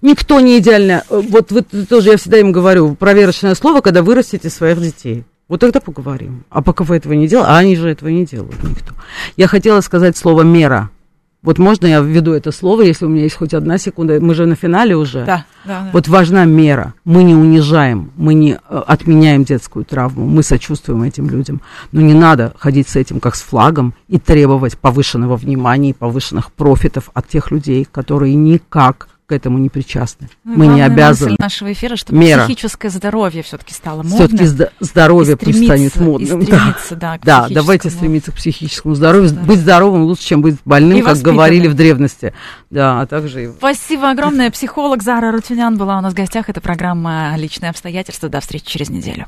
Никто 0.00 0.40
не 0.40 0.58
идеально. 0.58 1.02
Э, 1.10 1.20
Вот 1.28 1.50
вы 1.52 1.62
тоже, 1.62 2.10
я 2.10 2.16
всегда 2.16 2.38
им 2.38 2.52
говорю, 2.52 2.94
проверочное 2.94 3.54
слово, 3.54 3.80
когда 3.80 4.02
вырастите 4.02 4.48
своих 4.48 4.80
детей. 4.80 5.24
Вот 5.48 5.60
тогда 5.60 5.80
поговорим. 5.80 6.44
А 6.50 6.62
пока 6.62 6.84
вы 6.84 6.96
этого 6.96 7.14
не 7.14 7.26
делаете, 7.26 7.50
а 7.50 7.56
они 7.58 7.74
же 7.76 7.88
этого 7.88 8.08
не 8.08 8.24
делают 8.26 8.62
никто. 8.62 8.94
Я 9.36 9.48
хотела 9.48 9.80
сказать 9.80 10.16
слово 10.16 10.42
мера. 10.42 10.90
Вот 11.48 11.58
можно 11.58 11.86
я 11.86 12.00
введу 12.00 12.34
это 12.34 12.52
слово, 12.52 12.82
если 12.82 13.06
у 13.06 13.08
меня 13.08 13.22
есть 13.22 13.36
хоть 13.36 13.54
одна 13.54 13.78
секунда? 13.78 14.20
Мы 14.20 14.34
же 14.34 14.44
на 14.44 14.54
финале 14.54 14.94
уже. 14.94 15.24
Да, 15.24 15.46
да, 15.64 15.80
да. 15.80 15.90
Вот 15.94 16.06
важна 16.06 16.44
мера. 16.44 16.92
Мы 17.06 17.22
не 17.22 17.34
унижаем, 17.34 18.10
мы 18.16 18.34
не 18.34 18.58
э, 18.68 18.82
отменяем 18.86 19.44
детскую 19.44 19.86
травму, 19.86 20.26
мы 20.26 20.42
сочувствуем 20.42 21.04
этим 21.04 21.30
людям. 21.30 21.62
Но 21.90 22.02
не 22.02 22.12
надо 22.12 22.52
ходить 22.58 22.86
с 22.90 22.96
этим 22.96 23.18
как 23.18 23.34
с 23.34 23.40
флагом 23.40 23.94
и 24.08 24.18
требовать 24.18 24.76
повышенного 24.76 25.36
внимания 25.36 25.88
и 25.88 25.94
повышенных 25.94 26.52
профитов 26.52 27.08
от 27.14 27.26
тех 27.28 27.50
людей, 27.50 27.88
которые 27.90 28.34
никак 28.34 29.08
к 29.28 29.32
этому 29.32 29.58
не 29.58 29.68
причастны. 29.68 30.30
Ну, 30.42 30.56
Мы 30.56 30.66
не 30.68 30.80
обязаны. 30.80 31.32
мысль 31.32 31.36
нашего 31.42 31.70
эфира, 31.70 31.96
чтобы 31.96 32.18
Мера. 32.18 32.44
психическое 32.44 32.88
здоровье 32.88 33.42
все-таки 33.42 33.74
стало 33.74 34.02
модным. 34.02 34.38
Все-таки 34.38 34.70
здоровье 34.80 35.34
и 35.34 35.36
пусть 35.36 35.64
станет 35.64 35.96
модным. 35.96 36.40
Да, 36.48 36.76
Да, 36.90 37.18
психическому. 37.18 37.54
давайте 37.54 37.90
стремиться 37.90 38.32
к 38.32 38.36
психическому 38.36 38.94
здоровью. 38.94 39.28
Здоровью. 39.28 39.48
Быть 39.48 39.60
здоровым 39.60 40.02
лучше, 40.04 40.22
чем 40.22 40.40
быть 40.40 40.56
больным, 40.64 40.98
И 40.98 41.02
как 41.02 41.18
говорили 41.18 41.68
в 41.68 41.74
древности. 41.74 42.32
Да, 42.70 43.02
а 43.02 43.06
также 43.06 43.52
Спасибо 43.58 44.10
огромное. 44.10 44.50
Психолог 44.50 45.02
Зара 45.02 45.30
Рутюнян 45.30 45.76
была 45.76 45.98
у 45.98 46.00
нас 46.00 46.14
в 46.14 46.16
гостях. 46.16 46.48
Это 46.48 46.62
программа 46.62 47.34
«Личные 47.36 47.68
обстоятельства». 47.68 48.30
До 48.30 48.40
встречи 48.40 48.64
через 48.66 48.88
неделю. 48.88 49.26